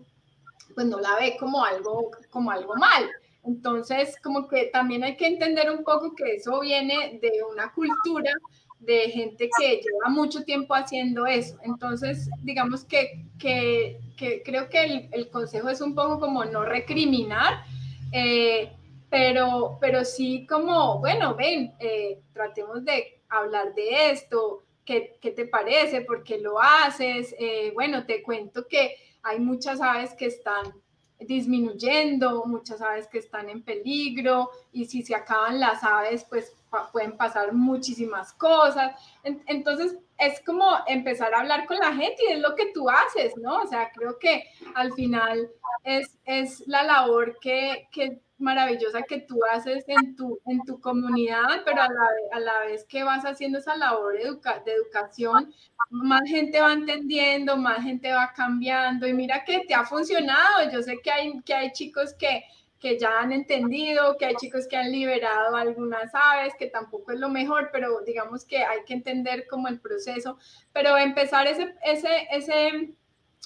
pues 0.74 0.88
no 0.88 1.00
la 1.00 1.16
ve 1.16 1.38
como 1.40 1.64
algo, 1.64 2.12
como 2.30 2.52
algo 2.52 2.76
mal. 2.76 3.10
Entonces, 3.46 4.16
como 4.24 4.48
que 4.48 4.66
también 4.66 5.04
hay 5.04 5.18
que 5.18 5.28
entender 5.28 5.70
un 5.70 5.84
poco 5.84 6.16
que 6.16 6.36
eso 6.36 6.62
viene 6.62 7.20
de 7.22 7.44
una 7.44 7.72
cultura 7.74 8.32
de 8.80 9.10
gente 9.10 9.50
que 9.58 9.82
lleva 9.82 10.10
mucho 10.10 10.44
tiempo 10.44 10.74
haciendo 10.74 11.26
eso. 11.26 11.58
Entonces, 11.64 12.30
digamos 12.42 12.86
que, 12.86 13.26
que, 13.40 14.00
creo 14.46 14.70
que 14.70 15.10
el, 15.12 15.30
consejo 15.30 15.70
es 15.70 15.82
un 15.82 15.96
poco 15.96 16.20
como 16.20 16.46
no 16.46 16.64
recriminar, 16.64 17.64
eh, 18.12 18.72
pero, 19.10 19.78
pero 19.80 20.06
sí 20.06 20.46
como, 20.48 21.00
bueno, 21.00 21.36
ven, 21.36 21.74
eh, 21.80 22.20
tratemos 22.34 22.84
de 22.86 23.22
hablar 23.30 23.74
de 23.74 24.12
esto, 24.12 24.64
¿qué, 24.86 25.18
qué 25.22 25.32
te 25.32 25.46
parece? 25.46 26.02
¿Por 26.02 26.24
qué 26.24 26.40
lo 26.40 26.62
haces? 26.62 27.36
Eh, 27.40 27.72
bueno, 27.74 28.06
te 28.06 28.22
cuento 28.22 28.68
que 28.68 28.96
hay 29.24 29.40
muchas 29.40 29.82
aves 29.82 30.14
que 30.14 30.28
están 30.28 30.74
disminuyendo, 31.20 32.44
muchas 32.46 32.82
aves 32.82 33.08
que 33.08 33.20
están 33.20 33.50
en 33.50 33.64
peligro 33.64 34.50
y 34.72 34.86
si 34.86 35.04
se 35.04 35.16
acaban 35.16 35.60
las 35.60 35.84
aves, 35.84 36.26
pues 36.26 36.54
pueden 36.92 37.16
pasar 37.18 37.54
muchísimas 37.54 38.34
cosas. 38.34 38.96
Entonces, 39.24 39.98
es 40.18 40.42
como 40.46 40.68
empezar 40.88 41.34
a 41.34 41.42
hablar 41.42 41.66
con 41.66 41.78
la 41.78 41.94
gente 41.94 42.24
y 42.28 42.34
es 42.34 42.40
lo 42.40 42.56
que 42.56 42.72
tú 42.74 42.90
haces, 42.90 43.36
¿no? 43.38 43.62
O 43.62 43.68
sea, 43.68 43.92
creo 43.94 44.18
que 44.20 44.44
al 44.76 44.94
final 44.94 45.50
es, 45.84 46.18
es 46.26 46.64
la 46.68 46.84
labor 46.84 47.38
que, 47.40 47.88
que 47.92 48.22
maravillosa 48.38 49.04
que 49.04 49.22
tú 49.22 49.40
haces 49.52 49.84
en 49.88 50.16
tu, 50.16 50.40
en 50.46 50.60
tu 50.66 50.80
comunidad, 50.80 51.64
pero 51.66 51.82
a 51.82 51.88
la, 51.88 52.10
a 52.34 52.40
la 52.40 52.60
vez 52.66 52.86
que 52.86 53.04
vas 53.04 53.24
haciendo 53.26 53.60
esa 53.60 53.76
labor 53.76 54.14
de, 54.14 54.24
de 54.66 54.72
educación, 54.74 55.54
más 55.90 56.22
gente 56.28 56.60
va 56.62 56.74
entendiendo, 56.74 57.56
más 57.58 57.84
gente 57.84 58.12
va 58.12 58.34
cambiando 58.36 59.08
y 59.08 59.14
mira 59.14 59.44
que 59.46 59.62
te 59.68 59.74
ha 59.74 59.86
funcionado. 59.86 60.70
Yo 60.72 60.82
sé 60.82 61.00
que 61.04 61.12
hay, 61.12 61.42
que 61.42 61.54
hay 61.54 61.72
chicos 61.72 62.14
que, 62.14 62.44
que 62.80 63.00
ya 63.00 63.20
han 63.20 63.32
entendido, 63.32 64.18
que 64.18 64.26
hay 64.26 64.36
chicos 64.36 64.68
que 64.68 64.76
han 64.76 64.92
liberado 64.92 65.56
algunas 65.56 66.14
aves, 66.14 66.54
que 66.58 66.68
tampoco 66.68 67.12
es 67.14 67.20
lo 67.20 67.30
mejor, 67.30 67.70
pero 67.72 68.02
digamos 68.02 68.44
que 68.46 68.58
hay 68.58 68.84
que 68.86 68.94
entender 68.94 69.48
como 69.48 69.68
el 69.68 69.80
proceso, 69.80 70.38
pero 70.74 70.98
empezar 70.98 71.48
ese, 71.48 71.76
ese, 71.84 72.28
ese, 72.32 72.94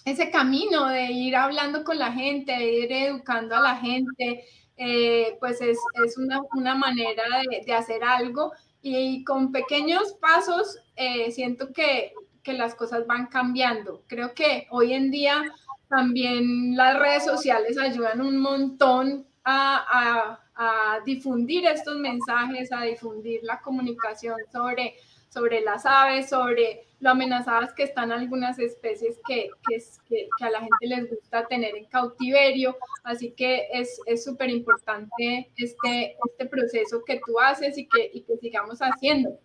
ese 0.06 0.32
camino 0.32 0.88
de 0.88 1.12
ir 1.12 1.36
hablando 1.36 1.84
con 1.84 2.00
la 2.00 2.12
gente, 2.12 2.52
de 2.54 2.72
ir 2.72 2.92
educando 2.92 3.56
a 3.56 3.62
la 3.62 3.76
gente, 3.76 4.46
eh, 4.78 5.38
pues 5.40 5.60
es, 5.62 5.78
es 6.06 6.18
una, 6.18 6.42
una, 6.56 6.76
manera 6.76 7.24
de, 7.50 7.64
de, 7.66 7.74
hacer 7.74 8.04
algo 8.04 8.54
y 8.82 9.24
con 9.24 9.52
pequeños 9.52 10.14
pasos 10.22 10.80
eh, 10.96 11.32
siento 11.32 11.74
que, 11.74 12.14
que 12.44 12.54
las 12.54 12.76
cosas 12.76 13.06
van 13.08 13.28
cambiando. 13.28 14.04
Creo 14.08 14.34
que 14.34 14.68
hoy 14.70 14.94
en 14.94 15.12
día 15.12 15.44
también 15.90 16.76
las 16.76 17.00
redes 17.00 17.26
sociales 17.26 17.78
ayudan 17.78 18.22
un 18.22 18.38
montón 18.38 19.26
a, 19.44 19.86
a, 19.90 20.40
a, 20.56 21.00
difundir 21.06 21.66
estos 21.66 21.98
mensajes, 21.98 22.72
a 22.72 22.84
difundir 22.84 23.42
la 23.44 23.62
comunicación 23.62 24.38
sobre, 24.52 24.96
sobre 25.30 25.62
las 25.62 25.86
aves, 25.86 26.30
sobre 26.30 26.88
lo 27.00 27.12
amenazadas 27.12 27.74
que 27.74 27.84
están 27.84 28.12
algunas 28.12 28.58
especies 28.58 29.20
que, 29.28 29.50
que, 29.68 30.28
a 30.42 30.50
la 30.50 30.60
gente 30.60 30.88
les 30.88 31.10
gusta 31.10 31.46
tener 31.48 31.76
en 31.76 31.86
cautiverio. 31.86 32.76
Así 33.04 33.32
que 33.32 33.68
es 33.72 34.24
súper 34.24 34.50
importante 34.50 35.52
este, 35.56 36.18
este 36.28 36.46
proceso 36.48 37.04
que 37.06 37.22
tú 37.26 37.40
haces 37.40 37.78
y 37.78 37.88
que, 37.88 38.10
y 38.14 38.22
que 38.22 38.38
sigamos 38.38 38.80
haciendo. 38.80 39.38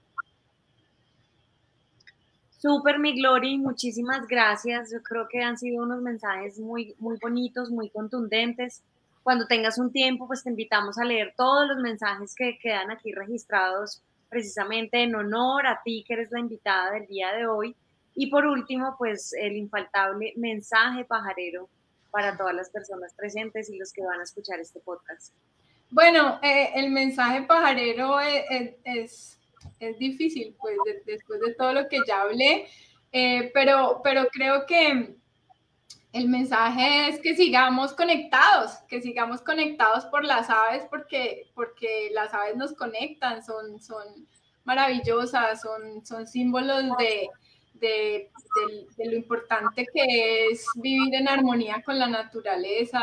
Súper, 2.63 3.01
mi 3.01 3.21
Glory, 3.21 3.59
muchísimas 3.59 4.27
gracias. 4.29 4.93
Yo 4.93 5.03
creo 5.03 5.27
que 5.29 5.43
han 5.43 5.59
sido 5.59 5.83
unos 5.83 6.01
mensajes 6.01 6.61
muy, 6.61 6.95
muy 7.01 7.19
bonitos, 7.21 7.71
muy 7.71 7.91
contundentes. 7.91 8.85
Cuando 9.25 9.47
tengas 9.47 9.79
un 9.79 9.91
tiempo, 9.91 10.29
pues 10.29 10.45
te 10.45 10.51
invitamos 10.51 10.97
a 10.97 11.05
leer 11.05 11.35
todos 11.37 11.67
los 11.67 11.79
mensajes 11.79 12.37
que 12.37 12.59
quedan 12.63 12.93
aquí 12.93 13.13
registrados 13.13 14.01
precisamente 14.33 15.03
en 15.03 15.15
honor 15.15 15.67
a 15.67 15.81
ti, 15.85 16.05
que 16.09 16.15
eres 16.15 16.31
la 16.31 16.41
invitada 16.41 16.93
del 16.93 17.07
día 17.07 17.33
de 17.33 17.47
hoy. 17.47 17.77
Y 18.15 18.31
por 18.31 18.47
último, 18.47 18.97
pues 18.99 19.35
el 19.35 19.57
infaltable 19.57 20.33
mensaje 20.37 21.05
pajarero 21.05 21.69
para 22.11 22.37
todas 22.37 22.55
las 22.55 22.71
personas 22.71 23.15
presentes 23.15 23.69
y 23.69 23.79
los 23.79 23.93
que 23.93 24.03
van 24.03 24.21
a 24.21 24.23
escuchar 24.23 24.59
este 24.59 24.81
podcast. 24.81 25.35
Bueno, 25.91 26.41
eh, 26.43 26.71
el 26.75 26.91
mensaje 26.91 27.43
pajarero 27.43 28.19
es, 28.21 28.75
es, 28.85 29.41
es 29.79 29.99
difícil, 29.99 30.57
pues 30.59 30.77
después 31.05 31.41
de 31.41 31.55
todo 31.55 31.75
lo 31.75 31.89
que 31.89 31.99
ya 32.09 32.23
hablé, 32.23 32.69
eh, 33.13 33.51
pero, 33.53 34.01
pero 34.03 34.29
creo 34.33 34.65
que 34.67 35.17
el 36.13 36.29
mensaje 36.29 37.09
es 37.09 37.21
que 37.21 37.35
sigamos 37.35 37.95
conectados, 37.95 38.73
que 38.89 39.01
sigamos 39.01 39.41
conectados 39.41 40.05
por 40.07 40.25
las 40.25 40.51
aves, 40.51 40.85
porque, 40.91 41.51
porque 41.55 42.11
las 42.13 42.35
aves 42.35 42.57
nos 42.57 42.75
conectan, 42.75 43.43
son, 43.43 43.81
son 43.81 44.27
maravillosas, 44.65 45.63
son, 45.63 46.05
son 46.05 46.27
símbolos 46.27 46.85
de, 46.99 47.31
de, 47.75 48.31
lo 48.99 49.17
importante 49.17 49.87
que 49.93 50.49
es 50.51 50.67
vivir 50.77 51.15
en 51.15 51.29
armonía 51.29 51.83
con 51.85 51.99
la 51.99 52.07
naturaleza, 52.09 53.01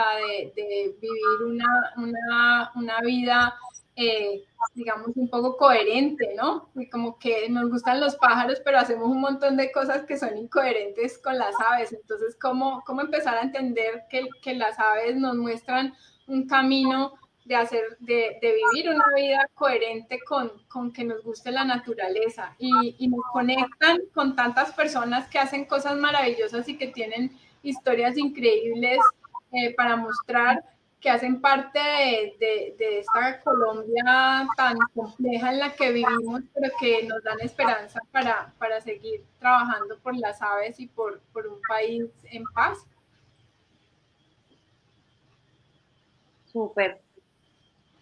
de, 0.55 0.95
vivir 1.01 1.43
una, 1.45 1.93
una, 1.97 2.71
una 2.75 3.01
vida 3.01 3.55
eh, 3.95 4.45
digamos, 4.79 5.09
un 5.15 5.29
poco 5.29 5.57
coherente, 5.57 6.33
¿no? 6.37 6.69
Como 6.89 7.19
que 7.19 7.49
nos 7.49 7.69
gustan 7.69 7.99
los 7.99 8.15
pájaros, 8.15 8.61
pero 8.63 8.79
hacemos 8.79 9.09
un 9.09 9.19
montón 9.19 9.57
de 9.57 9.71
cosas 9.73 10.05
que 10.05 10.17
son 10.17 10.37
incoherentes 10.37 11.17
con 11.17 11.37
las 11.37 11.53
aves. 11.59 11.91
Entonces, 11.91 12.37
¿cómo, 12.41 12.81
cómo 12.85 13.01
empezar 13.01 13.37
a 13.37 13.41
entender 13.41 14.05
que, 14.09 14.27
que 14.41 14.55
las 14.55 14.79
aves 14.79 15.17
nos 15.17 15.35
muestran 15.35 15.93
un 16.27 16.47
camino 16.47 17.13
de, 17.43 17.55
hacer, 17.55 17.97
de, 17.99 18.37
de, 18.41 18.53
vivir 18.53 18.89
una 18.89 19.03
vida 19.15 19.49
coherente 19.53 20.19
con, 20.25 20.51
con, 20.69 20.93
que 20.93 21.03
nos 21.03 21.23
guste 21.23 21.51
la 21.51 21.65
naturaleza 21.65 22.55
y, 22.57 22.95
y, 22.99 23.07
nos 23.09 23.21
conectan 23.33 23.99
con 24.13 24.35
tantas 24.35 24.71
personas 24.73 25.27
que 25.27 25.39
hacen 25.39 25.65
cosas 25.65 25.97
maravillosas 25.97 26.69
y 26.69 26.77
que 26.77 26.87
tienen 26.87 27.37
historias 27.63 28.17
increíbles 28.17 28.99
eh, 29.51 29.73
para 29.75 29.95
mostrar 29.97 30.63
que 30.99 31.09
hacen 31.09 31.39
parte 31.39 31.79
de, 31.79 32.75
de, 32.77 32.99
esta 32.99 33.39
Colombia 33.41 34.47
tan 34.57 34.77
compleja 34.93 35.51
en 35.51 35.59
la 35.59 35.73
que 35.73 35.91
vivimos, 35.93 36.41
pero 36.53 36.73
que 36.79 37.03
nos 37.03 37.23
dan 37.23 37.39
esperanza 37.39 38.01
para, 38.11 38.53
para 38.57 38.81
seguir 38.81 39.23
trabajando 39.39 39.97
por 39.99 40.17
las 40.17 40.41
aves 40.41 40.79
y 40.79 40.87
por, 40.87 41.21
por 41.31 41.47
un 41.47 41.59
país 41.67 42.05
en 42.31 42.43
paz. 42.53 42.79
Súper. 46.51 46.99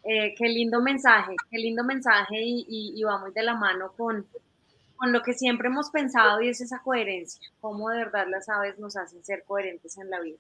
Eh, 0.03 0.33
qué 0.35 0.47
lindo 0.47 0.81
mensaje, 0.81 1.35
qué 1.51 1.57
lindo 1.57 1.83
mensaje 1.83 2.41
y, 2.41 2.65
y, 2.67 2.93
y 2.95 3.31
de 3.33 3.43
la 3.43 3.55
mano 3.55 3.91
con, 3.91 4.25
con 4.95 5.11
lo 5.11 5.21
que 5.21 5.33
siempre 5.33 5.67
hemos 5.67 5.91
pensado 5.91 6.41
y 6.41 6.49
es 6.49 6.61
esa 6.61 6.79
coherencia, 6.81 7.47
cómo 7.59 7.89
de 7.89 7.97
verdad 7.97 8.25
las 8.29 8.47
aves 8.49 8.79
nos 8.79 8.95
hacen 8.95 9.23
ser 9.23 9.43
coherentes 9.43 9.97
en 9.97 10.09
la 10.09 10.21
vida. 10.21 10.37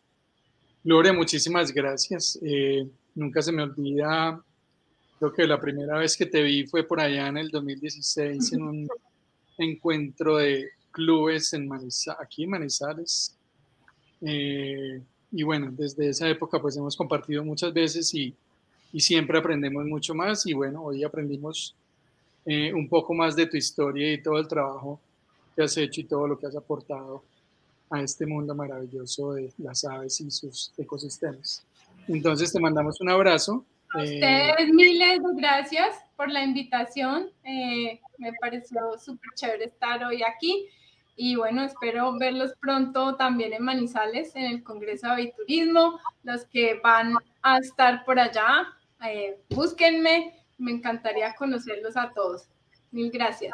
Gloria, 0.83 1.13
muchísimas 1.13 1.73
gracias. 1.73 2.39
Eh, 2.41 2.87
nunca 3.15 3.41
se 3.41 3.51
me 3.51 3.63
olvida, 3.63 4.41
creo 5.19 5.33
que 5.33 5.47
la 5.47 5.59
primera 5.59 5.97
vez 5.97 6.15
que 6.15 6.25
te 6.25 6.41
vi 6.43 6.65
fue 6.65 6.83
por 6.83 6.99
allá 6.99 7.27
en 7.27 7.37
el 7.37 7.49
2016 7.49 8.53
en 8.53 8.61
un 8.61 8.87
encuentro 9.57 10.37
de 10.37 10.69
clubes 10.91 11.53
en 11.53 11.69
aquí 12.19 12.43
en 12.43 12.49
Manizales. 12.49 13.35
Eh, 14.21 15.01
y 15.31 15.43
bueno, 15.43 15.69
desde 15.71 16.09
esa 16.09 16.29
época 16.29 16.59
pues 16.59 16.77
hemos 16.77 16.95
compartido 16.95 17.43
muchas 17.43 17.73
veces 17.73 18.13
y, 18.13 18.33
y 18.93 18.99
siempre 18.99 19.37
aprendemos 19.37 19.85
mucho 19.85 20.15
más 20.15 20.45
y 20.45 20.53
bueno, 20.53 20.83
hoy 20.83 21.03
aprendimos 21.03 21.75
eh, 22.45 22.73
un 22.73 22.87
poco 22.87 23.13
más 23.13 23.35
de 23.35 23.45
tu 23.45 23.57
historia 23.57 24.13
y 24.13 24.21
todo 24.21 24.39
el 24.39 24.47
trabajo 24.47 24.99
que 25.55 25.63
has 25.63 25.75
hecho 25.77 26.01
y 26.01 26.05
todo 26.05 26.27
lo 26.27 26.39
que 26.39 26.47
has 26.47 26.55
aportado 26.55 27.23
a 27.89 28.01
este 28.01 28.25
mundo 28.25 28.53
maravilloso 28.55 29.33
de 29.33 29.51
las 29.57 29.85
aves 29.85 30.19
y 30.21 30.29
sus 30.31 30.73
ecosistemas. 30.77 31.65
Entonces 32.07 32.51
te 32.51 32.59
mandamos 32.59 32.99
un 33.01 33.09
abrazo. 33.09 33.65
A 33.93 34.03
eh, 34.03 34.15
ustedes 34.15 34.73
miles 34.73 35.19
de 35.19 35.41
gracias 35.41 35.95
por 36.15 36.29
la 36.29 36.43
invitación. 36.43 37.29
Eh, 37.43 37.99
me 38.17 38.33
pareció 38.41 38.97
súper 38.97 39.29
chévere 39.35 39.65
estar 39.65 40.03
hoy 40.03 40.23
aquí. 40.23 40.67
Y 41.15 41.35
bueno, 41.35 41.63
espero 41.63 42.17
verlos 42.17 42.51
pronto 42.59 43.15
también 43.15 43.53
en 43.53 43.63
Manizales, 43.63 44.35
en 44.35 44.45
el 44.45 44.63
Congreso 44.63 45.07
de 45.07 45.13
Aviturismo. 45.13 45.99
Los 46.23 46.45
que 46.45 46.79
van 46.83 47.15
a 47.41 47.57
estar 47.57 48.05
por 48.05 48.19
allá, 48.19 48.67
eh, 49.05 49.39
búsquenme. 49.49 50.33
Me 50.57 50.71
encantaría 50.71 51.33
conocerlos 51.35 51.97
a 51.97 52.11
todos. 52.13 52.47
Mil 52.91 53.09
gracias. 53.11 53.53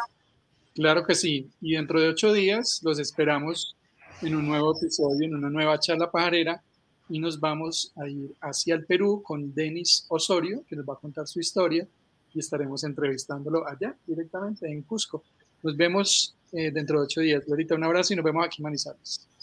Claro 0.76 1.06
que 1.06 1.16
sí. 1.16 1.50
Y 1.62 1.76
dentro 1.76 2.02
de 2.02 2.10
ocho 2.10 2.34
días 2.34 2.82
los 2.84 3.00
esperamos 3.00 3.76
en 4.22 4.36
un 4.36 4.48
nuevo 4.48 4.78
episodio, 4.78 5.26
en 5.26 5.36
una 5.36 5.50
nueva 5.50 5.80
charla 5.80 6.12
pajarera 6.12 6.62
y 7.10 7.20
nos 7.20 7.40
vamos 7.40 7.92
a 7.96 8.08
ir 8.08 8.34
hacia 8.42 8.76
el 8.76 8.86
Perú 8.86 9.22
con 9.24 9.54
Denis 9.54 10.06
Osorio, 10.10 10.64
que 10.68 10.76
nos 10.76 10.86
va 10.88 10.94
a 10.94 10.98
contar 10.98 11.28
su 11.28 11.40
historia 11.40 11.88
y 12.34 12.40
estaremos 12.40 12.84
entrevistándolo 12.84 13.68
allá 13.68 13.96
directamente 14.06 14.68
en 14.68 14.82
Cusco. 14.84 15.24
Nos 15.62 15.78
vemos 15.78 16.36
eh, 16.52 16.72
dentro 16.72 17.00
de 17.00 17.06
ocho 17.06 17.22
días. 17.22 17.46
Glorita, 17.46 17.76
un 17.76 17.84
abrazo 17.84 18.14
y 18.14 18.16
nos 18.16 18.26
vemos 18.26 18.46
aquí 18.46 18.62
en 18.62 18.64
Manizales. 18.64 19.28